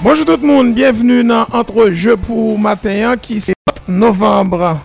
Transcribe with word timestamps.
Bonjour 0.00 0.26
tout 0.26 0.36
le 0.40 0.46
monde, 0.46 0.74
bienvenue 0.74 1.24
dans 1.24 1.44
Entre-jeux 1.50 2.16
pour 2.16 2.56
matin 2.56 3.16
qui 3.20 3.40
c'est 3.40 3.54
novembre 3.88 4.78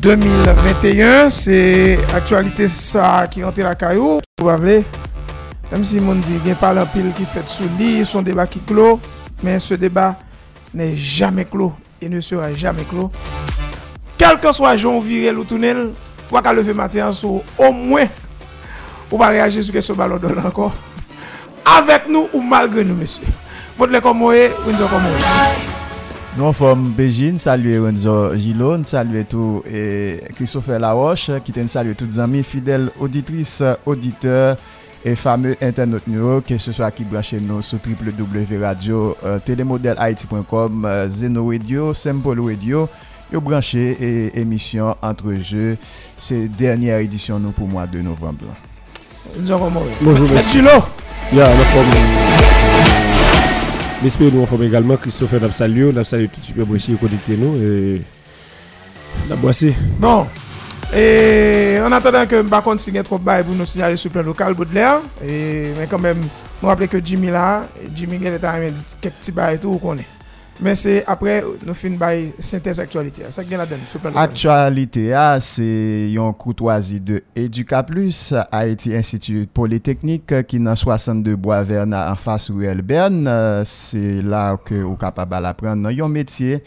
2021. 0.00 1.28
C'est 1.28 1.98
actualité 2.14 2.66
ça 2.66 3.26
qui 3.30 3.44
rentre 3.44 3.60
la 3.60 3.74
caillou. 3.74 4.18
Même 4.42 5.84
si 5.84 6.00
mon 6.00 6.14
dit 6.14 6.38
qu'il 6.42 6.54
pas 6.54 6.74
en 6.74 6.86
pile 6.86 7.12
qui 7.14 7.26
fait 7.26 7.46
sous 7.46 7.68
lit, 7.78 8.06
son 8.06 8.22
débat 8.22 8.46
qui 8.46 8.60
clôt, 8.60 8.98
mais 9.42 9.60
ce 9.60 9.74
débat 9.74 10.16
n'est 10.72 10.96
jamais 10.96 11.44
clos 11.44 11.74
et 12.00 12.08
ne 12.08 12.20
sera 12.20 12.50
jamais 12.54 12.84
clos. 12.84 13.12
Quel 14.16 14.40
que 14.40 14.52
soit 14.52 14.76
Jean 14.76 15.00
Virel 15.00 15.36
ou 15.38 15.44
Tunnel, 15.44 15.90
ou 16.32 16.40
qu'à 16.40 16.54
lever 16.54 16.72
matin 16.72 17.12
sur 17.12 17.42
au 17.58 17.72
moins, 17.72 18.06
ou 19.10 19.18
va 19.18 19.26
réagir 19.28 19.62
sur 19.62 19.82
ce 19.82 19.92
ballon 19.92 20.16
d'or 20.16 20.32
encore. 20.46 20.74
Avec 21.78 22.08
nous 22.08 22.26
ou 22.32 22.40
malgré 22.40 22.84
nous, 22.84 22.94
messieurs. 22.94 23.26
Comme 23.78 23.90
nous 26.38 26.52
sommes 26.54 26.90
Bégine, 26.90 27.38
saluer 27.38 27.78
Renzo 27.78 28.34
Gilon, 28.36 28.82
saluer 28.84 29.24
tout 29.24 29.62
et 29.70 30.20
Christopher 30.34 30.78
Laroche, 30.78 31.30
qui 31.44 31.52
t'en 31.52 31.66
saluer 31.66 31.94
toutes 31.94 32.08
les 32.08 32.20
amis 32.20 32.42
fidèles 32.42 32.90
auditrices, 33.00 33.62
auditeurs 33.84 34.56
et 35.04 35.14
fameux 35.14 35.56
internautes 35.62 36.06
nous, 36.06 36.40
que 36.40 36.56
ce 36.58 36.72
soit 36.72 36.90
qui 36.90 37.04
branche 37.04 37.34
nous 37.34 37.60
sur 37.62 37.78
www.radio, 37.86 39.16
euh, 39.24 39.38
télémodèlehaïti.com, 39.44 40.84
euh, 40.86 41.08
Zeno 41.08 41.48
Radio, 41.48 41.92
Symbol 41.94 42.40
Radio, 42.40 42.88
yo 43.32 43.40
branché 43.40 43.96
et 44.00 44.40
émission 44.40 44.94
entre 45.02 45.32
jeux, 45.34 45.76
c'est 46.16 46.48
dernière 46.48 46.98
édition 46.98 47.38
nous 47.38 47.50
pour 47.52 47.68
mois 47.68 47.86
de 47.86 48.00
novembre. 48.00 48.46
Bonjour, 50.02 50.28
monsieur. 50.30 50.62
Yeah, 51.32 51.48
J'espère 54.02 54.32
nous 54.32 54.42
en 54.42 54.62
également 54.62 54.96
Christophe 54.96 55.32
Napsalio, 55.32 55.90
Napsalio 55.90 56.28
tout 56.28 56.42
super 56.42 56.66
branché 56.66 56.92
connecté 57.00 57.36
nous 57.36 57.56
et 57.56 58.02
la 59.28 59.36
boissé. 59.36 59.74
Bon. 59.98 60.26
Et 60.94 61.78
en 61.84 61.90
attendant 61.90 62.26
que 62.26 62.42
contre 62.60 62.80
signe 62.80 63.02
trop 63.02 63.18
bas 63.18 63.42
pour 63.42 63.54
nous 63.54 63.66
signaler 63.66 63.96
sur 63.96 64.10
le 64.10 64.12
plan 64.12 64.22
local 64.22 64.54
Baudelaire 64.54 65.00
et 65.26 65.72
mais 65.76 65.86
quand 65.88 65.98
même 65.98 66.18
nous 66.62 66.68
rappeler 66.68 66.86
que 66.88 67.04
Jimmy 67.04 67.28
là, 67.28 67.66
Jimmy 67.94 68.18
il 68.20 68.26
était 68.26 68.46
quelques 69.00 69.14
petits 69.14 69.32
et 69.54 69.58
tout 69.58 69.78
qu'on 69.78 69.96
Men 70.62 70.76
se 70.78 71.00
apre 71.10 71.34
nou 71.66 71.76
fin 71.76 71.98
bay 72.00 72.30
sintez 72.40 72.78
aktualite 72.80 73.26
a, 73.26 73.30
sak 73.34 73.48
gen 73.50 73.60
la 73.60 73.66
den 73.68 73.82
sou 73.84 74.00
plan 74.00 74.14
lokal. 74.14 74.30
Aktualite 74.30 75.04
a, 75.12 75.36
se 75.44 75.66
yon 76.14 76.32
koutwazi 76.40 77.00
de 77.04 77.20
Eduka 77.36 77.82
Plus, 77.86 78.30
Haiti 78.48 78.94
Institut 78.96 79.52
Polytechnique 79.56 80.40
ki 80.48 80.60
nan 80.64 80.78
62 80.80 81.36
Boisverna 81.36 82.06
an 82.08 82.16
fas 82.20 82.48
ou 82.52 82.64
el 82.64 82.80
Bern, 82.86 83.28
se 83.68 84.22
la 84.24 84.48
ke 84.64 84.80
ou 84.80 84.96
kapab 85.00 85.36
al 85.36 85.50
apren 85.52 85.84
nan 85.84 85.94
yon 85.94 86.12
metye, 86.14 86.62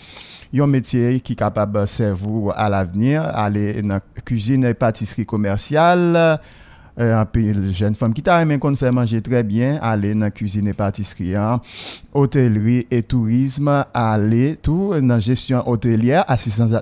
yon 0.54 0.70
metye 0.70 1.18
ki 1.26 1.38
kapab 1.40 1.82
servou 1.90 2.54
al 2.54 2.78
avenir, 2.78 3.26
ale 3.34 3.82
nan 3.82 4.06
kuzine 4.22 4.76
patisri 4.78 5.26
komersyal, 5.30 6.38
apil 7.00 7.70
jen 7.76 7.96
fam 7.98 8.12
ki 8.16 8.24
ta 8.26 8.40
remen 8.42 8.60
kon 8.62 8.76
fè 8.80 8.92
manje 8.96 9.22
tre 9.24 9.42
bien, 9.48 9.78
ale 9.86 10.12
nan 10.18 10.34
kuzine 10.36 10.74
patisriyan, 10.78 11.64
hotelri 12.16 12.82
et 12.92 13.08
tourisme, 13.08 13.80
ale 13.96 14.56
tou 14.66 14.98
nan 15.00 15.24
jesyon 15.24 15.64
hotelier, 15.68 16.22
asistans 16.28 16.76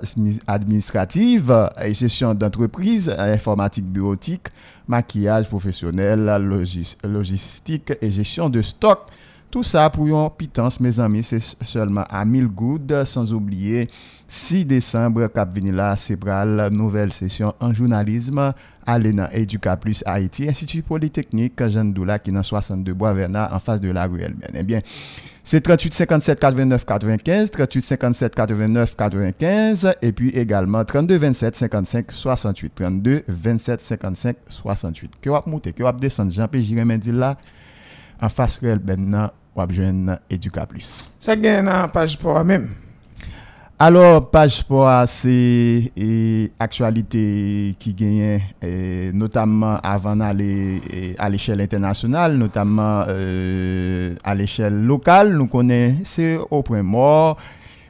administrativ, 0.46 1.52
jesyon 1.94 2.34
d'entreprise, 2.38 3.14
informatik 3.38 3.86
bureautik, 3.86 4.50
makiyaj 4.90 5.48
profesyonel, 5.52 6.26
logis, 6.42 6.96
logistik, 7.04 7.94
et 8.00 8.10
jesyon 8.10 8.50
de 8.50 8.62
stok. 8.64 9.08
Tout 9.48 9.64
sa 9.64 9.86
pou 9.88 10.10
yon 10.10 10.28
pitans, 10.36 10.76
me 10.84 10.90
zami, 10.92 11.22
se 11.24 11.38
solman 11.64 12.04
a 12.12 12.20
1000 12.28 12.50
goud, 12.52 12.92
sans 13.08 13.32
oubliye 13.32 13.86
6 14.28 14.66
Desembre, 14.68 15.30
kap 15.32 15.54
vini 15.54 15.72
la, 15.72 15.94
se 15.96 16.18
pral 16.20 16.66
nouvel 16.74 17.14
sesyon 17.16 17.54
an 17.64 17.72
jounalisme 17.72 18.50
à 18.88 18.98
l'ENA 18.98 19.28
Educa 19.34 19.76
Plus 19.76 20.02
Haïti, 20.06 20.48
Institut 20.48 20.80
Polytechnique 20.80 21.62
Jean 21.68 21.84
Doula 21.84 22.18
qui 22.18 22.30
est 22.30 22.32
dans 22.32 22.42
62 22.42 22.94
Bois 22.94 23.12
Verna 23.12 23.54
en 23.54 23.58
face 23.58 23.82
de 23.82 23.90
la 23.90 24.06
rue 24.06 24.22
Elben. 24.22 24.50
Eh 24.54 24.62
bien, 24.62 24.80
c'est 25.44 25.60
38 25.60 25.92
57 25.92 26.40
89 26.40 26.86
95, 26.86 27.50
38 27.50 27.82
57 27.82 28.34
89 28.34 28.96
95 28.96 29.94
et 30.00 30.12
puis 30.12 30.30
également 30.30 30.82
32 30.86 31.18
27 31.18 31.56
55 31.56 32.12
68, 32.12 32.74
32 32.74 33.24
27 33.28 33.80
55 33.82 34.36
68. 34.48 35.12
Que 35.20 35.28
va 35.28 35.42
monter, 35.46 35.74
que 35.74 35.82
va 35.82 35.92
descendre, 35.92 36.32
Jean-Pierre 36.32 36.64
Jirémen 36.64 36.98
dit 36.98 37.12
là, 37.12 37.36
en 38.22 38.30
face 38.30 38.58
de 38.58 38.68
Elben, 38.68 39.28
ou 39.54 39.66
besoin 39.66 40.18
Educa 40.30 40.64
Plus. 40.64 41.12
Ça 41.18 41.36
gagne 41.36 41.68
en 41.68 41.88
page 41.88 42.18
pour 42.18 42.42
même. 42.42 42.70
Alors, 43.80 44.28
page 44.28 44.64
pour 44.64 44.90
c'est 45.06 45.92
actualité 46.58 47.76
qui 47.78 47.94
gagne, 47.94 48.40
notamment 49.14 49.78
avant 49.84 50.16
d'aller 50.16 50.80
à 51.16 51.30
l'échelle 51.30 51.60
internationale, 51.60 52.36
notamment 52.36 53.04
euh, 53.06 54.16
à 54.24 54.34
l'échelle 54.34 54.82
locale. 54.84 55.32
Nous 55.36 55.46
connaissons, 55.46 56.44
au 56.50 56.64
point 56.64 56.82
mort. 56.82 57.36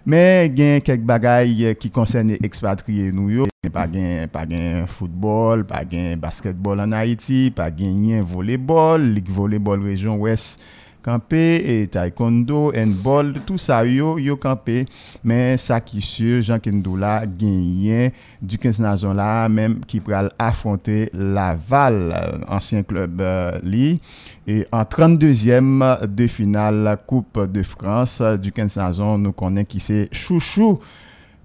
Mais 0.04 0.53
il 0.54 0.59
y 0.59 0.75
a 0.75 0.81
quelques 0.81 1.04
bagailles 1.04 1.75
qui 1.81 1.91
concernent 1.91 2.28
les 2.28 2.41
expatriés. 2.43 3.10
Nous, 3.10 3.47
pas 3.72 3.87
de 3.87 4.87
football, 4.87 5.65
pas 5.65 5.84
de 5.84 6.16
basketball 6.16 6.81
en 6.81 6.93
Haïti, 6.93 7.50
pas 7.50 7.70
de 7.70 8.20
volleyball, 8.20 9.03
ligue 9.15 9.31
volleyball 9.31 9.82
région 9.82 10.16
ouest 10.16 10.60
campé 11.09 11.63
et 11.65 11.87
taekwondo, 11.89 12.73
handball, 12.77 13.33
tout 13.47 13.57
ça 13.57 13.85
yo 13.87 14.19
yo 14.19 14.37
campé. 14.37 14.85
Mais 15.25 15.57
ça 15.57 15.81
qui 15.81 16.03
sûr 16.03 16.43
Jean 16.43 16.59
Kendoula 16.59 17.25
gagné 17.27 18.13
du 18.43 18.59
15 18.59 18.81
nation 18.81 19.15
là 19.15 19.49
même 19.49 19.81
qui 19.87 20.01
pral 20.01 20.31
affronter 20.39 21.09
Laval 21.15 22.13
euh, 22.13 22.39
ancien 22.49 22.83
club 22.83 23.21
euh, 23.21 23.59
li. 23.63 24.01
Et 24.47 24.67
en 24.71 24.83
32e 24.83 26.07
de 26.07 26.27
finale 26.27 26.99
Coupe 27.07 27.51
de 27.51 27.63
France 27.63 28.23
du 28.41 28.53
15 28.53 28.77
nation 28.77 29.19
nous 29.19 29.33
connaissons 29.33 29.65
qui 29.67 29.81
c'est 29.81 30.09
Chouchou 30.13 30.79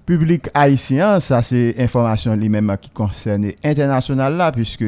public 0.06 0.50
haïtien, 0.53 1.19
ça 1.19 1.41
c'est 1.41 1.75
information 1.80 2.36
lui-même 2.36 2.75
qui 2.80 2.90
concerne 2.90 3.52
international 3.64 4.36
là, 4.36 4.52
puisque 4.52 4.84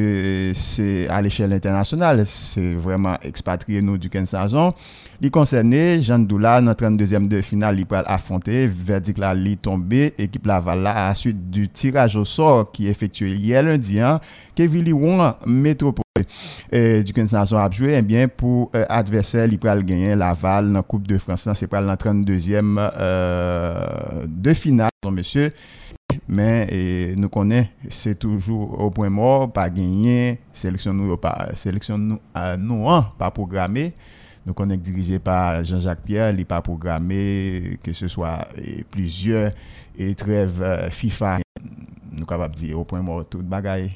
c'est 0.54 1.08
à 1.08 1.22
l'échelle 1.22 1.54
internationale, 1.54 2.26
c'est 2.26 2.74
vraiment 2.74 3.16
expatrié 3.22 3.82
nous 3.82 3.98
du 3.98 4.10
15 4.10 4.30
saison. 4.30 4.74
Il 5.22 5.32
concerne 5.32 6.02
Jean 6.02 6.20
Doula, 6.20 6.60
notre 6.60 6.86
32e 6.86 7.28
de 7.28 7.42
finale, 7.42 7.80
il 7.80 7.86
peut 7.86 7.96
affronter, 8.06 8.68
verdict 8.68 9.18
là, 9.18 9.34
il 9.34 9.58
tombé, 9.58 10.14
équipe 10.18 10.46
Laval 10.46 10.82
là, 10.82 10.92
à 10.92 11.10
la 11.10 11.16
suite 11.16 11.50
du 11.50 11.70
tirage 11.70 12.18
au 12.18 12.26
sort 12.26 12.72
qui 12.72 12.88
est 12.88 12.92
effectué 12.92 13.32
hier 13.32 13.64
lundi, 13.64 14.02
hein, 14.02 14.20
Kevin 14.54 14.84
Liwan, 14.84 15.36
métropole. 15.46 16.05
Eh, 16.18 16.22
eh 16.72 16.78
euh, 16.78 17.04
du 17.04 17.12
Kinsanson 17.12 17.58
ap 17.60 17.74
jwe, 17.76 17.90
ebyen 17.98 18.30
eh 18.30 18.32
pou 18.32 18.70
euh, 18.70 18.86
adversel 18.88 19.50
li 19.52 19.58
pral 19.60 19.82
genyen 19.84 20.16
Laval 20.22 20.70
nan 20.72 20.84
Koupe 20.88 21.10
de 21.10 21.18
France 21.20 21.44
nan 21.50 21.58
se 21.60 21.68
pral 21.68 21.84
nan 21.90 21.98
32e 22.00 22.78
euh, 22.80 24.22
de 24.24 24.54
final. 24.56 24.94
Don 25.04 25.12
monsye, 25.12 25.50
men 26.32 26.70
eh, 26.72 27.18
nou 27.20 27.28
konen 27.34 27.68
se 27.92 28.14
toujou 28.16 28.70
ou 28.78 28.94
pwen 28.96 29.12
mor 29.12 29.50
pa 29.56 29.66
genyen, 29.68 30.40
seleksyon 30.56 30.96
nou, 30.96 31.18
euh, 31.18 31.20
pa, 31.20 31.34
seleksyon 31.60 32.06
nou, 32.14 32.22
euh, 32.40 32.54
nou 32.62 32.88
an 32.94 33.10
pa 33.20 33.28
programe. 33.36 33.90
Nou 34.46 34.56
konen 34.56 34.80
dirije 34.80 35.20
pa 35.26 35.66
Jean-Jacques 35.66 36.06
Pierre, 36.08 36.32
li 36.38 36.46
pa 36.48 36.62
programe 36.64 37.76
ke 37.84 37.92
se 37.98 38.08
swa 38.14 38.38
eh, 38.62 38.86
plizye 38.94 39.50
etrev 40.08 40.64
euh, 40.64 40.88
FIFA. 40.96 41.42
Nou 42.16 42.30
kapap 42.30 42.56
di 42.56 42.72
ou 42.72 42.88
pwen 42.88 43.04
mor 43.04 43.28
tout 43.28 43.44
bagay 43.44 43.90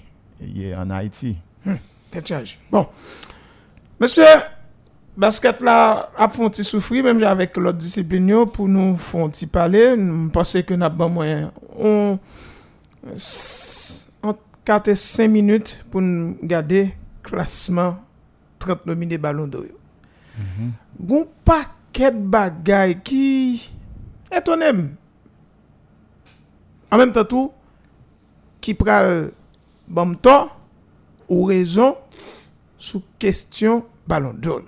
ye 0.44 0.76
an 0.76 0.92
eh, 0.92 1.00
Haiti. 1.00 1.38
Hmm. 1.64 1.80
Bon, 2.72 2.88
monsieur, 4.00 4.24
basket 5.16 5.60
là 5.62 6.10
a 6.16 6.28
font 6.28 6.52
souffrir 6.52 7.04
même 7.04 7.22
avec 7.24 7.56
l'autre 7.58 7.78
discipline 7.78 8.46
pour 8.48 8.68
nous 8.68 8.96
font 8.98 9.30
parler. 9.52 9.96
Nous 9.96 10.30
pensons 10.30 10.62
que 10.64 10.74
nous 10.74 10.86
avons 10.86 11.10
moins 11.10 11.52
on, 11.78 12.18
on 14.24 14.36
4 14.66 14.88
et 14.90 14.96
5 14.96 15.28
minutes 15.28 15.80
pour 15.92 16.02
nous 16.02 16.38
garder 16.42 16.94
classement 17.22 17.98
30 18.60 18.86
nominés 18.86 19.18
ballons 19.18 19.48
d'or. 19.48 19.64
Mm 20.38 20.72
-hmm. 21.08 21.26
paquet 21.46 22.12
de 22.12 22.18
bagailles 22.18 23.00
qui 23.04 23.70
étonné. 24.32 24.72
En 26.92 26.98
même 26.98 27.12
temps 27.12 27.26
tout 27.26 27.52
qui 28.62 28.74
pral 28.74 29.32
bon 29.88 30.16
temps 30.16 30.50
ou 31.30 31.46
raison 31.46 31.96
sous 32.78 33.04
question 33.18 33.86
ballon 34.08 34.34
d'or. 34.34 34.62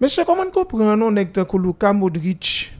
Monsieur, 0.00 0.24
comment 0.24 0.48
comprenons 0.50 1.12
que 1.12 1.56
Luka 1.56 1.92
Modric 1.92 2.72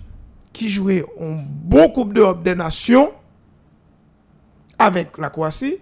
qui 0.52 0.70
jouait 0.70 1.04
un 1.20 1.42
bon 1.44 1.88
Coupe 1.88 2.12
d'Europe 2.12 2.44
des 2.44 2.54
Nations 2.54 3.12
avec 4.78 5.18
la 5.18 5.28
Croatie, 5.28 5.78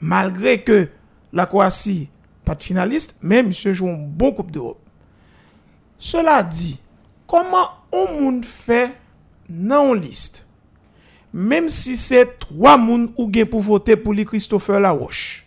malgré 0.00 0.62
que 0.62 0.88
la 1.32 1.46
Croatie 1.46 2.08
pas 2.44 2.54
de 2.54 2.62
finaliste, 2.62 3.16
mais 3.22 3.42
monsieur 3.42 3.72
joue 3.72 3.88
un 3.88 3.98
bon 3.98 4.32
Coupe 4.32 4.50
d'Europe. 4.50 4.80
Cela 5.98 6.42
dit, 6.42 6.80
comment 7.26 7.68
on 7.92 8.20
moun 8.20 8.42
fait 8.42 8.96
dans 9.48 9.94
une 9.94 10.00
liste? 10.00 10.47
Même 11.32 11.68
si 11.68 11.96
c'est 11.96 12.38
trois 12.38 12.76
moun 12.76 13.10
ou 13.16 13.30
gen 13.32 13.46
pour 13.46 13.60
voter 13.60 13.96
pour 13.96 14.14
lui 14.14 14.24
Christopher 14.24 14.80
Laroche. 14.80 15.44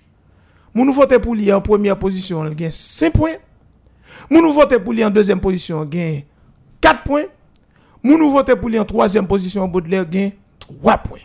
Moun 0.74 0.90
voter 0.92 1.20
pour 1.20 1.36
lui 1.36 1.52
en 1.52 1.62
première 1.62 1.98
position, 1.98 2.48
il 2.48 2.56
gagne 2.56 2.72
5 2.72 3.12
points. 3.12 3.36
Moun 4.30 4.50
voter 4.54 4.80
pour 4.80 4.94
lui 4.94 5.04
en 5.04 5.10
deuxième 5.10 5.40
position, 5.40 5.84
il 5.84 5.90
gagne 5.90 6.24
4 6.80 7.04
points. 7.04 7.26
Moun 8.04 8.22
voter 8.32 8.56
pour 8.56 8.70
lui 8.70 8.80
en 8.80 8.86
troisième 8.86 9.28
position, 9.28 9.68
Baudelaire 9.68 10.08
gagne 10.08 10.32
3 10.60 10.98
points. 11.00 11.20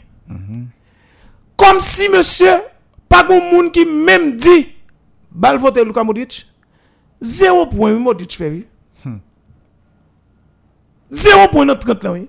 Comme 1.56 1.80
si 1.80 2.08
monsieur, 2.08 2.54
pas 3.08 3.22
bon 3.22 3.40
moun 3.50 3.70
qui 3.70 3.84
même 3.86 4.36
dit, 4.36 4.68
bal 5.30 5.58
voter 5.58 5.84
Luka 5.84 6.02
Modric, 6.02 6.46
0 7.20 7.66
point 7.66 7.94
Modric 7.94 8.36
fait. 8.36 8.50
oui. 8.50 8.66
0 11.10 11.48
point 11.48 11.66
dans 11.66 11.76
30 11.76 12.02
là, 12.02 12.12
oui. 12.12 12.28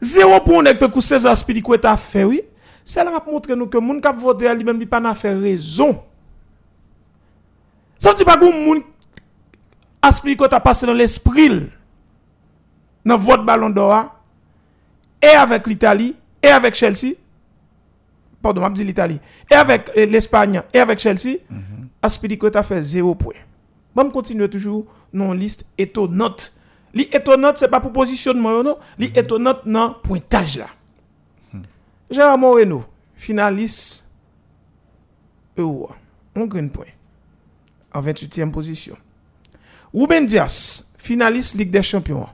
0 0.00 0.40
point 0.40 0.64
avec 0.64 0.78
te 0.78 1.00
César 1.00 1.36
Spilicueta 1.36 1.96
fait, 1.96 2.24
oui. 2.24 2.42
C'est 2.84 3.04
là 3.04 3.20
pour 3.20 3.32
montrer 3.32 3.54
nous 3.54 3.66
que 3.66 3.78
moun 3.78 4.00
kap 4.00 4.16
voter 4.16 4.48
à 4.48 4.54
lui-même, 4.54 4.84
pas 4.86 5.00
n'a 5.00 5.14
fait 5.14 5.34
raison. 5.34 6.02
Ça 7.98 8.10
veut 8.10 8.14
dire 8.14 8.26
pas 8.26 8.38
que 8.38 8.44
moun 8.44 8.82
Aspilicueta 10.02 10.58
passé 10.60 10.86
dans 10.86 10.94
l'esprit 10.94 11.70
dans 13.04 13.16
votre 13.16 13.44
ballon 13.44 13.70
d'or 13.70 13.92
hein, 13.92 14.10
et 15.22 15.28
avec 15.28 15.66
l'Italie 15.66 16.16
et 16.42 16.48
avec 16.48 16.74
Chelsea. 16.74 17.14
Pardon 18.42 18.62
m'a 18.62 18.70
dit 18.70 18.84
l'Italie. 18.84 19.20
Et 19.50 19.54
avec 19.54 19.90
euh, 19.96 20.06
l'Espagne 20.06 20.62
et 20.72 20.80
avec 20.80 20.98
Chelsea. 20.98 21.36
Aspilicueta 22.02 22.62
fait 22.62 22.82
0 22.82 23.14
point. 23.14 23.34
Bon 23.94 24.04
me 24.04 24.10
continuer 24.10 24.48
toujours 24.48 24.86
non 25.12 25.32
liste 25.32 25.66
étonnante 25.76 26.54
li 26.94 27.08
étonnante 27.12 27.58
c'est 27.58 27.68
pas 27.68 27.80
pour 27.80 27.92
positionnement 27.92 28.62
non? 28.62 28.78
Li 28.98 29.12
étonnante 29.14 29.66
dans 29.66 29.94
pointage 29.94 30.58
là. 30.58 30.66
Gérard 32.10 32.38
Moreno 32.38 32.84
finaliste 33.14 34.06
Euro 35.56 35.90
on 36.34 36.46
gagne 36.46 36.70
point. 36.70 36.86
En 37.92 38.00
28e 38.02 38.50
position. 38.50 38.96
Ruben 39.92 40.26
Dias 40.26 40.92
finaliste 40.96 41.56
Ligue 41.56 41.70
des 41.70 41.82
Champions. 41.82 42.28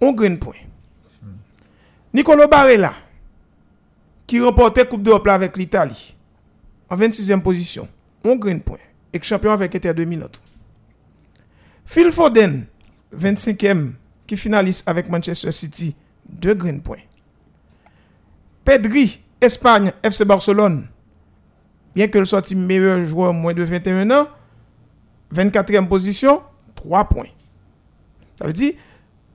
On 0.00 0.12
gagne 0.12 0.36
point. 0.36 0.54
Nicolo 2.12 2.46
Barella, 2.46 2.92
qui 4.26 4.38
remportait 4.40 4.86
Coupe 4.86 5.02
d'Europe 5.02 5.26
avec 5.28 5.56
l'Italie, 5.56 6.14
en 6.90 6.96
26e 6.96 7.40
position, 7.40 7.88
on 8.22 8.36
gagne 8.36 8.60
point. 8.60 8.78
Et 9.14 9.22
champion 9.22 9.50
avec 9.52 9.74
Inter 9.74 9.94
2000 9.94 10.22
autres. 10.22 10.42
Phil 11.84 12.10
Foden, 12.10 12.66
25e, 13.16 13.92
qui 14.26 14.36
finaliste 14.36 14.88
avec 14.88 15.08
Manchester 15.08 15.52
City, 15.52 15.94
2 16.28 16.54
graines 16.54 16.82
points. 16.82 16.98
Pedri, 18.64 19.20
Espagne, 19.40 19.92
FC 20.02 20.24
Barcelone, 20.24 20.88
bien 21.94 22.08
que 22.08 22.18
le 22.18 22.24
sorti 22.24 22.54
meilleur 22.54 23.04
joueur 23.04 23.32
moins 23.32 23.54
de 23.54 23.62
21 23.62 24.10
ans, 24.10 24.28
24e 25.34 25.88
position, 25.88 26.42
3 26.74 27.04
points. 27.06 27.26
Ça 28.38 28.46
veut 28.46 28.52
dire, 28.52 28.74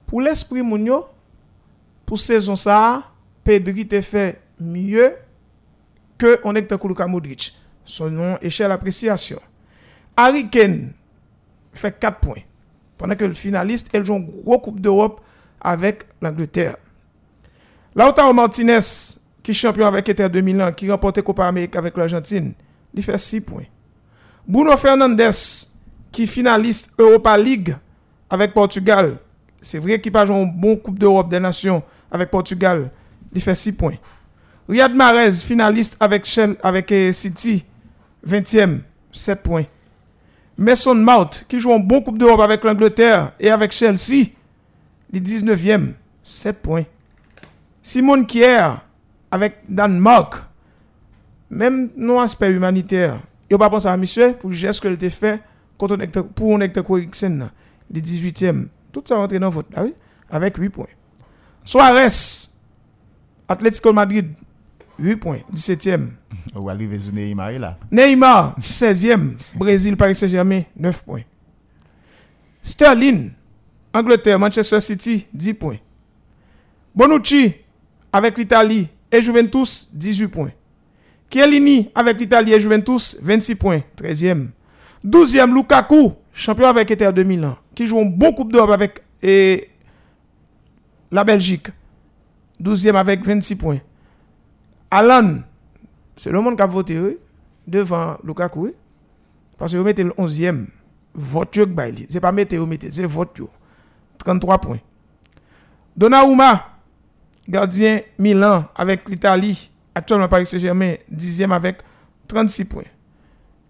pour 0.06 0.22
l'esprit 0.22 0.62
Mounio, 0.62 1.06
pour 2.06 2.18
saison 2.18 2.56
ça, 2.56 3.12
Pedri 3.44 3.88
te 3.88 4.02
fait 4.02 4.42
mieux 4.60 5.16
que 6.18 6.40
on 6.44 6.56
est 6.56 6.72
Luka 6.84 7.08
Modric. 7.08 7.56
Son 7.84 8.10
nom 8.10 8.38
échelle 8.42 8.72
appréciation. 8.72 9.40
Harry 10.16 10.50
Kane 10.50 10.94
fait 11.74 11.98
4 11.98 12.20
points. 12.20 12.42
Pendant 12.98 13.16
que 13.16 13.26
le 13.26 13.34
finaliste, 13.34 13.90
elle 13.94 14.04
joue 14.04 14.16
une 14.16 14.26
gros 14.26 14.60
Coupe 14.60 14.80
d'Europe 14.80 15.22
avec 15.62 16.06
l'Angleterre. 16.22 16.76
Lautaro 17.96 18.34
Martinez, 18.34 18.80
qui 19.42 19.52
est 19.52 19.54
champion 19.54 19.86
avec 19.88 20.10
Inter 20.10 20.30
2001, 20.30 20.72
qui 20.72 20.90
remporte 20.90 21.22
Copa 21.22 21.48
América 21.48 21.80
avec 21.80 21.96
l'Argentine, 21.98 22.54
il 22.94 23.04
fait 23.04 23.18
6 23.18 23.42
points. 23.42 23.66
Bruno 24.48 24.76
Fernandes, 24.78 25.22
qui 26.12 26.24
est 26.24 26.28
finaliste 26.28 26.94
Europa 26.98 27.38
League 27.38 27.76
avec 28.30 28.54
Portugal, 28.54 29.18
c'est 29.62 29.80
vrai 29.80 30.00
qu'il 30.00 30.12
pas 30.12 30.26
joué 30.26 30.36
une 30.38 30.52
bonne 30.52 30.80
Coupe 30.80 31.00
d'Europe 31.00 31.30
des 31.30 31.40
Nations 31.40 31.84
avec 32.12 32.30
Portugal, 32.30 32.90
il 33.34 33.42
fait 33.42 33.56
6 33.56 33.74
points. 33.74 33.96
Riyad 34.70 34.94
Mahrez, 34.94 35.32
finaliste 35.32 35.98
avec, 36.00 36.28
avec 36.62 36.92
euh, 36.92 37.12
City, 37.12 37.66
20e, 38.28 38.80
7 39.12 39.44
points. 39.44 39.64
Mason 40.58 40.96
Mount, 40.96 41.46
qui 41.48 41.60
joue 41.60 41.72
une 41.72 41.86
bonne 41.86 42.04
Coupe 42.04 42.18
d'Europe 42.18 42.42
avec 42.42 42.64
l'Angleterre 42.64 43.32
et 43.40 43.50
avec 43.50 43.72
Chelsea, 43.72 44.30
il 45.14 45.22
19e, 45.22 45.94
7 46.24 46.62
points. 46.62 46.86
Simone 47.82 48.26
Kier, 48.26 48.72
avec 49.30 49.60
Danemark, 49.70 50.36
même 51.50 51.90
non 51.96 52.20
aspect 52.20 52.52
humanitaire, 52.52 53.20
il 53.50 53.54
n'a 53.54 53.58
pas 53.60 53.70
pensé 53.70 53.88
à 53.88 53.96
monsieur 53.96 54.34
pour 54.34 54.50
le 54.50 54.56
geste 54.56 54.82
qu'il 54.82 55.06
a 55.06 55.10
fait 55.10 55.42
pour 55.78 55.92
on 56.50 56.62
était 56.62 56.82
Eriksen, 56.90 57.50
le 57.94 58.02
18e. 58.02 58.68
Tout 58.92 59.04
ça 59.06 59.16
rentre 59.16 59.38
dans 59.38 59.50
votre 59.50 59.70
là, 59.74 59.84
oui, 59.84 59.94
avec 60.30 60.58
8 60.58 60.70
points. 60.70 60.88
Suarez, 61.64 62.08
Atlético 63.48 63.94
Madrid, 63.94 64.36
8 65.00 65.16
points, 65.18 65.40
17e. 65.54 66.10
Ou 66.56 66.70
arrive 66.70 67.00
sous 67.00 67.12
Neymar 67.12 67.52
là. 67.60 67.78
Neymar, 67.92 68.56
16e. 68.62 69.36
Brésil, 69.56 69.96
Paris 69.96 70.16
Saint-Germain, 70.16 70.64
9 70.76 71.06
points. 71.06 71.24
Sterling, 72.62 73.32
Angleterre, 73.94 74.40
Manchester 74.40 74.80
City, 74.82 75.28
10 75.34 75.54
points. 75.54 75.78
Bonucci, 76.96 77.54
avec 78.12 78.38
l'Italie 78.38 78.90
et 79.12 79.22
Juventus, 79.22 79.90
18 79.94 80.28
points. 80.28 80.52
Chiellini, 81.30 81.90
avec 81.94 82.20
l'Italie 82.20 82.54
et 82.54 82.60
Juventus, 82.60 83.18
26 83.22 83.56
points, 83.56 83.82
13e. 83.98 84.50
12e, 85.06 85.54
Lukaku, 85.54 86.14
champion 86.34 86.68
avec 86.68 86.90
Inter 86.92 87.12
2000 87.14 87.46
ans, 87.46 87.58
qui 87.76 87.86
joue 87.86 88.00
une 88.00 88.12
bonne 88.12 88.34
Coupe 88.34 88.52
d'Europe 88.52 88.72
avec 88.72 89.04
et, 89.22 89.70
la 91.12 91.24
Belgique. 91.24 91.68
12e 92.62 92.96
avec 92.96 93.26
26 93.26 93.56
points. 93.56 93.80
Alan, 94.90 95.40
c'est 96.16 96.32
le 96.32 96.40
monde 96.42 96.56
qui 96.56 96.62
a 96.62 96.68
voté 96.68 97.00
oui, 97.00 97.18
devant 97.66 98.18
Lukaku. 98.24 98.74
Parce 99.58 99.72
que 99.72 99.78
vous 99.78 99.84
mettez 99.84 100.04
le 100.04 100.12
11e. 100.12 100.68
Vote 101.14 101.50
Ce 101.56 102.14
n'est 102.14 102.20
pas 102.20 102.32
mettre 102.32 102.56
vous 102.56 102.68
mettez, 102.68 102.92
c'est 102.92 103.04
vote 103.06 103.38
yo. 103.40 103.50
33 104.20 104.60
points. 104.60 104.80
Donnarumma, 105.96 106.78
gardien 107.50 108.02
Milan 108.20 108.66
avec 108.76 109.10
l'Italie, 109.10 109.72
actuellement 109.96 110.28
Paris 110.28 110.46
Saint-Germain, 110.46 110.94
10e 111.12 111.52
avec 111.52 111.78
36 112.28 112.66
points. 112.66 112.84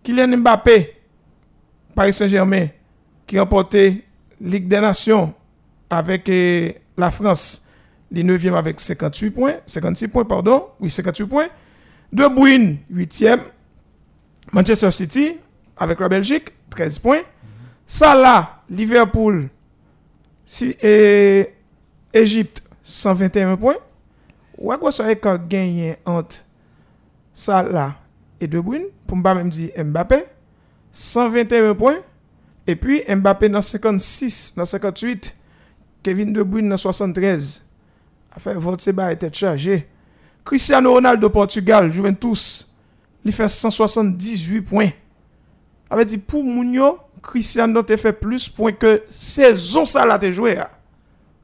Kylian 0.03 0.37
Mbappé, 0.37 0.93
Paris 1.95 2.11
Saint-Germain, 2.11 2.67
qui 3.25 3.37
a 3.37 3.41
remporté 3.41 4.03
Ligue 4.41 4.67
des 4.67 4.79
Nations 4.81 5.33
avec 5.89 6.27
euh, 6.27 6.69
la 6.97 7.11
France, 7.11 7.67
les 8.11 8.23
9e 8.23 8.55
avec 8.55 8.79
58 8.79 9.31
points, 9.31 9.55
56 9.65 10.07
points, 10.07 10.25
pardon, 10.25 10.67
oui, 10.79 10.89
58 10.89 11.25
points. 11.25 11.47
De 12.11 12.27
Bruyne, 12.27 12.77
8e. 12.93 13.39
Manchester 14.53 14.91
City, 14.91 15.37
avec 15.75 15.99
la 15.99 16.07
Belgique, 16.07 16.53
13 16.69 16.99
points. 16.99 17.21
Salah, 17.85 18.61
Liverpool, 18.69 19.49
si, 20.45 20.75
et 20.81 21.53
Égypte, 22.13 22.63
121 22.83 23.57
points. 23.57 23.77
Ou 24.57 24.71
à 24.71 24.77
quoi 24.77 24.91
ça 24.91 25.11
est 25.11 25.17
quand 25.17 25.37
gagné 25.47 25.97
entre 26.05 26.37
Salah 27.33 27.95
et 28.39 28.47
De 28.47 28.59
Bruyne, 28.59 28.85
pour 29.05 29.17
ne 29.17 29.23
même 29.23 29.49
dire 29.49 29.69
Mbappé, 29.77 30.23
121 30.91 31.75
points. 31.75 31.97
Et 32.65 32.75
puis 32.75 33.03
Mbappé 33.07 33.49
dans 33.49 33.61
56, 33.61 34.53
dans 34.55 34.65
58, 34.65 35.35
Kevin 36.03 36.33
De 36.33 36.43
Bruyne 36.43 36.69
dans 36.69 36.77
73. 36.77 37.66
Enfin, 38.37 38.53
votre 38.53 38.83
sébat 38.83 39.11
était 39.11 39.33
chargé. 39.33 39.89
Cristiano 40.45 40.93
Ronaldo 40.93 41.29
Portugal, 41.29 41.91
Juventus, 41.91 42.71
il 43.25 43.31
fait 43.31 43.47
178 43.47 44.61
points. 44.61 44.89
Avait 45.89 46.05
dit 46.05 46.19
pour 46.19 46.43
Mounio, 46.43 46.99
Cristiano 47.21 47.81
te 47.81 47.97
fait 47.97 48.13
plus 48.13 48.47
points 48.47 48.73
que 48.73 49.03
saison 49.09 49.85
ça 49.85 50.05
là 50.05 50.19
te 50.19 50.29
joué. 50.29 50.59
hein. 50.59 50.67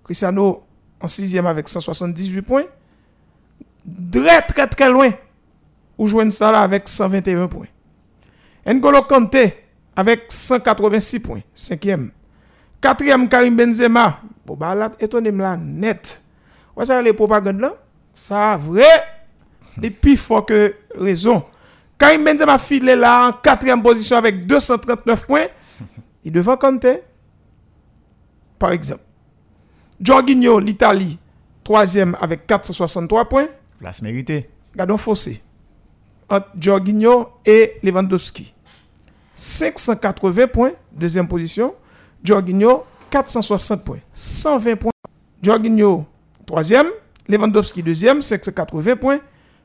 Cristiano 0.03 0.63
en 1.01 1.07
sixième 1.07 1.47
avec 1.47 1.67
178 1.67 2.41
points. 2.43 2.63
Très 4.11 4.41
très 4.43 4.67
très 4.67 4.89
loin. 4.89 5.09
Ou 5.97 6.07
jouer 6.07 6.29
ça 6.29 6.51
là 6.51 6.61
avec 6.61 6.87
121 6.87 7.47
points. 7.47 7.67
N'Golo 8.67 9.01
Kanté 9.01 9.65
avec 9.95 10.25
186 10.29 11.19
points, 11.19 11.41
cinquième. 11.55 12.11
Quatrième, 12.79 13.27
Karim 13.27 13.55
Benzema. 13.55 14.19
Bon, 14.45 14.55
bah 14.55 14.75
là, 14.75 14.91
étonné 14.99 15.31
là, 15.31 15.57
net. 15.57 16.23
Ouais, 16.75 16.85
ça, 16.85 17.01
les 17.01 17.13
propagandes 17.13 17.59
là, 17.59 17.73
ça, 18.13 18.57
vrai, 18.57 18.85
les 19.77 19.91
plus 19.91 20.17
fort 20.17 20.45
que 20.45 20.75
raison. 20.95 21.43
Karim 21.97 22.23
Benzema 22.23 22.57
filé 22.57 22.95
là 22.95 23.27
en 23.27 23.31
quatrième 23.33 23.81
position 23.81 24.17
avec 24.17 24.45
239 24.45 25.25
points. 25.25 25.47
Il 26.23 26.31
devant 26.31 26.57
Kanté, 26.57 27.01
par 28.57 28.71
exemple. 28.71 29.03
Jorginho, 29.99 30.59
l'Italie, 30.59 31.19
troisième 31.63 32.17
avec 32.19 32.47
463 32.47 33.25
points. 33.29 33.47
Place 33.79 34.01
méritée. 34.01 34.49
Gardons 34.75 34.97
fossé. 34.97 35.41
Entre 36.29 36.47
Jorginho 36.59 37.29
et 37.45 37.79
Lewandowski. 37.83 38.53
580 39.33 40.47
points, 40.47 40.71
deuxième 40.91 41.27
position. 41.27 41.75
Jorginho, 42.23 42.83
460 43.09 43.83
points. 43.83 43.99
120 44.13 44.75
points. 44.75 44.91
Jorginho, 45.41 46.05
troisième. 46.45 46.87
Lewandowski, 47.27 47.81
deuxième, 47.83 48.21
580 48.21 48.95
points. 48.97 49.19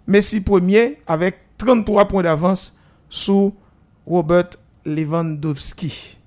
Messi, 0.07 0.41
premier, 0.41 0.99
avec 1.07 1.37
33 1.59 2.07
points 2.07 2.23
d'avance 2.23 2.79
sous 3.09 3.55
Robert 4.07 4.51
Lewandowski. 4.85 6.19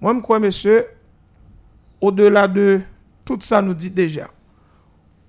Moi, 0.00 0.14
je 0.14 0.20
crois, 0.20 0.38
monsieur, 0.38 0.86
au-delà 2.00 2.46
de 2.48 2.80
tout 3.24 3.38
ça, 3.40 3.62
nous 3.62 3.74
dit 3.74 3.90
déjà, 3.90 4.28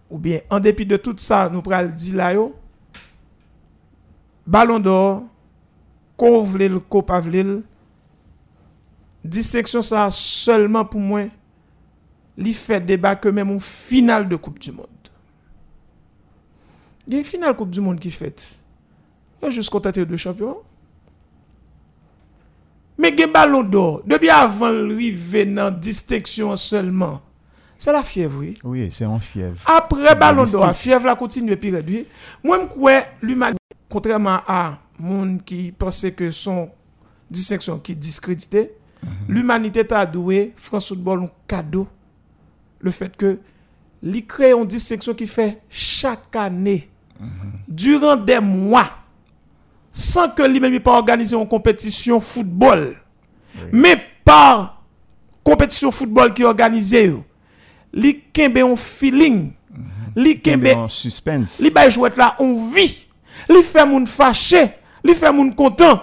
ou 0.09 0.17
bien 0.17 0.39
en 0.49 0.59
dépit 0.59 0.85
de 0.85 0.97
tout 0.97 1.15
ça, 1.17 1.49
nous 1.49 1.61
prenons 1.61 1.89
dit 1.89 2.11
là, 2.11 2.33
yo, 2.33 2.55
Ballon 4.45 4.79
d'or, 4.79 5.23
qu'on 6.17 6.43
vle, 6.43 6.81
distinction 9.23 9.81
ça 9.81 10.09
seulement 10.11 10.83
pour 10.83 10.99
moi, 10.99 11.23
li 12.37 12.53
fait 12.53 12.81
débat 12.81 13.15
que 13.15 13.29
même 13.29 13.51
au 13.51 13.59
final 13.59 14.27
de 14.27 14.35
Coupe 14.35 14.59
du 14.59 14.71
Monde. 14.71 14.87
Il 17.07 17.13
y 17.13 17.15
a 17.15 17.19
une 17.19 17.25
finale 17.25 17.55
Coupe 17.55 17.69
du 17.69 17.81
Monde 17.81 17.99
qui 17.99 18.11
fait. 18.11 18.59
Il 19.41 19.45
y 19.45 19.47
a 19.47 19.49
juste 19.49 19.69
contenté 19.69 20.05
de 20.05 20.17
champion. 20.17 20.57
Mais 22.97 23.09
il 23.09 23.19
y 23.19 23.23
a 23.23 23.27
ballon 23.27 23.63
d'or. 23.63 24.01
Depuis 24.05 24.29
avant 24.29 24.69
l'arrivée 24.69 25.45
dans 25.45 25.71
distinction 25.71 26.55
seulement. 26.55 27.21
C'est 27.77 27.91
la 27.91 28.03
fièvre, 28.03 28.39
oui. 28.39 28.57
Oui, 28.63 28.87
c'est 28.91 29.05
en 29.05 29.19
fièvre. 29.19 29.59
Après 29.65 30.15
ballon 30.15 30.45
d'or, 30.45 30.65
la 30.65 30.73
fièvre 30.73 31.05
la 31.05 31.15
continue 31.15 31.57
puis 31.57 31.71
réduit. 31.71 32.05
Moi, 32.43 32.59
je 32.61 32.67
crois 32.67 33.03
l'humanité, 33.21 33.59
contrairement 33.89 34.39
à 34.47 34.77
monde 34.99 35.43
qui 35.43 35.71
pensait 35.71 36.13
que 36.13 36.31
son 36.31 36.69
distinction 37.29 37.79
qui 37.79 37.95
discrédité, 37.95 38.71
l'humanité 39.27 39.85
t'a 39.85 40.05
doué 40.05 40.53
France 40.55 40.87
Football 40.87 41.23
un 41.23 41.29
cadeau. 41.47 41.87
Le 42.83 42.91
fait 42.91 43.15
que 43.17 43.39
il 44.03 44.25
crée 44.27 44.51
une 44.51 44.67
distinction 44.67 45.13
qui 45.13 45.25
fait 45.25 45.61
chaque 45.69 46.35
année, 46.35 46.89
durant 47.67 48.17
des 48.17 48.39
mois, 48.41 48.89
sans 49.89 50.29
que 50.29 50.43
lui-même 50.43 50.77
pas 50.81 50.97
organiser 50.97 51.35
une 51.35 51.47
compétition 51.47 52.19
football, 52.19 52.95
mais 53.71 53.95
par 54.25 54.83
compétition 55.43 55.89
football 55.91 56.33
qui 56.33 56.41
est 56.41 56.45
organisée, 56.45 57.13
kembe 58.33 58.57
un 58.57 58.75
feeling, 58.75 59.53
li 60.15 60.35
Kembe 60.41 60.67
kembe 60.67 60.85
en 60.85 60.89
suspense. 60.89 61.59
li 61.61 61.69
bay 61.73 61.91
jouet 61.91 62.13
là 62.17 62.35
on 62.39 62.53
vit 62.73 63.07
li 63.49 63.63
fait 63.63 63.85
moun 63.85 64.05
fâché 64.05 64.73
li 65.03 65.15
fait 65.15 65.31
moun 65.31 65.53
content. 65.55 66.01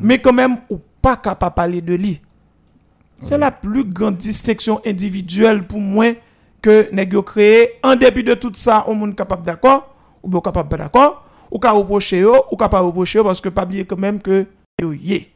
Mais 0.00 0.18
quand 0.20 0.32
même 0.32 0.58
ou 0.70 0.78
pas 1.02 1.16
capable 1.16 1.54
parler 1.54 1.80
de 1.80 1.94
lui 1.94 2.20
c'est 3.20 3.38
la 3.38 3.50
plus 3.50 3.84
grande 3.84 4.16
distinction 4.16 4.80
individuelle 4.84 5.66
pour 5.66 5.80
moi 5.80 6.14
que 6.62 6.88
yo 7.12 7.22
créé. 7.22 7.72
En 7.82 7.96
dépit 7.96 8.24
de 8.24 8.34
tout 8.34 8.52
ça 8.54 8.84
on 8.86 8.94
moun 8.94 9.14
capable 9.14 9.44
d'accord 9.44 9.94
ou 10.22 10.28
bien 10.28 10.40
capable 10.40 10.68
pas 10.68 10.76
d'accord 10.76 11.24
ou 11.50 11.58
ka 11.58 11.70
reprocher 11.70 12.24
ou 12.24 12.56
pas 12.56 12.80
reprocher 12.80 13.22
parce 13.22 13.40
que 13.40 13.48
pas 13.48 13.64
oublier 13.64 13.84
quand 13.84 13.98
même 13.98 14.20
que 14.20 14.46
yo 14.80 14.92
yé 14.92 15.32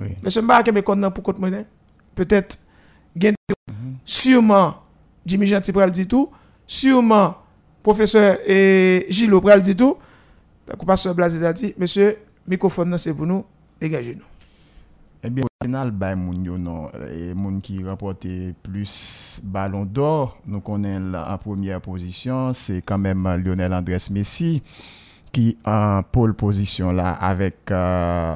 Oui. 0.00 0.14
Monsieur 0.22 0.42
Mba 0.42 0.62
ke 0.62 0.70
me 0.70 0.82
konnan 0.82 1.10
pour 1.10 1.24
compte 1.24 1.38
monnaie 1.38 1.66
peut-être 2.14 2.58
gen 3.16 3.34
sûrement 4.04 4.76
Jimmy 5.26 5.46
Gentil 5.46 5.72
pral 5.72 5.90
dit 5.90 6.06
tout. 6.06 6.30
Sûrement 6.66 7.36
professeur 7.82 8.38
et 8.46 9.08
pral 9.42 9.62
dit 9.62 9.74
tout. 9.76 9.96
Donc 10.66 10.86
pasteur 10.86 11.14
Blaise 11.14 11.42
a 11.42 11.52
dit 11.52 11.74
monsieur 11.78 12.18
microphone 12.46 12.96
c'est 12.98 13.14
pour 13.14 13.26
nous 13.26 13.44
dégagez 13.80 14.16
nous 15.22 15.28
Eh 15.28 15.30
bien, 15.30 15.44
au 15.44 15.64
final, 15.64 15.90
bah, 15.90 16.14
moun 16.16 16.44
yo 16.44 16.56
non, 16.58 16.88
et 17.12 17.34
moun 17.34 17.60
qui 17.60 17.82
remporté 17.84 18.54
plus 18.62 19.40
ballon 19.42 19.84
d'or, 19.84 20.38
nous 20.46 20.60
connaissons 20.60 21.10
là 21.10 21.26
en 21.32 21.38
première 21.38 21.80
position, 21.80 22.52
c'est 22.54 22.82
quand 22.84 22.98
même 22.98 23.26
euh, 23.26 23.36
Lionel 23.36 23.72
Andrés 23.74 23.96
Messi 24.10 24.62
qui 25.30 25.58
en 25.66 26.00
pole 26.10 26.32
position 26.34 26.90
là 26.90 27.12
avec 27.12 27.70
euh, 27.70 28.34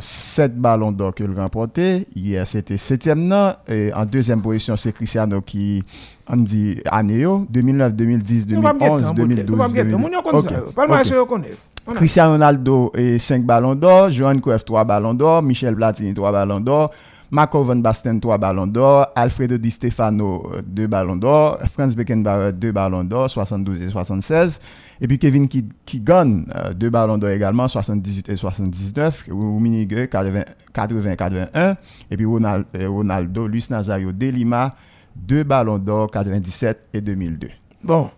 7 0.00 0.56
ballons 0.58 0.90
d'or 0.92 1.14
qu'il 1.14 1.30
remporté. 1.38 2.06
Hier, 2.14 2.46
c'était 2.46 2.78
septième 2.78 3.26
non, 3.26 3.52
et 3.68 3.92
en 3.92 4.06
deuxième 4.06 4.40
position, 4.40 4.76
c'est 4.76 4.92
Cristiano 4.92 5.40
qui 5.42 5.82
on 6.28 6.36
dit 6.38 6.80
année 6.90 7.18
yo, 7.20 7.46
2009, 7.50 7.92
2010, 7.94 8.46
Nous 8.48 8.62
pas 8.62 8.72
me 8.72 8.78
guetter, 8.78 8.90
2011, 8.90 9.04
en 9.04 9.14
bout 9.14 9.22
de- 9.22 9.26
nous 9.26 9.34
2012, 9.34 9.58
pas 9.58 9.68
me 9.68 9.74
guetter. 9.74 9.96
Moun 9.96 10.12
yo 10.12 10.22
konn 10.22 10.38
ça 10.38 10.50
yo. 10.54 10.72
Palma 10.74 11.00
Ok. 11.00 11.10
yo 11.10 11.26
connaît. 11.26 11.50
On 11.52 11.73
a- 11.86 11.92
Cristiano 11.94 12.32
Ronaldo 12.32 12.90
et 12.96 13.18
5 13.18 13.44
ballons 13.44 13.74
d'or, 13.74 14.10
Johan 14.10 14.38
Cruyff 14.38 14.64
3 14.64 14.84
ballons 14.84 15.14
d'or, 15.14 15.42
Michel 15.42 15.74
Platini 15.74 16.14
3 16.14 16.32
ballons 16.32 16.60
d'or, 16.60 16.90
Marco 17.30 17.62
Van 17.64 17.76
Basten 17.76 18.20
3 18.20 18.38
ballons 18.38 18.66
d'or, 18.68 19.08
Alfredo 19.16 19.56
Di 19.58 19.70
Stefano 19.70 20.50
2 20.66 20.86
ballons 20.86 21.16
d'or, 21.16 21.58
Franz 21.72 21.96
Beckenbauer 21.96 22.52
2 22.52 22.70
ballons 22.72 23.02
d'or, 23.04 23.28
72 23.28 23.82
et 23.82 23.90
76, 23.90 24.60
et 25.00 25.08
puis 25.08 25.18
Kevin 25.18 25.48
Keegan 25.48 26.44
2 26.76 26.90
ballons 26.90 27.18
d'or 27.18 27.30
également, 27.30 27.66
78 27.66 28.28
et 28.28 28.36
79, 28.36 29.24
Rummenigge 29.30 30.08
80 30.10 30.42
80-81, 30.72 31.76
et 32.10 32.16
puis 32.16 32.26
euh, 32.26 32.88
Ronaldo, 32.88 33.46
Luis 33.48 33.66
Nazario 33.70 34.12
de 34.12 34.26
Lima 34.26 34.76
2 35.16 35.42
ballons 35.44 35.78
d'or, 35.78 36.10
97 36.10 36.86
et 36.94 37.00
2002. 37.00 37.48
Bon. 37.82 38.08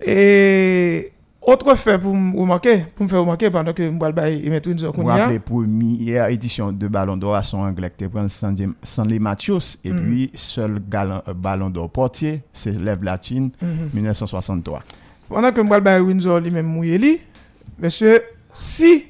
Et 0.00 1.12
autre 1.48 1.74
fait 1.74 1.98
pour 1.98 2.14
me 2.14 2.38
remarquer, 2.38 2.84
pour 2.94 3.04
me 3.04 3.08
faire 3.08 3.20
remarquer 3.20 3.50
pendant 3.50 3.72
que 3.72 3.88
m'bral 3.88 4.12
bay 4.12 4.40
et 4.44 4.50
mettre 4.50 4.68
une 4.68 4.78
Vous 4.78 4.92
vous 4.92 5.06
rappelez, 5.06 5.38
première 5.38 6.28
édition 6.28 6.72
de 6.72 6.88
Ballon 6.88 7.16
d'Or 7.16 7.36
à 7.36 7.42
son 7.42 7.58
anglais, 7.58 7.92
qui 7.96 8.06
prend 8.06 8.26
Stanley 8.28 9.18
Matthews, 9.18 9.78
et 9.84 9.90
puis 9.90 10.30
seul 10.34 10.82
euh, 10.94 11.34
Ballon 11.34 11.70
d'Or 11.70 11.90
portier, 11.90 12.42
c'est 12.52 12.72
Lev 12.72 13.02
Latin, 13.02 13.48
1963. 13.94 14.82
Pendant 15.28 15.52
que 15.52 15.60
m'bral 15.60 15.80
bay 15.80 16.00
Windsor 16.00 16.40
lui 16.40 16.50
même 16.50 16.66
mouillé 16.66 17.20
monsieur, 17.78 18.22
si 18.52 19.04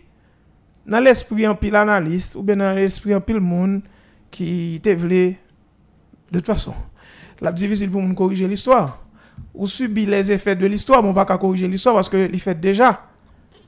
dans 0.86 1.00
l'esprit 1.00 1.46
en 1.46 1.54
pile 1.54 1.76
analyste 1.76 2.36
ou 2.36 2.42
bien 2.42 2.56
dans 2.56 2.74
l'esprit 2.74 3.14
en 3.14 3.20
pile 3.20 3.40
monde 3.40 3.82
qui 4.30 4.80
te 4.82 4.90
de 4.90 5.34
toute 6.32 6.46
façon, 6.46 6.74
la 7.40 7.52
difficile 7.52 7.90
pour 7.90 8.02
nous 8.02 8.14
corriger 8.14 8.46
l'histoire. 8.46 9.07
Ou 9.54 9.66
subit 9.66 10.06
les 10.06 10.30
effets 10.30 10.54
de 10.54 10.66
l'histoire, 10.66 11.02
mais 11.02 11.08
on 11.08 11.12
va 11.12 11.24
pas 11.24 11.38
corriger 11.38 11.66
l'histoire 11.66 11.94
parce 11.94 12.08
que 12.08 12.16
l'y 12.16 12.38
fait 12.38 12.58
déjà. 12.58 13.04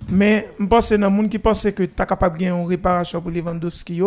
Mais 0.08 0.48
je 0.58 0.66
pense 0.66 0.90
que 0.90 0.94
dans 0.94 1.10
monde 1.10 1.28
qui 1.28 1.38
pense 1.38 1.62
que 1.62 1.82
tu 1.82 1.82
es 1.82 2.06
capable 2.06 2.38
de 2.38 2.44
une 2.44 2.66
réparation 2.66 3.20
pour 3.20 3.30
Lewandowski, 3.30 4.00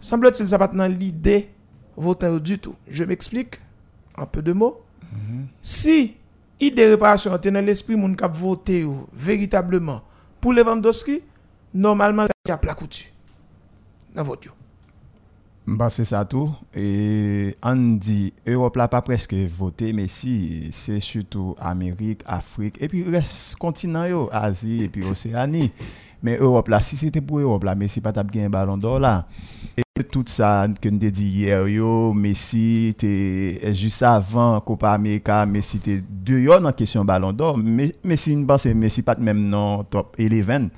semble-t-il 0.00 0.48
ça 0.48 0.58
pas 0.58 0.68
dans 0.68 0.86
l'idée 0.86 1.48
voter 1.96 2.40
du 2.40 2.58
tout. 2.58 2.74
Je 2.88 3.04
m'explique 3.04 3.60
en 4.16 4.26
peu 4.26 4.42
de 4.42 4.52
mots. 4.52 4.80
Si 5.60 6.14
idée 6.60 6.86
réparation 6.86 7.36
était 7.36 7.50
dans 7.50 7.64
l'esprit 7.64 7.96
moun 7.96 8.16
qui 8.16 8.24
voté 8.32 8.86
véritablement 9.12 10.02
pour 10.40 10.52
Lewandowski, 10.52 11.20
normalement 11.74 12.26
ça 12.46 12.54
a 12.54 12.74
coutu 12.74 13.12
dans 14.14 14.22
vote 14.22 14.48
Basè 15.62 16.02
sa 16.02 16.24
tou, 16.26 16.50
e 16.74 17.54
an 17.62 17.84
di, 18.02 18.32
Europe 18.42 18.80
la 18.80 18.88
pa 18.90 18.98
preske 19.06 19.44
vote, 19.46 19.92
me 19.94 20.08
si, 20.10 20.72
se 20.74 20.96
sütou 20.98 21.54
Amerik, 21.62 22.24
Afrik, 22.26 22.80
epi 22.82 23.04
res 23.06 23.52
kontinant 23.62 24.08
yo, 24.10 24.24
Asi, 24.34 24.80
epi 24.88 25.04
Oseani, 25.06 25.68
men 26.26 26.34
Europe 26.34 26.72
la, 26.72 26.80
si 26.82 26.98
se 26.98 27.12
te 27.14 27.22
pou 27.22 27.38
Europe 27.38 27.68
la, 27.68 27.76
me 27.78 27.86
si 27.86 28.02
patap 28.02 28.32
gen 28.34 28.50
balon 28.50 28.82
do 28.82 28.96
la, 28.98 29.20
e 29.78 29.84
tout 30.02 30.26
sa 30.26 30.64
ken 30.82 30.98
te 30.98 31.12
di 31.14 31.28
yer 31.44 31.68
yo, 31.70 32.10
me 32.10 32.32
si 32.34 32.90
te, 32.98 33.12
e 33.62 33.70
jis 33.70 34.00
avan 34.08 34.58
Kopa 34.66 34.90
Amerika, 34.96 35.44
me 35.46 35.62
si 35.62 35.78
te 35.84 36.00
deyo 36.02 36.58
nan 36.58 36.74
kesyon 36.74 37.06
balon 37.06 37.38
do, 37.38 37.52
me, 37.54 37.92
me 38.02 38.18
si 38.18 38.34
nbase, 38.40 38.74
me 38.74 38.90
si 38.90 39.06
pat 39.06 39.22
menm 39.22 39.46
nan 39.54 39.86
top 39.94 40.18
11 40.18 40.72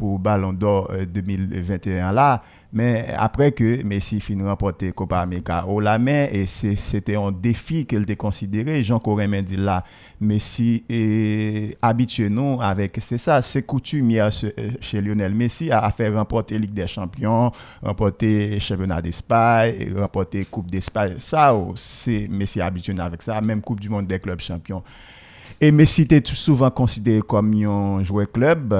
pou 0.00 0.16
balon 0.16 0.56
do 0.56 0.78
2021 1.12 2.08
la, 2.16 2.30
Mais 2.72 3.12
après 3.16 3.50
que 3.50 3.82
Messi 3.82 4.20
finit 4.20 4.44
remporter 4.44 4.92
Copa 4.92 5.18
América 5.18 5.66
au 5.66 5.80
la 5.80 5.98
main, 5.98 6.28
et 6.30 6.46
c'était 6.46 7.16
un 7.16 7.32
défi 7.32 7.84
qu'elle 7.84 8.02
était 8.02 8.14
considéré. 8.14 8.82
Jean 8.82 9.00
Corin 9.00 9.42
dit 9.42 9.56
là, 9.56 9.82
Messi 10.20 10.84
est 10.88 11.76
habitué 11.82 12.30
nous 12.30 12.58
avec, 12.62 12.98
c'est 13.00 13.18
ça, 13.18 13.42
c'est 13.42 13.62
coutumière 13.62 14.30
chez 14.30 14.54
euh, 14.58 14.70
chez 14.80 15.00
Lionel 15.00 15.34
Messi 15.34 15.70
à, 15.72 15.90
faire 15.90 16.14
remporter 16.14 16.58
Ligue 16.58 16.72
des 16.72 16.86
Champions, 16.86 17.50
remporter 17.82 18.60
Championnat 18.60 19.02
d'Espagne, 19.02 19.92
remporter 19.96 20.44
Coupe 20.44 20.70
d'Espagne. 20.70 21.14
Ça, 21.18 21.54
oh, 21.54 21.72
c'est 21.74 22.28
Messi 22.28 22.60
habitué 22.60 22.94
avec 22.98 23.22
ça, 23.22 23.40
même 23.40 23.62
Coupe 23.62 23.80
du 23.80 23.88
Monde 23.88 24.06
des 24.06 24.20
clubs 24.20 24.40
champions. 24.40 24.82
Et 25.60 25.72
Messi 25.72 26.02
était 26.02 26.22
souvent 26.24 26.70
considéré 26.70 27.20
comme 27.20 27.52
un 27.52 28.04
joueur 28.04 28.30
club. 28.30 28.72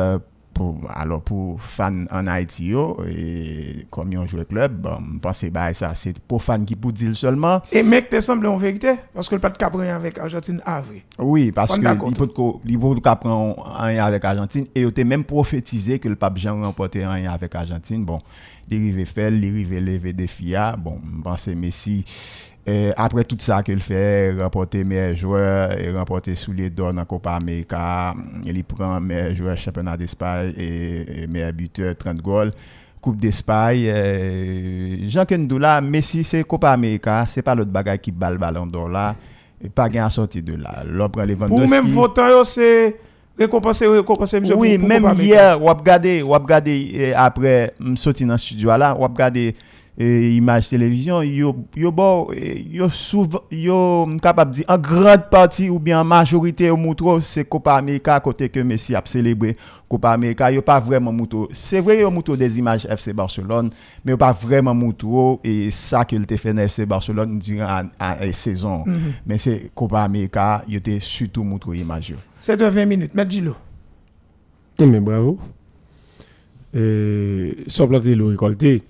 Pour 0.52 0.78
alors 0.90 1.22
pour 1.22 1.60
fans 1.60 2.04
en 2.10 2.26
Haïti 2.26 2.72
et 3.08 3.86
comme 3.90 4.12
ils 4.12 4.18
ont 4.18 4.26
joué 4.26 4.44
club 4.44 4.80
bon 4.80 4.98
je 5.14 5.18
pense 5.18 5.44
bah 5.46 5.72
ça 5.74 5.92
c'est 5.94 6.18
pour 6.20 6.42
fans 6.42 6.64
qui 6.64 6.76
pour 6.76 6.92
dire 6.92 7.16
seulement. 7.16 7.60
Et 7.72 7.82
mec, 7.82 8.08
te 8.08 8.20
semble 8.20 8.46
en 8.46 8.56
vérité 8.56 8.94
Parce 9.14 9.28
que 9.28 9.34
le 9.34 9.40
pas 9.40 9.50
de 9.50 9.90
avec 9.90 10.18
Argentine 10.18 10.60
a 10.64 10.80
vrai. 10.80 11.02
oui 11.18 11.52
parce 11.52 11.78
que 11.78 11.80
il 11.80 12.78
peut 12.78 13.00
prendre 13.16 13.72
rien 13.80 14.04
avec 14.04 14.24
Argentine 14.24 14.66
et 14.74 14.82
il 14.82 15.04
même 15.04 15.24
prophétisé 15.24 15.98
que 15.98 16.08
le 16.08 16.16
pape 16.16 16.38
Jean 16.38 16.60
remporter 16.60 17.06
rien 17.06 17.30
avec 17.30 17.54
Argentine. 17.54 18.04
Bon 18.04 18.20
faire 19.04 19.32
il 19.32 19.44
arrivé 19.44 19.80
lever 19.80 20.12
des 20.12 20.26
FIA 20.26 20.76
bon 20.76 20.98
je 21.16 21.22
pense 21.22 21.46
que 21.46 21.50
Messi 21.50 22.04
euh, 22.70 22.92
après 22.96 23.24
tout 23.24 23.36
ça 23.38 23.62
qu'il 23.62 23.80
fait, 23.80 24.32
remporter 24.40 24.84
meilleur 24.84 25.14
joueur 25.16 25.78
et 25.78 25.90
remporter 25.92 26.34
soulier 26.34 26.70
d'or 26.70 26.92
dans 26.94 27.04
Copa 27.04 27.32
América, 27.32 28.14
il 28.44 28.62
prend 28.64 29.00
meilleur 29.00 29.34
joueur 29.34 29.56
championnat 29.58 29.96
d'Espagne 29.96 30.52
et, 30.56 31.22
et 31.22 31.26
meilleur 31.26 31.52
buteur 31.52 31.96
30 31.96 32.18
goals. 32.18 32.52
Coupe 33.00 33.16
d'Espagne, 33.16 33.84
euh, 33.86 34.96
Jean 35.08 35.24
Kendoula, 35.24 35.80
Messi 35.80 36.22
c'est 36.22 36.44
Copa 36.44 36.70
América, 36.72 37.24
c'est 37.26 37.40
pas 37.42 37.54
l'autre 37.54 37.70
bagaille 37.70 37.98
qui 37.98 38.12
bat 38.12 38.30
le 38.30 38.36
ballon 38.36 38.66
d'or 38.66 38.88
là, 38.90 39.14
et 39.64 39.70
pas 39.70 39.88
gain 39.88 40.04
à 40.06 40.10
sortir 40.10 40.42
de 40.42 40.54
là. 40.56 40.82
L'autre 40.86 41.12
prend 41.12 41.22
Lewandowski. 41.24 41.48
Pour 41.48 41.68
même 41.68 41.86
votant, 41.86 42.44
c'est 42.44 42.96
récompenser, 43.38 43.86
récompenser, 43.86 44.40
monsieur. 44.40 44.54
Oui, 44.54 44.76
pour- 44.76 44.86
même 44.86 45.02
Copa 45.04 45.14
hier, 45.22 45.58
ap 45.68 45.82
gade 45.82 46.66
eh, 46.68 47.14
après 47.14 47.72
m 47.80 47.96
sorti 47.96 48.26
dans 48.26 48.36
studio 48.36 48.68
là, 48.76 48.94
ou 48.94 49.04
ap 49.04 49.16
gade 49.16 49.54
eh, 50.02 50.34
image 50.34 50.70
télévision, 50.70 51.20
yo 51.22 51.54
yo 51.76 51.92
bon, 51.92 52.28
eh, 52.34 52.64
yo 52.72 52.88
souvent 52.88 53.42
yo 53.50 54.08
capable 54.22 54.52
dire 54.52 54.64
en 54.66 54.78
grande 54.78 55.28
partie 55.30 55.68
ou 55.68 55.78
bien 55.78 56.00
en 56.00 56.04
majorité 56.04 56.70
au 56.70 56.78
moutro 56.78 57.20
c'est 57.20 57.44
Copa 57.44 57.74
América 57.74 58.18
côté 58.20 58.48
que 58.48 58.60
Messi 58.60 58.94
a 58.94 59.02
célébré 59.04 59.54
Copa 59.86 60.12
América, 60.12 60.50
yo 60.50 60.62
pas 60.62 60.80
vraiment 60.80 61.12
moutro. 61.12 61.50
C'est 61.52 61.80
vrai 61.80 62.00
yo 62.00 62.10
moutro 62.10 62.34
des 62.34 62.58
images 62.58 62.86
FC 62.86 63.12
Barcelone, 63.12 63.68
mais 64.02 64.12
yo 64.12 64.16
pas 64.16 64.32
vraiment 64.32 64.72
moutro 64.72 65.38
et 65.44 65.70
ça 65.70 66.06
qu'il 66.06 66.24
te 66.26 66.34
fait 66.38 66.56
FC 66.58 66.86
Barcelone 66.86 67.38
durant 67.38 67.82
la 68.00 68.16
la 68.18 68.32
saison. 68.32 68.82
Mhm. 68.86 68.98
Mais 69.26 69.36
c'est 69.36 69.70
Copa 69.74 70.00
América, 70.02 70.64
yo 70.66 70.80
te 70.80 70.98
surtout 70.98 71.44
moutro 71.44 71.74
image. 71.74 72.14
C'est 72.38 72.56
de 72.56 72.64
20 72.64 72.86
minutes. 72.86 73.12
Gilo. 73.28 73.54
Non, 74.78 74.86
mais 74.86 75.00
bravo. 75.00 75.38
Euh, 76.74 77.52
sans 77.66 77.86
planter 77.86 78.14
le 78.14 78.24
récolté. 78.24 78.82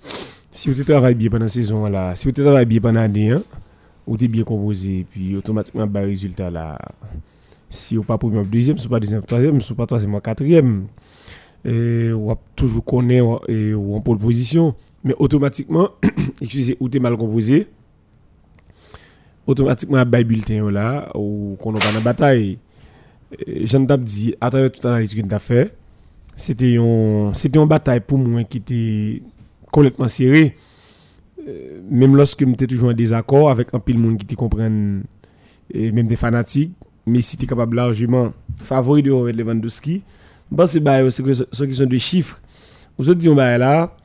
Si 0.53 0.69
vous 0.69 0.83
travaillez 0.83 1.15
bien 1.15 1.29
pendant 1.29 1.45
la 1.45 1.47
saison 1.47 1.87
là, 1.87 2.13
si 2.13 2.25
vous 2.27 2.33
travaillez 2.33 2.65
bien 2.65 2.81
pendant 2.81 2.99
l'année, 2.99 3.31
hein, 3.31 3.41
vous 4.05 4.15
êtes 4.15 4.29
bien 4.29 4.43
composé, 4.43 5.05
puis 5.09 5.37
automatiquement, 5.37 5.87
bah, 5.87 6.01
résultat 6.01 6.51
là, 6.51 6.77
si 7.69 7.95
vous 7.95 8.03
pas 8.03 8.17
premier, 8.17 8.43
deuxième, 8.43 8.77
si 8.77 8.83
vous 8.83 8.91
pas 8.91 8.99
deuxième, 8.99 9.21
troisième, 9.21 9.61
si 9.61 9.69
vous 9.69 9.75
pas 9.75 9.85
troisième, 9.85 10.19
quatrième, 10.19 10.87
et 11.63 12.11
vous 12.11 12.35
toujours 12.53 12.83
connaît 12.83 13.21
et 13.47 13.73
ou 13.73 13.95
en 13.95 14.01
pole 14.01 14.17
position, 14.17 14.75
mais 15.05 15.15
automatiquement, 15.19 15.91
excusez, 16.41 16.75
ou 16.81 16.89
t'es 16.89 16.99
mal 16.99 17.15
composé, 17.15 17.67
automatiquement, 19.47 20.05
bah, 20.05 20.21
bulletin 20.21 20.69
là, 20.69 21.09
ou 21.15 21.55
qu'on 21.61 21.71
n'a 21.71 21.79
pas 21.79 21.93
dans 21.93 22.01
bataille. 22.01 22.57
Jean 23.63 23.85
t'a 23.85 23.95
dit, 23.95 24.35
à 24.41 24.49
travers 24.49 24.69
toute 24.69 24.83
l'analyse 24.83 25.15
que 25.15 25.21
tu 25.21 25.33
as 25.33 25.39
fait, 25.39 25.73
c'était 26.35 26.73
une 26.73 27.31
bataille 27.69 28.01
pour 28.01 28.17
moi 28.17 28.43
qui 28.43 28.57
était 28.57 29.21
complètement 29.71 30.07
serrée. 30.07 30.55
Euh, 31.47 31.81
même 31.89 32.15
lorsque 32.15 32.45
j'étais 32.45 32.67
toujours 32.67 32.89
en 32.89 32.93
désaccord 32.93 33.49
avec 33.49 33.73
un 33.73 33.79
pile 33.79 33.97
monde 33.97 34.17
qui 34.17 34.25
te 34.25 34.35
comprennent, 34.35 35.03
et 35.73 35.91
même 35.91 36.07
des 36.07 36.15
fanatiques, 36.15 36.73
mais 37.05 37.21
si 37.21 37.37
tu 37.37 37.45
es 37.45 37.47
capable 37.47 37.77
largement 37.77 38.31
favori 38.63 39.01
de 39.01 39.11
Robert 39.11 39.35
Lewandowski, 39.35 40.03
bah 40.51 40.67
c'est 40.67 40.79
bah, 40.81 41.09
c'est 41.09 41.23
que 41.23 41.33
ce 41.33 41.63
qui 41.63 41.73
sont 41.73 41.85
des 41.85 41.99
chiffres. 41.99 42.39
Vous 42.97 43.09
autres 43.09 43.19
disons 43.19 43.35
bah 43.35 43.57
là, 43.57 43.95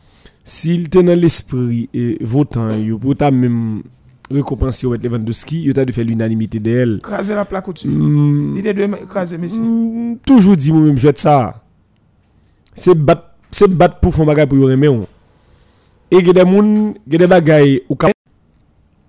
s'il 0.44 0.86
était 0.86 1.02
dans 1.02 1.18
l'esprit 1.18 1.90
et 1.92 2.16
votant, 2.20 2.70
il 2.70 2.96
pour 2.96 3.16
ta 3.16 3.30
même 3.30 3.82
récompenser 4.30 4.86
Robert 4.86 5.10
Lewandowski, 5.10 5.64
il 5.64 5.74
t'a 5.74 5.84
dû 5.84 5.92
faire 5.92 6.04
l'unanimité 6.04 6.58
d'elle. 6.58 7.00
Craser 7.02 7.34
la 7.34 7.44
plaque 7.44 7.68
au-dessus. 7.68 7.88
Mm, 7.88 8.54
L'idée 8.54 8.72
de 8.72 8.86
craser 9.08 9.36
Messi. 9.38 9.60
Mm, 9.60 10.18
toujours 10.24 10.56
dit 10.56 10.72
moi-même 10.72 10.96
je 10.96 11.08
ça 11.14 11.62
c'est 12.74 12.94
battre 12.94 13.30
c'est 13.50 13.68
battre 13.68 14.00
pour 14.00 14.14
faire 14.14 14.26
bagay 14.26 14.46
pour 14.46 14.58
yo 14.58 14.66
remer 14.66 14.88
et 16.10 16.16
il 16.18 16.26
y 16.26 16.30
a 16.30 16.32
des 16.32 16.44
moun 16.44 16.94
des 17.06 17.26
bagay 17.26 17.82
ou 17.88 17.96
ka 17.96 18.10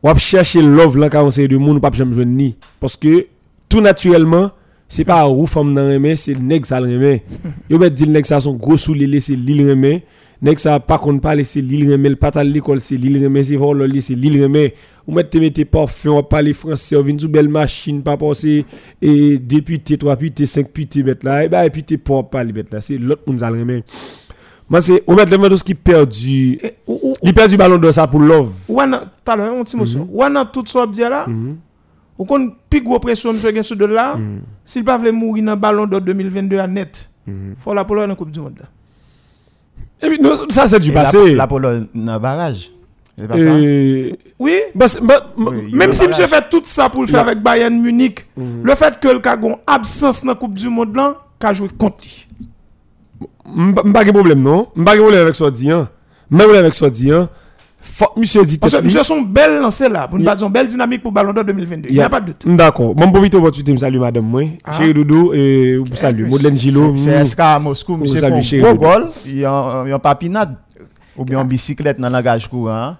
ou 0.04 0.10
ap 0.10 0.20
chercher 0.20 0.62
love 0.62 0.98
là 0.98 1.10
quand 1.10 1.24
on 1.24 1.32
sait 1.32 1.48
de 1.48 1.58
moun 1.58 1.78
ou 1.78 1.80
pas 1.80 1.92
jamais 1.92 2.14
joindre 2.14 2.32
ni. 2.32 2.56
Parce 2.80 2.96
que 2.96 3.28
tout 3.70 3.82
naturellement 3.82 4.52
c'est 4.88 5.04
pas 5.04 5.28
ou 5.30 5.46
femme 5.48 5.74
nan 5.74 5.92
remer 5.92 6.16
c'est 6.16 6.40
nèg 6.40 6.66
ça 6.66 6.80
le 6.80 6.94
remer 6.94 7.24
yo 7.70 7.78
met 7.78 7.90
dit 7.92 8.08
nèg 8.08 8.26
ça 8.26 8.40
son 8.40 8.54
gros 8.54 8.78
soulier 8.78 9.20
c'est 9.20 9.36
l'île 9.36 9.70
remer 9.70 10.04
nèg 10.42 10.60
ça 10.60 10.80
pas 10.80 10.98
qu'on 10.98 11.20
parler 11.20 11.44
c'est 11.44 11.62
l'île 11.62 11.92
remer 11.92 12.10
le 12.10 12.16
pas 12.16 12.32
à 12.36 12.44
l'école 12.44 12.80
c'est 12.80 12.96
l'île 12.96 13.22
remer 13.24 13.44
c'est 13.44 13.58
vol 13.58 13.84
li 13.84 14.02
c'est 14.02 14.16
l'île 14.16 14.42
remer 14.44 14.74
ou 15.06 15.14
mettre 15.14 15.32
te 15.32 15.38
mettez 15.40 15.66
parfum 15.66 16.12
on 16.12 16.24
parler 16.24 16.54
français 16.54 16.96
on 16.96 17.02
vient 17.02 17.20
sous 17.20 17.28
belle 17.28 17.50
machine 17.50 18.02
pas 18.02 18.16
passer 18.16 18.64
et 19.02 19.38
député 19.38 19.98
trois 19.98 20.16
députés 20.16 20.46
cinq 20.46 20.68
députés 20.68 21.04
mettre 21.04 21.26
là 21.26 21.44
et 21.44 21.50
bah 21.50 21.66
et 21.66 21.70
puis 21.70 21.84
t'es 21.84 21.98
pas 21.98 22.24
parler 22.24 22.54
mettre 22.54 22.74
là 22.74 22.80
c'est 22.80 22.98
l'autre 22.98 23.24
monde 23.28 23.40
ça 23.40 23.50
le 23.50 23.60
remer 23.60 23.84
moi 24.70 24.82
c'est 24.82 25.04
on 25.08 25.16
met 25.16 25.26
Lewandowski 25.26 25.74
perdu. 25.76 26.60
Ou, 26.88 27.00
ou, 27.04 27.14
il 27.24 27.34
perd 27.34 27.50
du 27.50 27.58
ballon 27.58 27.78
d'or 27.78 27.94
ça 27.94 28.08
pour 28.08 28.20
love. 28.20 28.52
Ou, 28.68 28.82
an- 28.82 28.92
tout 29.24 29.32
à 29.32 29.36
l'heure, 29.36 29.54
un 29.58 29.64
petit 29.64 29.78
mot 29.78 29.86
sur- 29.86 30.06
ou 30.14 30.24
an 30.24 30.46
tout 30.46 30.64
ça 30.66 30.86
dire 30.88 31.10
là, 31.10 31.26
ou 32.18 32.26
qu'on 32.26 32.52
plus 32.70 32.82
gros 32.82 33.00
pression 33.00 33.32
monsieur 33.34 33.52
gen 33.54 33.64
sur 33.64 33.76
de 33.78 33.86
là, 33.86 34.18
s'il 34.66 34.84
pas 34.84 34.98
veut 34.98 35.12
mourir 35.12 35.44
dans 35.46 35.56
ballon 35.58 35.86
d'or 35.88 36.02
2022 36.02 36.58
à 36.60 36.68
net, 36.68 37.10
faut 37.58 37.74
la 37.74 37.86
Pologne 37.86 38.12
en 38.12 38.16
Coupe 38.16 38.32
du 38.32 38.40
monde. 38.40 38.60
Là. 38.60 38.66
et 40.02 40.10
puis 40.10 40.20
non, 40.22 40.34
ça 40.50 40.68
c'est 40.68 40.80
du 40.80 40.92
Et 40.92 40.94
la- 40.94 41.02
passé. 41.04 41.34
La, 41.36 41.48
Pologne 41.48 41.88
dans 41.94 42.20
barrage. 42.20 42.72
C'est 43.20 43.28
pas 43.28 43.34
ça? 43.42 43.50
Euh, 43.50 44.12
Oui, 44.38 44.60
bah, 44.76 44.86
bah, 45.02 45.34
Oui, 45.38 45.74
même 45.74 45.90
il 45.90 45.94
si 45.96 46.08
monsieur 46.08 46.28
fait 46.28 46.48
tout 46.52 46.62
ça 46.64 46.88
pour 46.88 47.02
le 47.02 47.08
faire 47.08 47.24
Non. 47.24 47.32
avec 47.32 47.42
Bayern 47.42 47.74
Munich, 47.82 48.28
Mhm. 48.38 48.62
le 48.64 48.76
fait 48.76 49.00
que 49.00 49.08
le 49.08 49.20
cas 49.20 49.36
gon 49.36 49.56
absence 49.66 50.24
dans 50.24 50.34
la 50.34 50.36
Coupe 50.38 50.54
du 50.54 50.70
monde 50.70 50.96
là, 50.96 51.18
qu'a 51.40 51.52
joué 51.52 51.68
contre 51.76 51.98
m'pa 53.48 54.04
gen 54.04 54.14
problème 54.14 54.42
non? 54.42 54.68
M'pa 54.76 54.94
gen 54.94 55.02
problème 55.02 55.22
avec 55.22 55.36
ça 55.36 55.50
dit 55.52 55.72
hein 55.72 55.88
problème 56.30 56.60
avec 56.60 56.74
ça 56.74 56.90
dit 56.90 57.12
hein 57.12 57.30
monsieur 58.16 58.44
dit 58.46 58.58
Parce 58.58 58.74
que 58.74 58.82
monsieur 58.84 59.04
son 59.04 59.22
belle 59.22 59.60
lancé 59.60 59.90
là, 59.90 60.08
pour 60.08 60.20
nous 60.20 60.26
dire 60.26 60.50
belle 60.50 60.68
dynamique 60.68 61.02
pour 61.04 61.12
ballon 61.12 61.34
d'or 61.34 61.46
2022. 61.46 61.90
Il 61.90 61.96
n'y 61.96 62.02
a 62.02 62.10
pas 62.10 62.20
de 62.20 62.28
doute. 62.28 62.44
D'accord. 62.56 62.96
Bon, 62.96 63.12
profite 63.12 63.36
opportunité, 63.36 63.72
me 63.72 63.78
salue 63.78 64.00
madame 64.00 64.26
moi. 64.26 64.44
Ah. 64.64 64.74
Chéri 64.74 64.94
Doudou, 64.94 65.34
et 65.34 65.78
vous 65.78 65.86
salue. 65.96 66.26
Eh, 66.28 66.32
Madeleine 66.32 66.58
Gilo. 66.58 66.96
C'est 66.96 67.20
mm. 67.20 67.26
SK 67.26 67.40
à 67.40 67.60
Moscou, 67.60 67.94
Vous 67.94 68.04
monsieur 68.04 68.62
vous. 68.62 68.76
gol, 68.76 69.08
il 69.26 69.38
y 69.38 69.46
a 69.46 69.82
a 69.82 70.00
papinade 70.00 70.56
ou 71.16 71.26
bien 71.26 71.40
en 71.40 71.46
bicyclette 71.46 72.00
dans 72.00 72.10
le 72.10 72.14
langage 72.14 72.48
courant. 72.48 72.96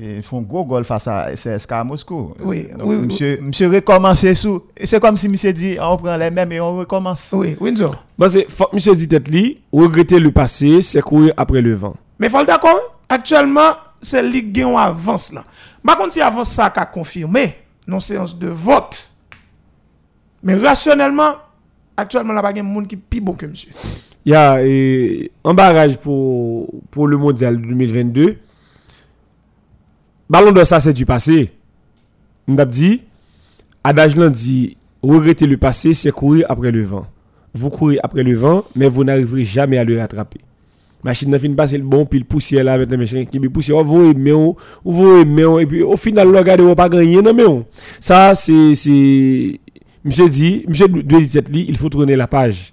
Ils 0.00 0.22
font 0.22 0.40
gros 0.42 0.64
gol 0.64 0.84
face 0.84 1.06
à 1.06 1.32
CSK 1.34 1.72
à 1.72 1.84
Moscou. 1.84 2.34
Oui, 2.40 2.66
Donc, 2.76 2.88
oui, 2.88 2.96
oui. 2.96 3.06
monsieur, 3.06 3.38
monsieur 3.40 3.68
recommence 3.68 4.24
sous. 4.34 4.62
C'est 4.82 5.00
comme 5.00 5.16
si 5.16 5.28
monsieur 5.28 5.52
dit, 5.52 5.76
on 5.80 5.96
prend 5.96 6.16
les 6.16 6.30
mêmes 6.30 6.50
et 6.52 6.60
on 6.60 6.76
recommence. 6.78 7.30
Oui, 7.32 7.56
Windsor. 7.60 8.04
Bon, 8.18 8.26
monsieur 8.72 8.94
dit 8.94 9.08
tête 9.08 9.28
li, 9.28 9.60
regretter 9.72 10.18
le 10.18 10.30
passé, 10.32 10.80
c'est 10.82 11.00
courir 11.00 11.32
après 11.36 11.60
le 11.60 11.74
vent. 11.74 11.94
Mais 12.18 12.28
faut 12.28 12.44
d'accord, 12.44 12.98
actuellement, 13.08 13.72
c'est 14.00 14.22
Ligue 14.22 14.52
Gain 14.52 14.76
avance 14.76 15.32
là. 15.32 15.44
Par 15.84 15.96
contre, 15.98 16.12
si 16.12 16.20
avance 16.20 16.48
ça 16.50 16.70
qu'a 16.70 16.86
confirmé, 16.86 17.54
non 17.86 18.00
séance 18.00 18.38
de 18.38 18.48
vote. 18.48 19.10
Mais 20.42 20.54
rationnellement, 20.54 21.34
actuellement, 21.96 22.32
là, 22.32 22.42
pas 22.42 22.52
de 22.52 22.62
monde 22.62 22.86
qui 22.86 22.94
est 22.96 22.98
plus 22.98 23.20
bon 23.20 23.32
que 23.34 23.46
monsieur. 23.46 23.70
Il 24.26 24.32
y 24.32 24.34
a 24.34 24.56
euh, 24.56 25.28
un 25.44 25.52
barrage 25.54 25.98
pour, 25.98 26.68
pour 26.90 27.06
le 27.06 27.16
mondial 27.16 27.60
2022. 27.60 28.36
Ballon 30.28 30.52
d'or, 30.52 30.66
ça, 30.66 30.80
c'est 30.80 30.92
du 30.92 31.04
passé. 31.04 31.50
On 32.48 32.54
dit, 32.64 33.02
adage 33.82 34.16
dit, 34.16 34.76
regretter 35.02 35.46
le 35.46 35.56
passé, 35.56 35.92
c'est 35.94 36.10
courir 36.10 36.46
après 36.48 36.70
le 36.70 36.82
vent. 36.82 37.06
Vous 37.52 37.70
courez 37.70 37.98
après 38.02 38.22
le 38.22 38.34
vent, 38.34 38.64
mais 38.74 38.88
vous 38.88 39.04
n'arriverez 39.04 39.44
jamais 39.44 39.78
à 39.78 39.84
le 39.84 39.98
rattraper. 39.98 40.40
Machine 41.04 41.30
n'a 41.30 41.38
fini 41.38 41.54
passer 41.54 41.76
le 41.76 41.84
bon, 41.84 42.06
puis 42.06 42.18
le 42.18 42.24
poussière 42.24 42.64
là, 42.64 42.72
avec 42.72 42.90
le 42.90 42.96
machin 42.96 43.24
qui 43.26 43.38
poussière, 43.40 43.84
vous 43.84 44.10
aimez, 44.10 44.32
vous 44.82 45.16
aimez, 45.18 45.62
et 45.62 45.66
puis 45.66 45.82
au 45.82 45.96
final, 45.96 46.28
vous 46.28 46.36
regardez, 46.36 46.62
vous 46.62 46.74
pas 46.74 46.88
gagné, 46.88 47.20
non, 47.20 47.34
mais. 47.34 47.44
Ça, 48.00 48.34
c'est, 48.34 48.74
c'est, 48.74 49.60
monsieur 50.02 50.28
dit, 50.28 50.64
monsieur 50.66 50.88
doit 50.88 51.20
dire 51.20 51.42
il 51.52 51.76
faut 51.76 51.90
tourner 51.90 52.16
la 52.16 52.26
page. 52.26 52.72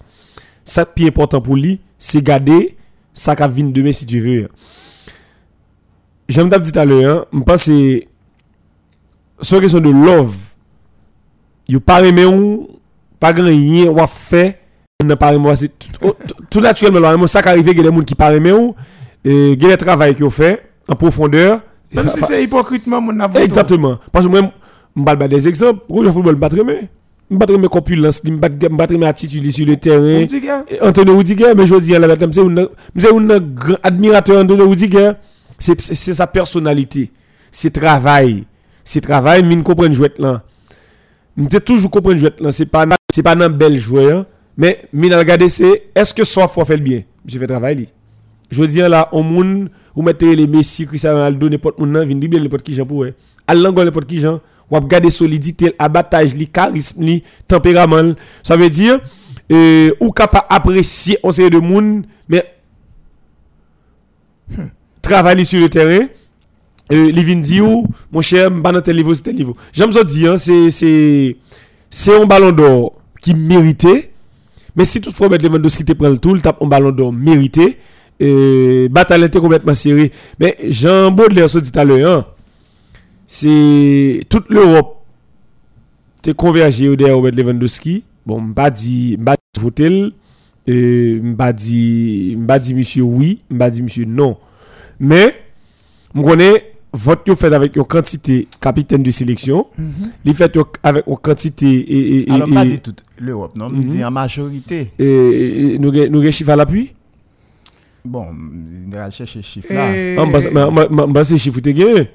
Ça 0.64 0.86
qui 0.86 1.04
est 1.04 1.08
important 1.10 1.42
pour 1.42 1.58
lui, 1.58 1.82
c'est 2.00 2.24
garder 2.24 2.78
ça 3.14 3.36
qui 3.36 3.44
vient 3.50 3.66
demain 3.66 3.92
si 3.92 4.06
tu 4.06 4.20
veux. 4.22 4.48
J'aime 6.32 6.50
t'as 6.50 6.60
dit 6.60 6.72
tout 6.72 6.80
à 6.80 6.86
l'heure, 6.86 7.28
je 7.34 7.39
pense 7.39 7.65
que 7.65 8.04
c'est 9.41 9.56
la 9.56 9.62
question 9.62 9.82
de 9.82 9.89
love. 9.89 10.34
You 11.67 11.82
pas 11.82 12.02
aimé 12.02 12.26
ou 12.26 12.70
pas 13.20 13.34
grand 13.34 13.48
rien 13.48 13.91
ou 13.91 14.08
fait 14.08 14.60
n'a 15.04 15.15
pas 15.15 15.34
aimé 15.34 15.52
c'est 15.56 15.72
tout, 15.78 16.13
tout 16.50 16.60
naturellement 16.62 17.28
ça 17.28 17.41
qui 17.41 17.50
arrive 17.50 17.67
il 17.67 17.78
y 17.78 17.80
a 17.80 17.84
des 17.84 17.96
gens 17.96 18.04
qui 18.04 18.15
pas 18.15 18.34
aimé 18.34 18.52
ou 18.52 18.76
et 19.26 19.52
il 19.52 19.62
y 19.62 19.65
a 19.65 19.70
des 19.70 19.78
travail 19.78 20.15
qui 20.15 20.24
ont 20.24 20.30
fait 20.30 20.62
en 20.88 20.96
profondeur. 20.96 21.60
Même 21.94 22.08
si 22.08 22.22
c'est 22.22 22.44
hypocritement 22.44 23.02
mon 23.02 23.20
avocat. 23.20 23.44
Exactement. 23.44 24.00
Parce 24.12 24.26
que 24.26 24.32
moi, 24.32 24.41
je 24.96 25.17
vais 25.17 25.28
des 25.28 25.48
exemples. 25.48 25.82
Le 25.89 26.10
football 26.12 26.39
pas 26.39 26.48
aimé 26.50 26.88
M'battre 27.30 27.58
mes 27.58 27.67
corpulence, 27.67 28.24
li 28.24 28.32
m'battre 28.32 28.70
m'battre 28.70 28.98
mes 28.98 29.06
attitudes 29.06 29.50
sur 29.52 29.65
le 29.65 29.78
terrain. 29.78 30.26
Antonio 30.82 31.15
Rudiger, 31.15 31.54
mais 31.56 31.65
je 31.65 31.76
dis 31.76 31.96
à 31.96 32.15
c'est 32.98 33.10
un 33.10 33.30
admirateur 33.84 34.38
d'Antonio 34.44 34.70
Rudiger. 34.70 35.13
C'est 35.62 36.13
sa 36.13 36.26
personnalité, 36.26 37.12
c'est 37.52 37.71
travail, 37.71 38.45
c'est 38.84 39.02
travail, 39.02 39.43
mine 39.43 39.62
comprendre 39.62 39.93
jouet 39.93 40.12
là. 40.17 40.41
M'te 41.38 41.60
toujours 41.60 41.91
comprendre 41.91 42.17
jouet 42.17 42.34
là, 42.39 42.52
c'est 42.52 42.65
pas 42.65 42.86
c'est 43.13 43.21
pas 43.21 43.36
un 43.36 43.50
bel 43.50 43.78
joueur, 43.78 44.21
hein. 44.21 44.26
mais 44.58 44.84
mine 44.91 45.13
regarder 45.13 45.50
c'est 45.50 45.91
est-ce 45.93 46.13
que 46.13 46.24
soit 46.24 46.47
fois 46.47 46.65
fait 46.65 46.78
le 46.78 46.84
bien? 46.84 47.04
J'ai 47.26 47.38
fait 47.38 47.45
travail. 47.45 47.88
Je 48.50 48.63
dire 48.65 48.89
là, 48.89 49.08
au 49.13 49.24
monde, 49.24 49.69
vous 49.95 50.02
mettez 50.02 50.36
les 50.36 50.47
Messi, 50.47 50.86
Cristiano 50.86 51.17
Ronaldo, 51.17 51.47
n'importe 51.47 51.80
nan, 51.80 52.06
vin 52.08 52.15
di 52.15 52.28
bien 52.28 52.41
n'importe 52.41 52.63
qui 52.63 52.74
j'en 52.74 52.86
pour, 52.86 53.06
à 53.47 53.54
l'angle 53.54 53.86
n'importe 53.86 54.08
qui 54.08 54.19
j'en, 54.19 54.41
ou 54.69 54.76
ap 54.76 54.88
gade 54.88 55.10
solidité, 55.10 55.74
abattage, 55.80 56.34
li, 56.36 56.47
charisme, 56.47 57.04
li, 57.04 57.24
tempérament. 57.47 58.15
Ça 58.43 58.58
veut 58.58 58.69
dire, 58.69 59.00
euh, 59.52 59.93
ou 60.02 60.12
capable 60.12 60.47
apprécier 60.50 61.17
on 61.24 61.32
série 61.32 61.50
de 61.50 61.60
monde, 61.60 62.06
mais 62.28 62.43
travailler 65.02 65.46
sur 65.46 65.60
le 65.60 65.70
terrain, 65.70 66.08
euh, 66.92 67.12
li 67.12 67.24
vin 67.24 67.40
di 67.40 67.62
ou, 67.62 67.86
mon 68.12 68.22
cher, 68.22 68.52
m'ba 68.52 68.72
nan 68.72 68.82
tel 68.82 68.98
niveau, 68.98 69.14
c'est 69.16 69.24
tel 69.24 69.36
niveau. 69.36 69.56
J'aime 69.72 69.92
ça 69.92 70.04
dire, 70.04 70.34
hein, 70.34 70.38
c'est, 70.38 71.38
un 72.12 72.26
ballon 72.26 72.52
d'or 72.52 72.94
qui 73.22 73.34
méritait, 73.34 74.12
mais 74.76 74.86
si 74.86 75.00
toutefois 75.00 75.28
Robert 75.28 75.42
Lewandowski 75.42 75.86
te 75.86 75.94
prend 75.94 76.10
le 76.10 76.18
tout, 76.18 76.36
il 76.36 76.42
tape 76.42 76.62
un 76.62 76.68
ballon 76.68 76.92
d'or 76.92 77.14
mérité, 77.14 77.78
euh, 78.22 78.88
bataille 78.90 79.24
était 79.24 79.40
complètement 79.40 79.74
serrée. 79.74 80.12
Mais 80.40 80.58
Jean 80.70 81.12
Baudelaire 81.12 81.50
se 81.50 81.60
dit 81.60 81.72
à 81.78 81.84
l'heure, 81.84 82.20
hein, 82.20 82.26
c'est 83.26 84.22
toute 84.30 84.50
l'Europe 84.50 84.98
te 86.22 86.32
convergé 86.32 86.96
derrière 86.96 87.16
Robert 87.16 87.34
Lewandowski. 87.34 88.04
Bon, 88.26 88.40
m'pa 88.40 88.70
dit, 88.70 89.18
dit 89.18 89.62
voter, 89.62 90.14
euh, 90.70 91.20
m'pa 91.24 91.54
dit, 91.54 92.36
m'pa 92.38 92.60
dit 92.60 92.74
monsieur 92.74 93.04
oui, 93.04 93.42
m'pa 93.50 93.70
dit 93.70 93.82
monsieur 93.82 94.06
non. 94.06 94.38
Mais, 95.04 95.34
m'connais, 96.14 96.74
vote 96.94 97.22
yo 97.26 97.34
fait 97.36 97.52
avec 97.52 97.76
une 97.76 97.84
quantité 97.86 98.48
capitaine 98.62 99.02
de 99.02 99.10
sélection, 99.10 99.66
il 100.24 100.34
fait 100.36 100.56
avec 100.84 101.04
une 101.08 101.18
quantité 101.18 101.66
et, 101.68 102.18
et, 102.18 102.30
et- 102.30 102.32
Alors, 102.32 102.48
pas 102.54 102.64
dit 102.66 102.80
toute 102.80 103.04
l'Europe, 103.18 103.58
non? 103.58 103.70
Mhm. 103.70 103.84
dit 103.86 104.04
en 104.06 104.12
majorité. 104.12 104.92
et- 105.00 105.74
et- 105.74 105.80
nous 105.80 105.92
gen 105.92 106.32
chiffre 106.32 106.52
à 106.52 106.56
l'appui? 106.56 106.94
Bon, 108.06 108.28
on 108.30 108.90
va 108.96 109.10
chercher 109.12 109.42
chiffre 109.44 109.74
là. 109.74 109.88
Ah, 110.18 110.26
m'ba- 110.26 110.40
m'ba- 110.52 110.70
m'ba- 110.72 110.88
m'ba- 110.90 111.08
m'ba 111.08 111.24
c'est 111.24 111.38
chiffre 111.38 111.60
te 111.62 111.70
gen. 111.76 112.06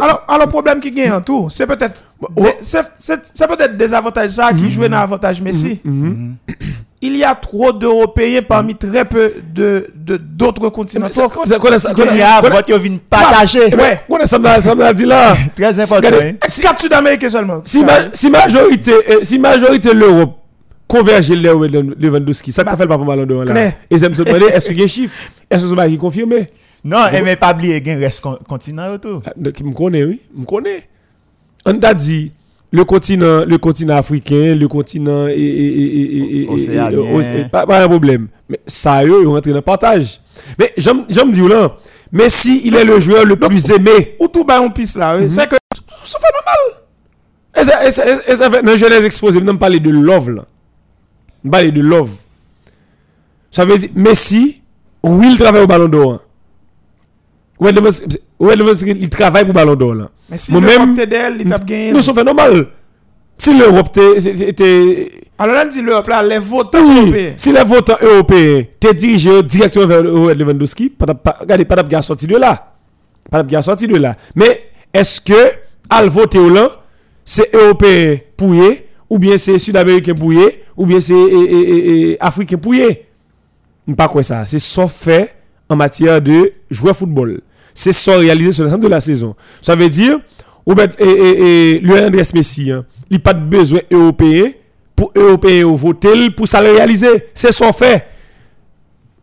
Alors, 0.00 0.24
alors, 0.28 0.48
problème 0.48 0.80
qui 0.80 0.90
gagne 0.90 1.12
en 1.12 1.20
tout, 1.20 1.48
c'est 1.50 1.66
peut-être 1.66 2.08
des- 2.36 2.50
c'est 2.62 3.46
peut-être 3.48 3.76
des 3.76 3.92
avantages 3.94 4.30
ça 4.30 4.52
qui 4.54 4.70
jouent 4.70 4.82
dans 4.88 4.90
l'avantage 5.00 5.40
Messi 5.42 5.80
il 7.02 7.16
y 7.16 7.24
a 7.24 7.34
trop 7.34 7.72
d'Européens 7.72 8.42
parmi 8.42 8.76
très 8.76 9.04
peu 9.04 9.32
d'autres 9.54 10.62
de, 10.62 10.68
continents. 10.68 11.08
Il 11.10 12.16
y 12.16 12.22
a 12.22 12.40
vote 12.40 12.64
qui 12.64 12.78
vient. 12.78 12.98
Oui, 13.72 14.18
ça. 15.10 15.34
Très 15.56 15.80
important. 15.80 16.08
Hein. 16.22 16.32
Sud-Américains. 16.78 17.28
Si 17.64 18.30
majorité, 18.30 18.92
euh, 18.92 19.18
si 19.22 19.38
l'Europe 19.92 20.38
converger 20.86 21.34
Lewandowski, 21.34 22.52
ça 22.52 22.64
t'a 22.64 22.72
bah, 22.72 22.76
fait 22.76 22.86
pas 22.86 22.98
mal 22.98 23.26
devant 23.26 23.42
là. 23.42 23.72
Et 23.90 23.98
me 24.08 24.14
demandé, 24.24 24.46
est-ce 24.46 24.68
qu'il 24.68 24.78
y 24.78 24.82
a 24.82 24.84
un 24.84 24.88
chiffre? 24.88 25.16
Est-ce 25.50 25.62
que 25.62 25.68
confirmé? 25.96 26.50
Non, 26.84 27.06
mais 27.24 27.36
pas 27.36 27.52
oublier, 27.52 27.82
il 27.84 28.00
y 28.00 28.04
a 28.04 28.10
continent 28.48 28.92
autour. 28.92 29.22
Ah, 29.26 29.32
je 29.36 29.72
connais, 29.72 30.04
oui, 30.04 30.20
je 30.38 30.44
connais. 30.44 30.88
On 31.64 31.78
t'a 31.78 31.94
dit 31.94 32.30
le 32.72 32.84
continent 32.84 33.44
le 33.44 33.58
continent 33.58 33.96
africain, 33.96 34.54
le 34.54 34.66
continent 34.66 35.28
et, 35.28 36.48
pas, 37.50 37.66
pas 37.66 37.84
un 37.84 37.88
problème. 37.88 38.28
Mais 38.48 38.60
ça 38.66 39.04
yo, 39.04 39.22
ils 39.22 39.26
rentrent 39.26 39.48
dans 39.48 39.54
le 39.56 39.60
partage. 39.60 40.20
Mais 40.58 40.72
j'aime 40.76 41.30
dire 41.30 41.48
là, 41.48 41.76
Messi, 42.10 42.62
il 42.64 42.74
est 42.74 42.84
le 42.84 42.98
joueur 42.98 43.24
le 43.24 43.36
plus 43.36 43.70
aimé. 43.70 44.16
Ou 44.18 44.28
tout 44.28 44.44
bas 44.44 44.60
on 44.60 44.70
pisse 44.70 44.96
là. 44.96 45.16
oui. 45.18 45.30
C'est 45.30 45.48
que 45.48 45.56
Ça 46.04 46.18
fait 46.18 46.26
normal. 46.34 46.82
Et 47.54 47.90
ça, 47.90 48.50
fait, 48.50 48.62
dans 48.62 48.76
jeunesse 48.76 49.04
exposé, 49.04 49.40
nous 49.40 49.58
parler 49.58 49.78
de 49.78 49.90
love 49.90 50.30
là. 50.30 50.44
Nous 51.44 51.50
parler 51.50 51.70
de 51.70 51.80
love. 51.80 52.10
Ça 53.50 53.66
veut 53.66 53.76
dire, 53.76 53.90
Messi, 53.94 54.62
oui, 55.02 55.32
il 55.32 55.38
travaille 55.38 55.62
au 55.62 55.66
ballon 55.66 55.88
d'or. 55.88 56.20
Ouais, 57.62 58.54
il 58.98 59.08
travaille 59.08 59.44
pour 59.44 59.54
ballon 59.54 59.74
d'or 59.76 59.94
là. 59.94 60.10
mais 60.28 60.36
si 60.36 60.52
l'Europe 60.52 60.94
t'aide, 60.96 61.16
il 61.38 61.44
tape 61.48 61.64
gagné. 61.64 61.92
Nous, 61.92 62.02
fait 62.02 62.24
normal. 62.24 62.66
Si 63.38 63.56
l'Europe 63.56 63.88
était- 63.96 64.48
était. 64.48 65.10
Alors 65.38 65.54
là, 65.54 65.64
dit 65.66 65.80
l'Europe 65.80 66.08
là, 66.08 66.22
les 66.22 66.38
votants 66.38 66.78
européens. 66.82 67.32
si 67.36 67.52
les 67.52 67.64
votants 67.64 67.96
européens 68.00 68.64
te 68.78 68.92
dirigent 68.92 69.42
directement 69.42 69.86
vers 69.86 70.02
Lewandowski, 70.02 70.92
regardez, 71.40 71.64
pas 71.64 71.82
de 71.82 72.02
sorti 72.02 72.26
de 72.26 72.36
là. 72.36 72.72
Pas 73.30 73.42
de 73.42 73.60
sorti 73.62 73.86
de 73.86 73.96
là. 73.96 74.16
Mais 74.34 74.64
est-ce 74.92 75.20
que, 75.20 75.52
al 75.88 76.08
voter 76.08 76.38
au 76.38 76.50
là, 76.50 76.70
c'est 77.24 77.54
européen 77.54 78.18
pouillé, 78.36 78.86
ou 79.08 79.18
bien 79.18 79.36
c'est 79.36 79.58
sud-américain 79.58 80.14
pouillé, 80.14 80.62
ou 80.76 80.86
bien 80.86 81.00
c'est 81.00 82.16
africain 82.20 82.56
pouillé? 82.56 83.06
Pas 83.96 84.08
quoi 84.08 84.22
ça. 84.22 84.44
C'est 84.46 84.58
ça 84.58 84.86
fait 84.88 85.34
en 85.68 85.76
matière 85.76 86.20
de 86.20 86.52
jouer 86.70 86.94
football. 86.94 87.40
C'est 87.74 87.92
ça 87.92 88.16
réalisé 88.16 88.52
sur 88.52 88.64
l'ensemble 88.64 88.82
de 88.84 88.88
la 88.88 89.00
saison. 89.00 89.34
Ça 89.60 89.74
veut 89.74 89.88
dire, 89.88 90.18
Robert 90.66 90.88
et, 90.98 91.04
et, 91.04 91.70
et 91.76 91.80
Lionel 91.80 92.06
Andrés 92.06 92.22
Messi, 92.34 92.70
hein, 92.70 92.84
il 93.10 93.14
n'a 93.16 93.20
pas 93.20 93.34
de 93.34 93.44
besoin 93.44 93.80
européen 93.90 94.50
pour 94.94 95.10
européen 95.14 95.64
voter 95.74 96.30
pour 96.30 96.46
ça 96.46 96.60
le 96.62 96.72
réaliser. 96.72 97.26
C'est 97.34 97.52
ça 97.52 97.72
fait. 97.72 98.06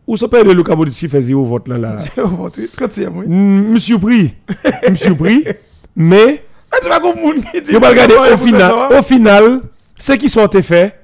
Ou 0.08 0.18
ça 0.18 0.28
peut 0.28 0.38
être 0.40 0.52
Luka 0.52 0.76
Modric 0.76 0.96
qui 0.96 1.08
fait 1.08 1.22
zéro 1.22 1.46
vote 1.46 1.68
là. 1.68 1.78
là. 1.78 1.98
Vote, 2.18 2.60
quatrième, 2.76 3.16
oui. 3.18 3.26
Mm, 3.28 3.72
Monsieur 3.74 4.00
pris. 4.00 4.34
Monsieur 4.90 5.14
pris. 5.16 5.46
Mais, 5.96 6.44
Ah, 6.72 6.78
tu 6.82 6.90
vas 6.90 7.00
dit. 7.00 7.72
je 7.72 7.78
vais 7.78 7.88
regarder 7.88 8.16
au 8.16 8.38
final, 8.38 8.72
au 8.98 9.02
final, 9.04 9.62
ce 9.96 10.14
qui 10.14 10.28
sont 10.28 10.48
fait, 10.64 11.00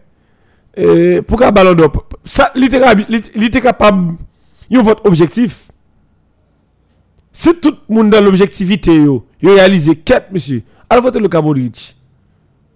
euh, 0.79 1.21
pour 1.21 1.39
qu'un 1.39 1.51
ballon 1.51 1.73
d'or, 1.73 1.91
ça, 2.23 2.51
il 2.55 2.63
était 2.63 2.79
capable, 2.79 3.05
il 3.09 3.43
était 3.43 3.61
capable, 3.61 4.15
il 4.69 4.77
y 4.77 4.79
a 4.79 4.83
votre 4.83 5.05
objectif. 5.05 5.64
Si 7.37 7.53
tout 7.59 7.75
le 7.89 7.95
monde 7.95 8.09
dans 8.11 8.21
l'objectivité, 8.21 8.95
yo, 8.95 9.25
yo 9.41 9.53
réalisé 9.53 9.93
quatre, 9.97 10.31
monsieur, 10.31 10.63
alors 10.89 11.03
votez 11.03 11.19
le 11.19 11.27
Modric. 11.41 11.93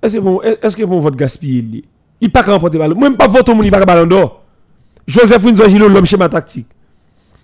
Est-ce 0.02 0.18
que 0.18 0.22
bon, 0.22 0.42
est-ce 0.42 0.76
que 0.76 0.84
bon 0.84 1.00
vote 1.00 1.16
gaspiller 1.16 1.62
li? 1.62 1.86
Il 2.20 2.30
pas 2.30 2.44
qu'à 2.44 2.52
remporter 2.52 2.78
ballon. 2.78 3.00
Même 3.00 3.16
pas 3.16 3.28
voter 3.28 3.54
il 3.64 3.72
pas 3.72 3.80
qu'à 3.80 3.86
ballon 3.86 4.06
d'or. 4.06 4.44
Joseph 5.08 5.42
Winzo 5.46 5.66
Gilo 5.70 5.88
l'homme 5.88 6.06
schéma 6.06 6.28
tactique. 6.28 6.68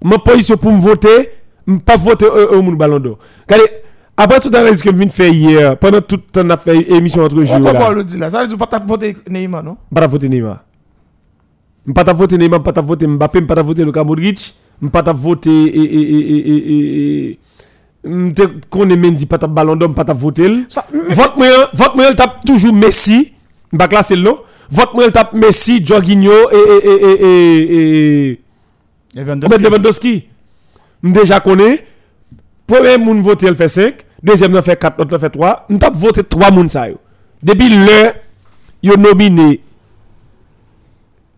Mon 0.03 0.19
position 0.19 0.57
pour 0.57 0.73
me 0.73 0.77
voter, 0.77 1.29
me 1.65 1.79
pas 1.79 1.95
voter 1.95 2.25
au 2.25 2.61
mon 2.61 2.73
ballon 2.73 2.99
d'or. 2.99 3.17
Regardez, 3.49 3.71
après 4.17 4.41
tout 4.41 4.49
l'analyse 4.51 4.83
que 4.83 4.91
je 4.91 4.95
viens 4.97 5.05
de 5.05 5.11
faire 5.13 5.31
hier, 5.31 5.79
pendant 5.79 6.01
tout 6.01 6.17
le 6.17 6.43
temps 6.43 6.49
a 6.49 6.57
fait 6.57 6.91
émission 6.91 7.23
entre 7.23 7.41
jours 7.45 7.61
pas 7.61 7.71
là, 7.71 7.91
le 7.91 8.03
dire 8.03 8.19
là? 8.19 8.29
Ça 8.29 8.41
veut 8.41 8.47
dire 8.49 8.57
pas 8.57 8.79
voté 8.85 9.15
Neymar, 9.29 9.63
non? 9.63 9.77
pas 9.93 10.05
voter 10.05 10.27
Neymar. 10.27 10.65
Je 11.87 11.93
pas 11.93 12.03
ta 12.03 12.11
voter 12.11 12.37
Neymar, 12.37 12.61
pas 12.61 12.73
ta 12.73 12.81
voter 12.81 13.07
Mbappé, 13.07 13.41
pas 13.43 13.55
ta 13.55 13.61
voter 13.61 13.85
Luka 13.85 14.03
Modric, 14.03 14.53
pas 14.91 15.03
ta 15.03 15.13
voter 15.13 15.49
et 15.49 15.83
et 15.83 16.01
et 16.11 17.31
et 17.31 17.39
m'te 18.03 18.41
connaît 18.69 18.95
Mendy 18.95 19.25
pas 19.25 19.37
ta 19.37 19.47
ballon 19.47 19.75
d'or, 19.75 19.93
pas 19.93 20.05
ta 20.05 20.13
voter. 20.13 20.65
Ça, 20.67 20.85
Vote 20.91 21.37
moi, 21.37 21.47
vote 21.73 21.95
moi, 21.95 22.05
elle 22.07 22.15
tape 22.15 22.45
toujours 22.45 22.73
Messi. 22.73 23.33
Bah 23.73 23.87
classer 23.87 24.15
le 24.15 24.21
nom. 24.23 24.39
Vote 24.69 24.93
moi, 24.93 25.09
tape 25.11 25.33
Messi, 25.33 25.83
Jorginho 25.83 26.31
et 26.51 26.55
et 26.55 26.91
et 26.91 27.25
et 27.25 28.39
et 29.15 29.23
Lewandowski. 29.23 30.25
Déjà 31.03 31.39
connais. 31.39 31.85
Premier 32.67 32.97
moun 32.97 33.21
vote 33.21 33.43
elle 33.43 33.55
fait 33.55 33.67
5, 33.67 33.95
deuxième 34.23 34.51
nan 34.51 34.63
fait 34.63 34.75
4, 34.75 34.97
l'autre 34.97 35.17
fait 35.19 35.29
3. 35.29 35.67
M 35.69 35.77
tape 35.77 35.95
voter 35.95 36.23
3 36.23 36.49
moun 36.51 36.67
sa 36.67 36.89
yo. 36.89 36.97
Depuis 37.43 37.69
le 37.69 38.11
yo 38.81 38.95
nominé 38.97 39.61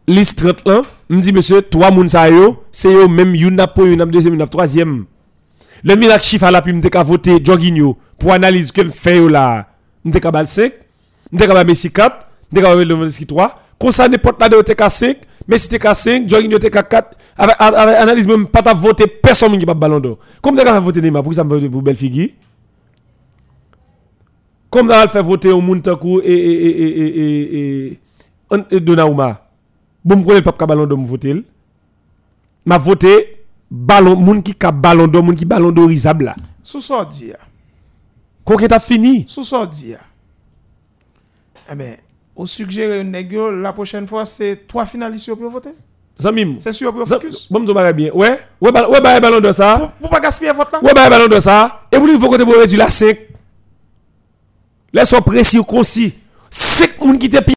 liste 0.08 0.40
30 0.40 0.66
là, 0.66 0.82
me 1.10 1.22
dit 1.22 1.34
monsieur, 1.34 1.62
trois 1.62 1.92
moun 1.92 2.08
sa 2.08 2.30
yo, 2.30 2.64
c'est 2.72 2.92
yo 2.92 3.08
même 3.08 3.34
une 3.34 3.64
pour 3.76 3.86
une 3.86 4.06
deuxième, 4.06 4.34
une 4.34 4.48
troisième. 4.48 5.06
Le 5.84 5.96
miracle 5.96 6.24
chiffre 6.24 6.46
à 6.46 6.52
la 6.52 6.62
puis 6.62 6.74
m'te 6.74 6.90
ka 6.90 7.04
voter 7.04 7.44
Jorginho 7.44 7.98
pour 8.18 8.34
analyse 8.34 8.72
que 8.72 8.88
fait 8.90 9.18
yo 9.18 9.28
là. 9.28 9.68
M'te 10.04 10.20
ka 10.20 10.32
bal 10.32 10.48
5, 10.48 10.74
m'te 11.32 11.46
ka 11.46 11.54
bal 11.54 11.68
Messi 11.68 11.92
4, 11.92 12.28
m'te 12.52 12.62
ka 12.62 12.76
bal 12.76 12.88
Lewandowski 12.88 13.28
3. 13.28 13.62
Comme 13.80 13.92
ça 13.92 14.08
n'importe 14.08 14.42
là 14.42 14.50
de 14.50 14.62
te 14.62 14.72
ka 14.74 14.90
5, 14.90 15.18
Messi 15.48 15.70
te 15.70 15.76
ka 15.76 15.94
5, 15.94 16.28
Jorginho 16.28 16.58
te 16.58 16.68
ka 16.68 16.84
4. 16.84 17.18
Avec, 17.38 17.56
analyse 17.60 18.28
même 18.28 18.48
pas 18.48 18.62
ta 18.62 18.74
voter 18.74 19.06
personne 19.08 19.58
qui 19.60 19.66
pas 19.66 19.74
ballon 19.74 20.00
d'or. 20.00 20.18
Comme 20.42 20.56
t'es 20.56 20.64
ka 20.64 20.80
voter 20.80 21.02
Neymar 21.02 21.22
pour 21.22 21.34
ça 21.34 21.44
me 21.44 21.70
pour 21.70 21.82
belle 21.82 21.96
figure. 21.96 22.30
Comme 24.70 24.88
t'as 24.88 25.08
fait 25.08 25.22
voter 25.22 25.52
au 25.52 25.62
monde 25.62 25.82
et 26.24 26.32
et 26.32 26.34
et 26.34 26.82
et 26.82 27.08
et, 27.08 27.90
et, 27.90 28.00
et, 28.52 28.76
et 28.76 28.80
Donnarumma. 28.80 29.47
Bon 30.08 30.16
me 30.16 30.24
connaît 30.24 30.42
pas 30.42 30.54
ballon 30.54 30.86
d'or 30.86 30.98
me 30.98 31.06
voter. 31.06 31.44
M'a 32.66 32.78
voté 32.78 33.44
ballon 33.70 34.16
moun 34.16 34.42
qui 34.42 34.56
ka 34.56 34.72
ballon 34.72 35.06
d'or, 35.06 35.22
moun 35.22 35.36
qui 35.36 35.44
ballon 35.44 35.70
d'or 35.70 35.90
risable 35.90 36.26
là. 36.26 36.36
sous 36.64 36.80
ça 36.80 37.04
dit. 37.04 37.34
Quand 38.46 38.56
que 38.56 38.66
t'as 38.68 38.80
fini? 38.80 39.26
Sous 39.28 39.44
ça. 39.44 39.70
Eh 41.70 41.76
ben, 41.76 41.98
Ou 42.38 42.46
suggérer 42.46 43.02
une 43.02 43.12
négo, 43.12 43.52
la 43.52 43.74
prochaine 43.74 44.08
fois, 44.08 44.24
c'est 44.24 44.66
trois 44.66 44.86
finalistes 44.86 45.36
pour 45.36 45.52
voter 45.52 45.72
Zamim. 46.18 46.56
C'est 46.60 46.72
sûr 46.72 46.94
pour 46.94 47.06
focus 47.06 47.52
Bon, 47.52 47.60
dire 47.60 47.94
bien. 47.94 48.10
Ouais, 48.14 48.40
ouais, 48.62 48.72
ba- 48.72 48.90
ouais, 48.90 49.02
bah, 49.02 49.20
ballon 49.20 49.42
de 49.42 49.52
ça. 49.52 49.94
Pour 50.00 50.10
pas 50.10 50.22
gaspiller 50.22 50.54
vote 50.54 50.72
là 50.72 50.80
Ouais, 50.82 50.94
bah, 50.96 51.10
ballon 51.10 51.28
de 51.28 51.40
ça. 51.42 51.82
Et 51.92 51.98
vous, 51.98 52.08
il 52.08 52.18
faut 52.18 52.30
que 52.30 52.42
vous 52.42 52.52
réduire 52.52 52.80
la 52.80 52.90
5. 52.90 53.18
Laisse-moi 54.94 55.22
précis 55.22 55.60
ou 55.60 55.66
concis. 55.66 56.14
5 56.50 56.98
moun 57.02 57.20
qui 57.20 57.28
te. 57.30 57.57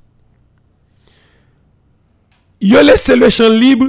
Yo 2.61 2.81
laissé 2.81 3.15
le 3.15 3.29
champ 3.29 3.49
libre 3.49 3.87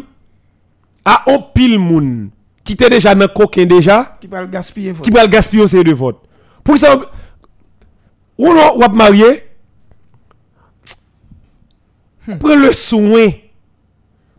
à 1.04 1.30
un 1.30 1.38
pile 1.54 1.78
moun 1.78 2.30
qui 2.64 2.72
était 2.72 2.88
déjà 2.88 3.14
dans 3.14 3.28
coquin 3.28 3.66
déjà 3.66 4.16
Qui 4.20 4.26
va 4.26 4.40
le 4.40 4.46
gaspiller 4.46 4.92
vote. 4.92 5.04
qui 5.04 5.10
va 5.10 5.22
le 5.22 5.28
gaspiller 5.28 5.66
ces 5.66 5.84
deux 5.84 5.92
votes. 5.94 6.20
Pour 6.64 6.78
ça, 6.78 6.96
ou 8.38 8.46
non, 8.54 8.76
ou 8.76 8.94
marié, 8.94 9.44
prends 12.40 12.56
le 12.56 12.72
soin 12.72 13.28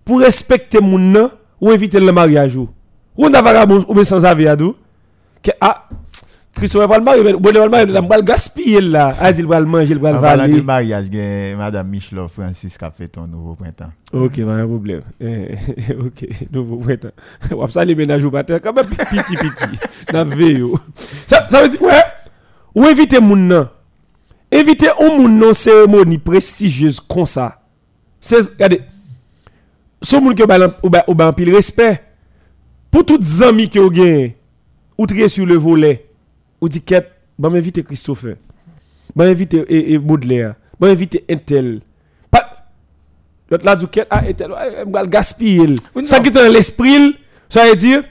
pour 0.05 0.19
respecter 0.21 0.79
mon 0.79 0.97
nom 0.97 1.31
ou 1.61 1.71
éviter 1.71 1.99
le 1.99 2.11
mariage. 2.11 2.55
Ou 2.55 2.69
on 3.17 3.33
a 3.33 3.41
vagabond 3.41 3.85
ou 3.87 4.03
sans 4.03 4.21
tout. 4.57 4.75
Que 5.43 5.51
ah, 5.61 5.87
Christophe 6.55 6.87
va 6.87 6.97
le 6.99 7.03
marier, 7.03 7.33
bon, 7.33 7.51
le 7.51 7.69
marier, 7.69 7.91
il 7.91 8.07
va 8.07 8.17
le 8.17 8.21
gaspiller 8.21 8.79
là. 8.79 9.15
A 9.19 9.31
il 9.31 9.45
va 9.45 9.59
le 9.59 9.65
manger, 9.65 9.93
il 9.93 9.97
va 9.99 10.11
le 10.11 10.17
Avant 10.17 10.63
mariage, 10.63 11.07
Madame 11.57 11.89
Michelot 11.89 12.27
Francis 12.27 12.77
qui 12.77 12.85
a 12.85 12.91
fait 12.91 13.07
ton 13.07 13.25
nouveau 13.25 13.55
printemps. 13.55 13.91
Ok, 14.11 14.39
pas 14.43 14.51
un 14.53 14.67
problème. 14.67 15.01
Eh, 15.19 15.55
ok, 15.99 16.27
nouveau 16.51 16.77
printemps. 16.77 17.11
On 17.51 17.67
ça 17.67 17.83
les 17.83 17.95
ménages 17.95 18.23
au 18.23 18.29
matin, 18.31 18.59
quand 18.59 18.71
même 18.71 18.85
petit 18.85 19.35
petit. 19.35 19.79
Dans 20.13 20.25
veille. 20.27 20.63
Ça, 21.25 21.47
ça 21.49 21.63
veut 21.63 21.69
dire, 21.69 21.81
ouais, 21.81 22.03
ou 22.75 22.85
éviter 22.85 23.19
moun 23.19 23.47
nan. 23.47 23.67
Éviter 24.51 24.89
un 24.99 25.17
moun 25.17 25.39
nan 25.39 25.53
cérémonie 25.53 26.19
prestigieuse 26.19 26.99
comme 26.99 27.25
ça. 27.25 27.61
C'est, 28.21 28.53
regardez, 28.53 28.81
moun 30.21 30.35
qui 30.35 30.43
ou 30.43 30.89
ou 31.07 31.15
ba 31.15 31.27
en 31.27 31.33
pile 31.33 31.55
respect. 31.55 32.03
Pour 32.91 33.05
toutes 33.07 33.25
amis 33.41 33.67
qui 33.69 33.79
ont 33.79 33.87
gagné, 33.87 34.37
ou 34.95 35.07
trier 35.07 35.27
sur 35.27 35.47
le 35.47 35.55
volet, 35.55 36.12
ou 36.63 36.69
dit 36.69 36.81
qu'est, 36.81 37.11
bah 37.37 37.49
m'inviter 37.49 37.83
Christopher. 37.83 38.37
Bah 39.13 39.25
inviter 39.25 39.65
et, 39.67 39.93
et 39.93 39.97
Baudelaire. 39.97 40.55
Bah 40.79 40.87
inviter 40.87 41.25
Intel. 41.29 41.81
Pas, 42.31 42.49
L'autre 43.49 43.65
là, 43.65 43.75
du 43.75 43.85
quel 43.87 44.07
ah, 44.09 44.25
et 44.25 44.33
tel, 44.33 44.49
ouais, 44.49 44.85
m'gal 44.85 45.09
gaspiller. 45.09 45.75
Ça 46.05 46.21
qui 46.21 46.29
est 46.29 46.31
dans 46.31 46.49
l'esprit, 46.49 47.17
ça 47.49 47.65
veut 47.65 47.75
dire, 47.75 48.01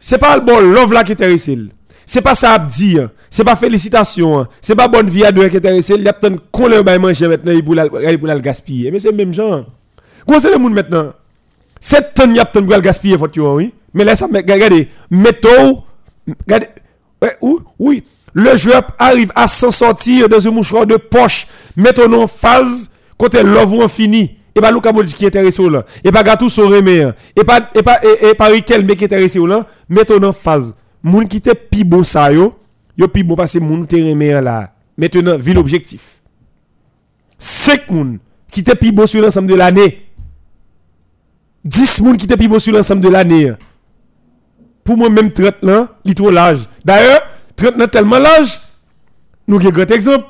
c'est 0.00 0.16
pas 0.16 0.34
le 0.36 0.42
bon 0.42 0.60
love 0.60 0.94
là 0.94 1.04
qui 1.04 1.12
est 1.12 1.34
ici. 1.34 1.68
C'est 2.06 2.22
pas 2.22 2.34
ça 2.34 2.54
à 2.54 2.58
dire. 2.58 3.10
C'est 3.28 3.44
pas 3.44 3.54
félicitations. 3.54 4.46
C'est 4.58 4.74
pas 4.74 4.88
bonne 4.88 5.10
vie 5.10 5.24
à 5.26 5.30
deux 5.30 5.46
qui 5.50 5.58
est 5.58 5.76
ici. 5.76 5.92
Il 5.94 6.04
y 6.04 6.08
a 6.08 6.14
peut-être 6.14 6.50
qu'on 6.50 6.68
le 6.68 6.82
bail 6.82 6.98
manger 6.98 7.28
maintenant, 7.28 7.52
il 7.52 7.62
pour 7.62 7.74
le 7.74 8.40
gaspiller. 8.40 8.90
Mais 8.90 8.98
c'est 8.98 9.10
le 9.10 9.16
même 9.18 9.34
genre. 9.34 9.66
Comment 10.26 10.40
c'est 10.40 10.50
le 10.50 10.58
monde 10.58 10.72
maintenant? 10.72 11.12
7 11.78 12.14
tonnes, 12.14 12.30
il 12.30 12.36
y 12.36 12.40
a 12.40 12.50
le 12.54 12.80
gaspiller, 12.80 13.18
faut 13.18 13.28
tu 13.28 13.40
oui. 13.40 13.74
Mais 13.92 14.04
mais 14.04 14.38
regardez, 14.38 14.88
métaux, 15.10 15.84
regardez, 16.46 16.68
oui, 17.40 17.58
oui. 17.78 18.04
Le 18.34 18.56
joueur 18.56 18.82
arrive 18.98 19.30
à 19.34 19.46
s'en 19.46 19.70
sortir 19.70 20.28
dans 20.28 20.46
un 20.46 20.50
mouchoir 20.50 20.86
de 20.86 20.96
poche, 20.96 21.46
mettons 21.76 22.12
en 22.14 22.26
phase, 22.26 22.90
ou 23.20 23.82
en 23.82 23.88
fini. 23.88 24.38
Et 24.54 24.60
pas 24.60 24.70
Luka 24.70 24.92
Modric 24.92 25.16
qui 25.16 25.24
est 25.24 25.28
intéressé 25.28 25.68
là. 25.68 25.84
Et 26.04 26.10
pas 26.10 26.22
Gatou 26.22 26.48
Soremé. 26.48 27.10
Et 27.36 27.44
pas, 27.44 27.70
et 27.74 27.82
pas, 27.82 28.00
et, 28.04 28.30
et 28.30 28.34
pas 28.34 28.46
Riquelme 28.46 28.86
qui 28.86 29.04
est 29.04 29.06
intéressé 29.06 29.38
là. 29.38 29.66
Mettons 29.88 30.22
en 30.22 30.32
phase. 30.32 30.76
Moun 31.02 31.26
qui 31.26 31.40
te 31.40 31.50
pi 31.50 31.82
bon 31.82 32.04
ça 32.04 32.32
yo, 32.32 32.54
yo 32.96 33.08
pi 33.08 33.24
bon 33.24 33.34
parce 33.34 33.54
que 33.54 33.58
moun 33.58 33.86
te 33.86 33.96
remé 33.96 34.40
là. 34.40 34.72
Maintenant, 34.96 35.36
ville 35.36 35.58
objectif. 35.58 36.22
5 37.38 37.90
moun 37.90 38.18
qui 38.50 38.62
te 38.62 38.72
pi 38.72 38.92
bon 38.92 39.06
sur 39.06 39.20
l'ensemble 39.20 39.48
de 39.48 39.54
l'année. 39.54 40.06
10 41.64 42.02
moun 42.02 42.16
qui 42.16 42.26
te 42.26 42.34
pi 42.34 42.46
bon 42.46 42.58
sur 42.58 42.72
l'ensemble 42.72 43.00
de 43.00 43.08
l'année. 43.08 43.52
Pour 44.84 44.96
moi, 44.96 45.08
même 45.10 45.30
30 45.32 45.54
là, 45.62 45.88
il 46.04 46.14
trop 46.14 46.30
large. 46.30 46.68
D'ailleurs, 46.84 47.22
30 47.56 47.76
là 47.76 47.86
tellement 47.86 48.18
large, 48.18 48.60
nous 49.46 49.56
avons 49.58 49.68
un 49.68 49.72
grand 49.72 49.90
exemple. 49.90 50.24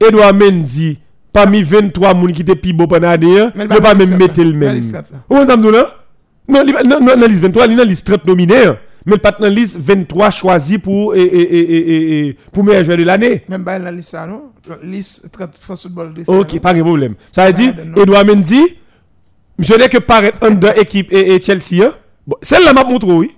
Edouard 0.00 0.34
Mendy, 0.34 0.98
parmi 1.32 1.62
23 1.62 2.14
moun 2.14 2.32
qui 2.32 2.44
te 2.44 2.52
pi 2.52 2.72
bon 2.72 2.86
pendant 2.86 3.08
l'année, 3.08 3.46
ne 3.54 3.62
le 3.62 3.68
pas 3.80 3.94
même 3.94 4.16
mettre 4.16 4.42
le 4.42 4.52
même. 4.52 4.78
on 5.30 5.46
s'amène 5.46 5.70
là? 5.70 5.94
Non, 6.48 6.62
li- 6.62 6.72
non, 6.86 7.00
dans 7.00 7.18
la 7.20 7.26
liste 7.26 7.42
23, 7.42 7.66
il 7.66 7.72
est 7.72 7.76
dans 7.76 7.82
la 7.82 7.88
liste 7.88 8.06
30 8.06 8.26
nominés. 8.26 8.66
hein. 8.66 8.78
Mais 9.04 9.18
pas 9.18 9.30
dans 9.32 9.38
la 9.44 9.50
liste 9.50 9.76
23 9.78 10.30
choisis 10.30 10.78
pour, 10.78 11.14
et, 11.14 11.20
et, 11.22 11.42
et, 11.42 11.60
et, 11.70 12.28
et- 12.28 12.36
pour 12.52 12.64
meilleur 12.64 12.84
joueur 12.84 12.96
de 12.98 13.04
l'année. 13.04 13.42
Même 13.48 13.64
pas 13.64 13.78
la 13.78 13.90
liste 13.92 14.10
ça, 14.10 14.26
non? 14.26 14.50
Liste 14.82 15.30
30 15.32 15.56
France 15.58 15.82
Football 15.82 16.12
de 16.14 16.22
Ok, 16.26 16.58
pas 16.60 16.74
de 16.74 16.82
problème. 16.82 17.14
Ça 17.32 17.46
veut 17.46 17.52
dire. 17.52 17.74
Edouard 17.96 18.24
Mendy, 18.24 18.60
je 19.58 19.74
n'ai 19.74 19.88
que 19.88 19.98
paraître 19.98 20.38
en 20.42 20.50
deux 20.50 20.72
équipes 20.76 21.08
et, 21.12 21.40
Chelsea. 21.40 21.84
hein. 21.84 21.92
Bon, 22.26 22.36
celle-là 22.42 22.72
m'a 22.72 22.82
montré, 22.84 23.10
oui. 23.12 23.35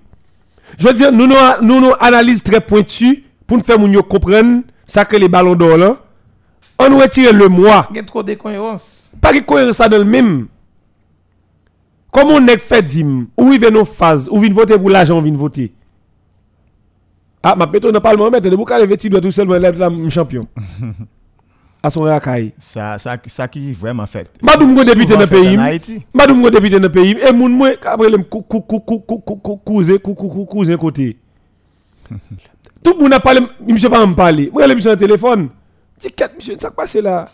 Je 0.76 0.88
veux 0.88 0.94
dire, 0.94 1.12
nous 1.12 1.26
nous, 1.26 1.34
nous, 1.62 1.80
nous 1.80 1.92
analyse 2.00 2.42
très 2.42 2.60
pointue 2.60 3.24
pour 3.46 3.56
nous 3.56 3.64
faire 3.64 3.78
comprendre 4.08 4.62
ça 4.86 5.04
que 5.04 5.16
les 5.16 5.28
ballons 5.28 5.54
d'or 5.54 5.76
là. 5.76 5.96
On 6.78 6.88
nous 6.90 6.98
retire 6.98 7.32
le 7.32 7.48
mois. 7.48 7.88
Il 7.90 7.96
y 7.96 8.00
a 8.00 8.02
trop 8.04 8.22
de 8.22 8.34
cohérence. 8.34 9.12
Pas 9.20 9.32
que 9.32 9.40
cohérence 9.40 9.76
ça 9.76 9.88
dans 9.88 9.98
le 9.98 10.04
même. 10.04 10.46
Comme 12.10 12.28
on 12.28 12.46
est 12.46 12.58
fait 12.58 12.82
dim, 12.82 13.26
où 13.36 13.52
il 13.52 13.60
vient 13.60 13.70
nos 13.70 13.84
phases, 13.84 14.28
où 14.30 14.38
vient 14.38 14.52
voter 14.52 14.78
pour 14.78 14.90
l'argent, 14.90 15.18
on 15.18 15.22
vient 15.22 15.34
voter. 15.34 15.72
Ah, 17.42 17.54
ma 17.56 17.66
péto 17.66 17.88
dans 17.88 17.98
le 17.98 18.02
parlement, 18.02 18.30
mais 18.30 18.40
vous 18.40 18.64
allez 18.70 18.86
vêtir 18.86 19.20
tout 19.20 19.30
seul, 19.30 19.46
mais 19.48 19.58
là, 19.58 19.72
champion. 20.08 20.46
à 21.82 21.90
son 21.90 22.02
racaille. 22.02 22.52
Ça, 22.58 22.98
ça, 22.98 23.16
ça 23.26 23.48
qui 23.48 23.72
vraiment 23.72 24.06
fait. 24.06 24.30
Madou 24.42 24.66
m'go 24.66 24.84
député 24.84 25.14
dans 25.14 25.20
le 25.20 25.26
pays. 25.26 25.56
Madou 26.12 26.34
m'go 26.34 26.50
député 26.50 26.76
dans 26.76 26.82
le 26.82 26.92
pays. 26.92 27.16
Et 27.26 27.32
moun 27.32 27.52
mwen, 27.52 27.76
après 27.84 28.10
le 28.10 28.18
cousin, 29.64 29.98
cousin 29.98 30.76
côté. 30.76 31.16
Tout 32.82 32.94
le 32.96 33.02
monde 33.02 33.12
a 33.12 33.20
parlé, 33.20 33.40
monsieur 33.66 33.90
pas 33.90 34.06
me 34.06 34.14
parler. 34.14 34.50
Moi, 34.52 34.66
monsieur 34.74 34.92
en 34.92 34.96
téléphone. 34.96 35.48
Dis, 35.98 36.12
qu'est 36.12 36.34
monsieur, 36.34 36.56
ça 36.58 36.70
passe 36.70 36.94
là? 36.96 37.30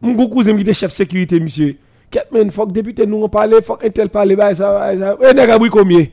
Mon 0.00 0.28
cousin 0.28 0.54
qui 0.54 0.62
était 0.62 0.74
chef 0.74 0.90
sécurité, 0.90 1.38
monsieur. 1.38 1.76
Qu'est-ce 2.10 2.50
faut 2.50 2.66
que 2.66 2.72
député 2.72 3.06
nous 3.06 3.22
en 3.22 3.28
parle, 3.28 3.60
faut 3.62 3.76
qu'un 3.76 3.90
tel 3.90 4.08
parle, 4.08 4.34
bah, 4.36 4.54
ça, 4.54 4.72
bah, 4.72 4.96
ça. 4.96 5.16
Et 5.28 5.34
n'est-ce 5.34 5.50
abri 5.50 5.68
combien? 5.68 6.06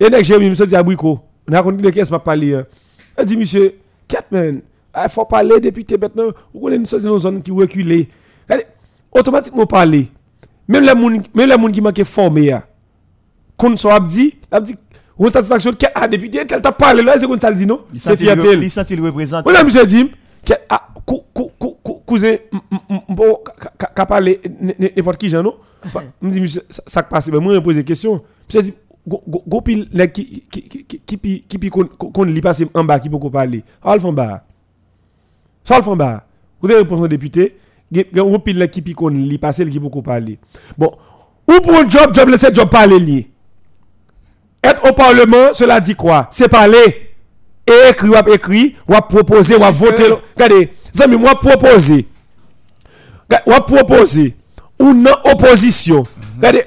Et 0.00 0.08
n'est-ce 0.10 0.18
que 0.18 0.24
j'ai 0.24 0.38
mis, 0.38 0.48
monsieur, 0.48 0.66
dit 0.66 0.76
ah, 0.76 0.80
abricot. 0.80 1.20
On 1.48 1.52
a 1.52 1.62
continué 1.62 1.90
de 1.90 1.94
qu'est-ce 1.94 2.10
pas 2.10 2.18
parler. 2.18 2.54
Hein. 2.54 2.66
Elle 3.16 3.26
dit, 3.26 3.36
monsieur, 3.36 3.74
qu'est-ce 4.08 4.60
il 4.94 5.08
faut 5.08 5.24
parler 5.24 5.60
député 5.60 5.96
maintenant 5.96 6.28
vous 6.52 6.60
connaissez 6.60 7.06
une 7.06 7.18
zone 7.18 7.42
qui 7.42 7.50
reculée 7.50 8.08
automatiquement 9.12 9.66
parler 9.66 10.08
même 10.68 10.84
les 10.84 10.94
moun 10.94 11.22
même 11.34 11.48
les 11.48 11.56
moun 11.56 11.72
qui 11.72 11.80
manquent 11.80 12.04
formé 12.04 12.54
qu'on 13.56 13.76
soit 13.76 14.00
dit 14.00 14.34
dit 14.62 14.76
une 15.18 15.30
satisfaction 15.32 15.72
qui 15.72 15.86
a 15.94 16.08
député 16.08 16.46
tel 16.46 16.60
t'a 16.60 16.72
parlé 16.72 17.02
là 17.02 17.18
c'est 17.18 17.26
qu'on 17.26 17.38
t'a 17.38 17.52
dit 17.52 17.66
non 17.66 17.82
c'est 17.98 18.16
fierté 18.16 18.54
il 18.54 18.70
sent 18.70 18.84
il 18.90 19.00
représente 19.00 19.44
voilà 19.44 19.64
monsieur 19.64 19.84
dit 19.86 20.10
que 20.44 20.54
cousin 22.06 22.36
bon 23.08 23.38
qu'a 23.94 24.06
parlé 24.06 24.40
n'importe 24.78 25.18
qui 25.18 25.28
genre 25.28 25.42
non 25.42 25.56
me 26.20 26.30
dit 26.30 26.58
ça 26.68 27.02
passe 27.02 27.30
ben 27.30 27.40
moi 27.40 27.60
question 27.84 28.22
monsieur 28.48 28.62
dit 28.62 28.74
go 29.06 29.60
pile 29.60 29.88
qui 30.12 30.42
qui 30.50 30.62
qui 30.62 31.42
qui 31.42 31.58
qui 31.58 31.70
qu'on 31.70 32.24
li 32.24 32.40
passer 32.40 32.68
en 32.74 32.84
bas 32.84 32.98
qui 33.00 33.08
peut 33.08 33.18
parler 33.30 33.64
alpha 33.82 34.08
en 34.08 34.12
bas 34.12 34.44
ça, 35.64 35.78
le 35.78 35.94
bas. 35.94 36.26
Vous 36.60 36.70
avez 36.70 36.80
répondu 36.80 37.08
député, 37.08 37.56
un 37.94 38.38
pile 38.38 38.58
là, 38.58 38.66
qui, 38.66 38.82
pi 38.82 38.94
qu'on 38.94 39.08
lit 39.08 39.38
passer, 39.38 39.64
qui 39.66 39.78
qu'on 39.80 40.02
parler. 40.02 40.38
Bon, 40.78 40.92
Ou 41.48 41.60
pour 41.60 41.74
un 41.74 41.88
job, 41.88 42.14
job 42.14 42.28
laisser 42.28 42.54
job 42.54 42.68
parler 42.68 42.98
lié. 42.98 43.30
Être 44.62 44.88
au 44.88 44.92
Parlement, 44.94 45.52
cela 45.52 45.80
dit 45.80 45.94
quoi? 45.94 46.28
C'est 46.30 46.48
parler. 46.48 47.10
Et 47.66 47.90
écrit, 47.90 48.08
ou 48.08 48.32
écrit, 48.32 48.76
ou 48.88 48.94
proposer, 49.08 49.56
ou 49.56 49.72
voter. 49.72 50.14
Regardez, 50.34 50.70
amis, 51.00 51.16
moi 51.16 51.38
proposer. 51.38 52.08
Ou 53.46 53.60
proposer. 53.66 54.36
Ou 54.78 54.92
non 54.92 55.12
opposition. 55.24 56.04
Regardez, 56.36 56.64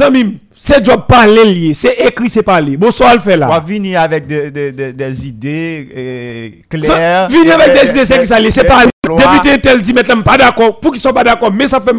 amis, 0.00 0.38
c'est 0.66 0.82
job 0.82 1.02
parler 1.06 1.44
lié. 1.44 1.74
C'est 1.74 1.92
écrit, 2.06 2.30
c'est 2.30 2.42
parler. 2.42 2.78
Bon, 2.78 2.90
soit 2.90 3.12
le 3.12 3.20
fait 3.20 3.36
là. 3.36 3.48
On 3.48 3.52
va 3.52 3.60
venir 3.60 4.00
avec 4.00 4.26
de, 4.26 4.48
de, 4.48 4.70
de, 4.70 4.92
des 4.92 5.28
idées 5.28 5.88
euh, 5.94 6.48
claires. 6.70 7.28
Venir 7.28 7.54
avec 7.54 7.78
des 7.78 7.90
idées, 7.90 8.04
c'est 8.06 8.18
qui 8.18 8.26
ça 8.26 8.38
C'est 8.48 8.64
parler. 8.64 8.88
Député 9.06 9.60
tel 9.60 9.82
dit 9.82 9.92
maintenant 9.92 10.22
pas 10.22 10.38
d'accord 10.38 10.80
pour 10.80 10.92
qu'ils 10.92 11.00
soient 11.02 11.12
pas 11.12 11.22
d'accord 11.22 11.52
mais 11.52 11.66
ça 11.66 11.78
fait 11.78 11.92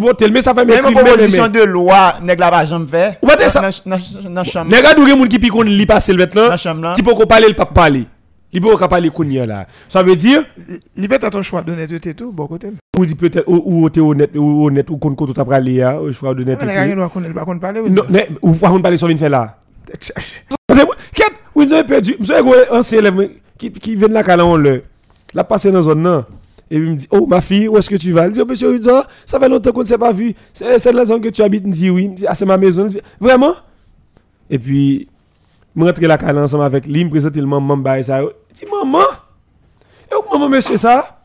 voter 0.00 0.28
mais 0.28 0.40
ça 0.40 0.52
fait 0.52 0.64
même 0.64 0.82
proposition 0.92 1.46
de 1.46 1.60
loi 1.60 2.14
nèg 2.24 2.40
la 2.40 2.50
pas 2.50 2.64
jamais 2.64 2.86
fait 2.90 3.18
ou 3.22 3.28
pas 3.28 3.48
ça? 3.48 3.70
Dans 3.86 4.42
chambre 4.42 4.68
nèg 4.68 4.84
a 4.84 4.94
doué 4.94 5.14
moun 5.14 5.28
qui 5.28 5.38
picon 5.38 5.62
li 5.62 5.86
passer 5.86 6.12
le 6.12 6.26
là? 6.34 6.92
Qui 6.92 7.04
peut 7.04 7.14
parler 7.28 7.46
il 7.48 7.54
pas 7.54 7.66
parler? 7.66 8.04
Il 8.52 8.60
peut 8.60 8.76
pas 8.76 8.88
parler 8.88 9.10
kounya 9.10 9.46
là 9.46 9.66
ça 9.88 10.02
veut 10.02 10.16
dire? 10.16 10.44
Il 10.96 11.08
peut 11.08 11.14
être 11.14 11.30
ton 11.30 11.42
choix 11.42 11.62
d'honnêteté 11.62 12.14
tout 12.14 12.32
bon 12.32 12.46
côté 12.46 12.68
ou 12.98 13.06
dit 13.06 13.14
peut-être 13.14 13.44
ou 13.48 13.88
tu 13.90 14.00
honnête 14.00 14.36
ou 14.36 14.66
honnête 14.66 14.90
ou 14.90 14.96
kon 14.96 15.14
kon 15.14 15.26
t'a 15.26 15.44
parler 15.44 15.78
là 15.78 16.00
choix 16.12 16.34
d'honnêteté 16.34 16.66
nèg 16.66 16.98
a 16.98 17.08
connaît 17.08 17.30
pas 17.30 17.44
parler 17.44 17.82
non 17.88 18.02
ou 18.42 18.54
pas 18.54 18.78
parler 18.78 18.96
sur 18.96 19.08
vinn 19.08 19.18
faire 19.18 19.30
là 19.30 19.58
Quête, 21.14 21.32
vous 21.54 21.72
avez 21.72 21.84
perdu, 21.84 22.16
vous 22.20 22.30
avez 22.30 22.68
un 22.70 22.80
élève 22.80 23.30
qui 23.58 23.72
qui 23.72 23.96
vient 23.96 24.08
là 24.08 24.22
quand 24.22 24.38
on 24.40 24.56
le. 24.56 24.82
La 25.34 25.44
passer 25.44 25.70
dans 25.70 25.82
zone 25.82 26.02
là 26.02 26.26
et 26.70 26.76
puis 26.76 26.86
il 26.86 26.92
me 26.92 26.96
dit, 26.96 27.08
oh 27.10 27.26
ma 27.26 27.40
fille, 27.40 27.66
où 27.66 27.76
est-ce 27.76 27.90
que 27.90 27.96
tu 27.96 28.12
vas? 28.12 28.26
Il 28.28 28.32
dit, 28.32 28.40
oh 28.40 28.46
monsieur 28.46 28.68
Rudzor, 28.68 29.04
ça 29.26 29.40
fait 29.40 29.48
longtemps 29.48 29.72
qu'on 29.72 29.80
ne 29.80 29.86
s'est 29.86 29.98
pas 29.98 30.12
vu. 30.12 30.34
C'est 30.52 30.92
la 30.92 31.04
zone 31.04 31.20
que 31.20 31.28
tu 31.28 31.42
habites. 31.42 31.64
Il 31.64 31.68
me 31.68 31.72
dit, 31.72 31.90
oui. 31.90 32.04
Il 32.04 32.10
me 32.10 32.14
dit, 32.14 32.26
ah, 32.28 32.34
c'est 32.34 32.46
ma 32.46 32.56
maison. 32.56 32.86
Vraiment? 33.18 33.54
Et 34.48 34.56
puis, 34.56 35.08
je 35.76 35.82
rentre 35.82 36.00
la 36.02 36.18
calle 36.18 36.38
ensemble 36.38 36.64
avec 36.64 36.86
lui, 36.86 37.04
me 37.04 37.10
présente 37.10 37.36
le 37.36 37.46
maman, 37.46 37.76
bah, 37.76 38.02
ça. 38.02 38.20
Il 38.22 38.54
dit, 38.54 38.66
maman! 38.70 39.04
Et 40.10 40.14
où 40.14 40.32
maman, 40.32 40.48
monsieur, 40.48 40.76
ça 40.76 41.16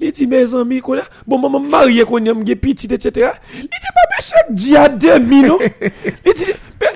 il 0.00 0.12
dit, 0.12 0.28
mes 0.28 0.54
amis, 0.54 0.80
quoi, 0.80 1.00
bon, 1.26 1.38
maman 1.38 1.58
mariée, 1.58 2.04
qu'on 2.04 2.24
a 2.24 2.30
une 2.30 2.44
petite, 2.56 2.92
etc. 2.92 3.30
Il 3.54 3.62
dit, 3.62 3.68
pas 3.68 4.16
monsieur, 4.16 4.36
Dieu 4.50 4.76
a 4.76 4.88
demi, 4.88 5.42
non? 5.42 5.58
Il 6.24 6.34
dit, 6.34 6.52
mais, 6.80 6.86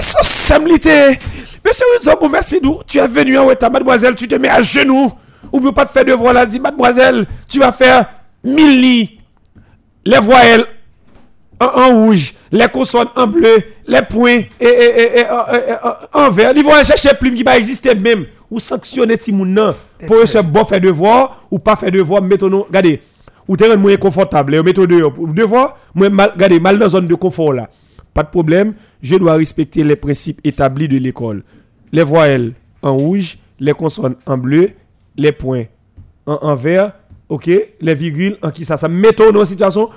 ça, 0.00 0.22
ça 0.22 0.58
me 0.58 0.70
Monsieur 0.70 1.84
Rudzor, 1.94 2.30
merci, 2.30 2.58
nous. 2.62 2.80
Tu 2.86 2.98
es 2.98 3.06
venu 3.06 3.36
en 3.36 3.54
ta 3.54 3.68
mademoiselle, 3.68 4.14
tu 4.14 4.26
te 4.26 4.36
mets 4.36 4.48
à 4.48 4.62
genoux. 4.62 5.12
Ou 5.52 5.60
peut 5.60 5.72
pas 5.72 5.84
te 5.84 5.92
faire 5.92 6.04
devoir 6.04 6.32
là, 6.32 6.46
dit 6.46 6.60
mademoiselle, 6.60 7.26
tu 7.48 7.58
vas 7.58 7.72
faire 7.72 8.06
mille 8.42 8.80
lits, 8.80 9.20
les 10.04 10.18
voyelles 10.18 10.64
en, 11.60 12.04
rouge, 12.04 12.34
les 12.52 12.68
consonnes 12.68 13.08
en 13.16 13.26
bleu, 13.26 13.56
les 13.86 14.02
points 14.02 14.40
et, 14.60 14.64
et, 14.64 15.20
et, 15.20 15.24
en 16.12 16.30
vert. 16.30 16.52
Ils 16.54 16.62
vont 16.62 16.72
chercher 16.84 17.14
plume 17.18 17.34
qui 17.34 17.42
va 17.42 17.56
exister 17.56 17.94
même. 17.94 18.26
Ou 18.50 18.60
sanctionner 18.60 19.16
Timoun 19.16 19.72
pour 20.06 20.26
se 20.28 20.38
bon 20.38 20.64
faire 20.64 20.80
devoir 20.80 21.42
ou 21.50 21.58
pas 21.58 21.74
faire 21.74 21.90
devoir, 21.90 22.22
mettons 22.22 22.62
regardez, 22.62 23.00
ou 23.48 23.56
t'es 23.56 23.76
moins 23.76 23.96
confortable, 23.96 24.62
mettons 24.62 24.84
dehors. 24.84 25.12
Pour 25.12 25.26
devoir, 25.28 25.78
moi, 25.94 26.08
mal, 26.10 26.30
regardez, 26.34 26.60
mal 26.60 26.78
dans 26.78 26.88
zone 26.88 27.08
de 27.08 27.14
confort 27.14 27.52
là. 27.52 27.68
Pas 28.14 28.22
de 28.22 28.28
problème, 28.28 28.74
je 29.02 29.16
dois 29.16 29.34
respecter 29.34 29.82
les 29.82 29.96
principes 29.96 30.40
établis 30.44 30.86
de 30.88 30.96
l'école. 30.96 31.42
Les 31.92 32.02
voyelles 32.04 32.52
en 32.82 32.96
rouge, 32.96 33.38
les 33.58 33.72
consonnes 33.72 34.14
en 34.26 34.38
bleu 34.38 34.70
les 35.16 35.32
points 35.32 35.64
en, 36.26 36.54
vert, 36.54 36.92
ok, 37.28 37.50
les 37.80 37.94
virgules 37.94 38.36
en 38.42 38.50
qui 38.50 38.64
ça, 38.64 38.76
ça 38.76 38.88
mettons 38.88 39.30
dans 39.30 39.44
situation, 39.44 39.90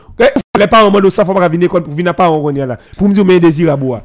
les 0.59 0.67
parents 0.67 0.91
m'ont 0.91 1.09
ça 1.09 1.25
faut 1.25 1.33
pas 1.33 1.47
venir 1.47 1.69
pour 1.69 1.81
venir 1.81 2.13
pas 2.13 2.29
en 2.29 2.49
là, 2.49 2.77
pour 2.97 3.09
me 3.09 3.13
dire 3.13 3.25
mais 3.25 3.39
désir 3.39 3.71
à 3.71 3.75
boire. 3.77 4.01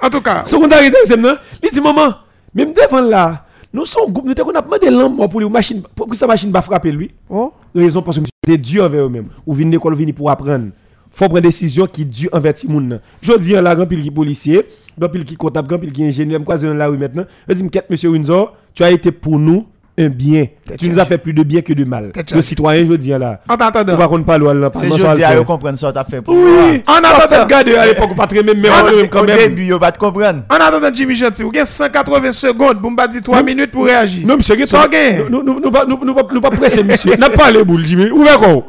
En 0.00 0.10
tout 0.10 0.20
cas, 0.20 0.42
secondaire 0.46 0.80
c'est 1.04 1.16
non, 1.16 1.36
il 1.62 1.70
dit 1.70 1.80
maman, 1.80 2.14
même 2.54 2.72
devant 2.72 3.00
là, 3.00 3.44
nous 3.74 3.84
sommes 3.84 4.12
groupe, 4.12 4.26
nous 4.26 4.34
avons 4.38 4.52
demandé 4.52 4.88
l'homme 4.88 5.28
pour 5.28 5.40
lui 5.40 5.48
machine 5.50 5.82
pour 5.96 6.06
que 6.06 6.16
sa 6.16 6.28
machine 6.28 6.52
va 6.52 6.62
frapper 6.62 6.92
lui. 6.92 7.10
Oh. 7.28 7.52
Raison 7.74 8.02
parce 8.02 8.20
que 8.20 8.24
c'est 8.46 8.56
dur 8.56 8.84
envers 8.84 9.06
eux-mêmes. 9.06 9.26
Ou 9.44 9.52
venir 9.52 9.72
l'école 9.72 9.96
venir 9.96 10.14
pour 10.14 10.30
apprendre. 10.30 10.66
Faut 11.10 11.24
prendre 11.24 11.40
des 11.40 11.48
décisions 11.48 11.84
qui 11.86 12.06
dure 12.06 12.30
envers 12.32 12.54
tout 12.54 12.68
le 12.68 12.72
monde. 12.72 13.00
Je 13.20 13.36
dis 13.36 13.52
là 13.52 13.74
grand 13.74 13.86
pile 13.86 14.00
qui 14.00 14.12
policier, 14.12 14.64
grand 14.96 15.08
pile 15.08 15.24
qui 15.24 15.36
comptable, 15.36 15.66
grand 15.66 15.78
pile 15.78 15.90
qui 15.90 16.04
ingénieur, 16.04 16.38
me 16.38 16.44
croise 16.44 16.64
maintenant. 16.64 17.24
Je 17.48 17.54
dis 17.54 17.68
monsieur 17.90 18.10
Windsor, 18.10 18.56
tu 18.72 18.84
as 18.84 18.92
été 18.92 19.10
pour 19.10 19.40
nous 19.40 19.66
un 19.96 20.08
bien. 20.08 20.46
Tu 20.78 20.88
nous 20.88 20.98
as 20.98 21.04
fait 21.04 21.18
plus 21.18 21.32
de 21.32 21.42
bien 21.42 21.60
que 21.60 21.72
de 21.72 21.84
mal. 21.84 22.12
Le 22.32 22.40
citoyen, 22.40 22.84
je 22.86 22.94
dis 22.94 23.10
là. 23.10 23.40
En 23.48 23.54
attendant. 23.54 23.94
On 23.94 23.96
va 23.96 24.08
qu'on 24.08 24.22
parle 24.22 24.58
là. 24.58 24.70
C'est 24.74 24.90
je 24.90 25.14
dis 25.14 25.24
à 25.24 25.36
comprendre 25.44 25.78
ça, 25.78 25.92
as 25.94 26.04
fait 26.04 26.20
pour 26.20 26.34
Oui. 26.34 26.82
En 26.86 26.96
attendant, 26.96 27.44
regarde 27.44 27.68
à 27.68 27.86
l'époque, 27.86 28.16
pas 28.16 28.26
très 28.26 28.42
même, 28.42 28.60
mais 28.60 28.68
quand 29.08 29.22
même. 29.22 29.36
Au 29.36 29.40
début, 29.48 29.72
on 29.72 29.78
va 29.78 29.92
te 29.92 29.98
comprendre. 29.98 30.42
En 30.50 30.54
attendant, 30.54 30.92
Jimmy 30.92 31.14
Gentil, 31.14 31.42
vous 31.42 31.50
avez 31.54 31.64
180 31.64 32.32
secondes 32.32 32.80
pour 32.80 32.90
me 32.90 33.08
dire 33.08 33.22
3 33.22 33.42
minutes 33.42 33.70
pour 33.70 33.84
réagir. 33.84 34.26
Non, 34.26 34.36
monsieur, 34.36 34.66
ça 34.66 34.88
gagne. 34.88 35.26
Nous 35.30 35.42
ne 35.42 36.40
pas 36.40 36.50
presser, 36.50 36.82
monsieur. 36.82 37.14
N'a 37.24 37.30
pas 37.30 37.50
les 37.50 37.64
boules, 37.64 37.86
Jimmy. 37.86 38.10
Ouvert 38.10 38.38
quoi 38.38 38.64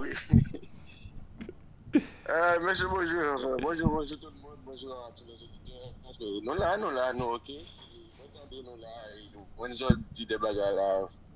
Monsieur, 2.65 2.87
bonjour. 2.89 3.57
Bonjour, 3.61 3.89
bonjour 3.89 4.19
tout 4.19 4.27
le 4.27 4.41
monde. 4.41 4.57
Bonjour 4.65 4.91
à 4.91 5.11
tous 5.15 5.23
les 5.27 5.41
auditeurs. 5.41 6.43
Nous 6.43 6.53
là, 6.59 6.77
nous 6.77 6.91
là, 6.91 7.13
nous, 7.17 7.25
ok. 7.25 7.51
Wenzo 9.57 9.87
di 10.11 10.25
de 10.25 10.37
bagay 10.37 10.75
la 10.75 10.89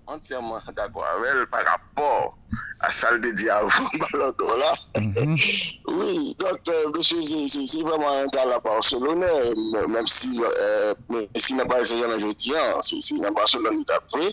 entyèman 0.10 0.60
d'akwa 0.75 1.05
avèl 1.15 1.45
par 1.47 1.63
rapport 1.65 2.38
a 2.79 2.89
sal 2.91 3.19
de 3.21 3.32
di 3.32 3.49
avon 3.49 3.69
balon 3.99 4.34
do 4.38 4.47
la. 4.58 4.71
Mhm. 4.99 5.36
Oui, 5.89 6.36
donc, 6.38 6.60
euh, 6.67 6.91
monsieur, 6.95 7.19
c'est 7.21 7.82
vraiment 7.82 8.21
un 8.21 8.27
talent 8.27 8.60
barcelonais, 8.63 9.53
même 9.88 10.05
si 10.05 10.39
euh, 10.39 10.93
si 11.36 11.55
nan 11.55 11.67
pa 11.67 11.79
se 11.84 11.97
jan 11.97 12.13
anjoti 12.13 12.53
an, 12.53 12.82
si 12.86 13.17
nan 13.17 13.34
Barcelona 13.34 13.73
nou 13.73 13.88
tapre, 13.89 14.29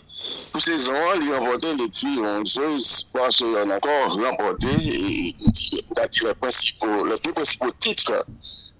pou 0.53 0.61
sezon 0.61 0.93
an, 0.93 1.17
li 1.17 1.33
remporté 1.33 1.73
l'epi 1.73 2.13
11, 2.21 3.09
Barcelona 3.15 3.79
akor 3.81 4.19
remporté, 4.21 4.69
et 4.85 5.35
dati 5.95 6.25
le 6.25 6.35
principaux, 6.35 7.03
le 7.05 7.17
tout 7.17 7.33
principaux 7.33 7.73
titre, 7.79 8.23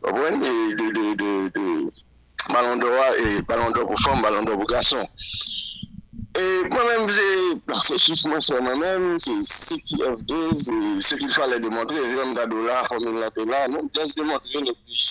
bon, 0.03 0.37
de 0.37 1.91
balon 2.53 2.81
do 2.81 2.87
a, 2.87 3.07
balon 3.47 3.71
do 3.75 3.85
pou 3.87 3.99
fom, 4.03 4.21
balon 4.21 4.45
do 4.47 4.57
pou 4.57 4.69
gason. 4.69 5.05
E 6.37 6.43
mwen 6.69 6.85
mèm 6.85 7.07
zè, 7.09 7.27
se 7.81 7.97
soufman 7.97 8.43
se 8.45 8.59
mwen 8.61 8.77
mèm, 8.77 9.05
se 9.23 9.33
se 9.49 9.77
ki 9.81 9.97
FD, 10.05 10.35
se 11.01 11.17
ki 11.17 11.29
fwa 11.33 11.47
lè 11.49 11.57
demontre, 11.63 12.03
jèm 12.13 12.35
da 12.37 12.45
do 12.49 12.61
la, 12.67 12.83
fwa 12.85 12.99
mèm 13.01 13.17
la 13.23 13.31
pe 13.33 13.45
la, 13.49 13.63
nou 13.73 13.89
jèm 13.95 14.11
se 14.11 14.19
demontre 14.21 14.61
lè 14.67 14.75
pi, 14.77 15.01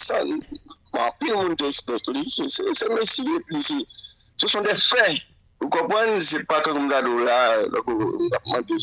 sa, 0.00 0.22
mwen 0.24 1.04
api 1.04 1.34
moun 1.34 1.54
te 1.60 1.68
ekspert 1.68 2.08
li, 2.16 2.24
se 2.30 2.88
mè 2.94 3.04
si 3.04 3.26
lè 3.28 3.38
pi, 3.50 3.60
se 3.60 4.48
son 4.48 4.64
de 4.64 4.72
fèy. 4.78 5.20
Ou 5.64 5.70
kompwen, 5.72 6.16
se 6.24 6.40
pa 6.48 6.58
kon 6.64 6.80
mda 6.86 7.02
do 7.04 7.20
la, 7.24 7.38
lako 7.72 7.94
mdapman 8.24 8.64
de 8.68 8.80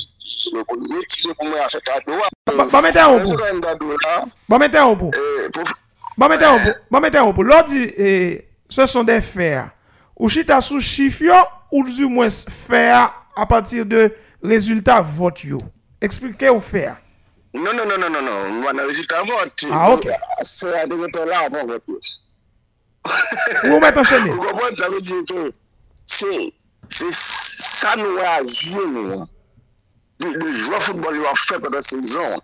loko 0.56 0.78
mwen, 0.86 1.04
si 1.10 1.26
lè 1.28 1.34
pou 1.34 1.50
mwen 1.50 1.66
a 1.66 1.70
fè 1.70 1.82
kato 1.86 2.14
wap. 2.18 2.34
Bon 2.62 2.82
mète 2.86 3.02
an 3.02 3.18
ou 3.18 3.26
pou? 3.26 3.98
Bon 4.50 4.62
mète 4.62 4.78
an 4.82 4.94
ou 4.94 5.02
pou? 5.02 5.10
Bon, 6.22 6.30
mwen 6.30 7.02
mette 7.02 7.18
yon 7.18 7.34
pou. 7.34 7.46
Lò 7.48 7.64
di, 7.66 7.88
se 8.70 8.86
son 8.90 9.08
de 9.08 9.16
fer. 9.26 9.72
Ou 10.14 10.30
chita 10.30 10.60
sou 10.62 10.82
chif 10.84 11.18
yo, 11.26 11.38
ou 11.74 11.82
du 11.88 12.10
mwen 12.12 12.30
fer 12.30 12.94
a 13.34 13.46
patir 13.50 13.88
de 13.90 14.10
rezultat 14.46 15.02
vot 15.18 15.42
yo. 15.48 15.58
Eksplike 16.04 16.52
ou 16.54 16.62
fer. 16.62 16.94
Non, 17.58 17.74
non, 17.74 17.88
non, 17.88 17.98
non, 17.98 18.14
non, 18.14 18.22
non. 18.22 18.60
Mwen 18.62 18.84
an 18.84 18.92
rezultat 18.92 19.26
vot. 19.26 19.66
Ah, 19.72 19.90
ok. 19.96 20.12
Se 20.46 20.70
a 20.78 20.86
dekote 20.92 21.26
la, 21.26 21.48
mwen 21.50 21.74
vot 21.74 21.90
yo. 21.90 21.98
Ou 23.72 23.82
mwen 23.82 23.98
ton 23.98 24.06
chene? 24.06 24.38
Mwen 24.38 24.56
mwen 24.60 24.78
javè 24.78 25.02
di 25.02 25.20
ke, 25.32 25.48
se, 26.06 26.32
se 26.86 27.10
sa 27.18 27.98
nou 27.98 28.22
a 28.30 28.38
zi 28.46 28.78
nou. 28.78 29.26
Le 30.22 30.54
jwa 30.54 30.78
foutbol 30.86 31.18
yo 31.18 31.26
a 31.26 31.34
fè 31.48 31.58
kwa 31.58 31.74
da 31.74 31.82
sezon. 31.82 32.38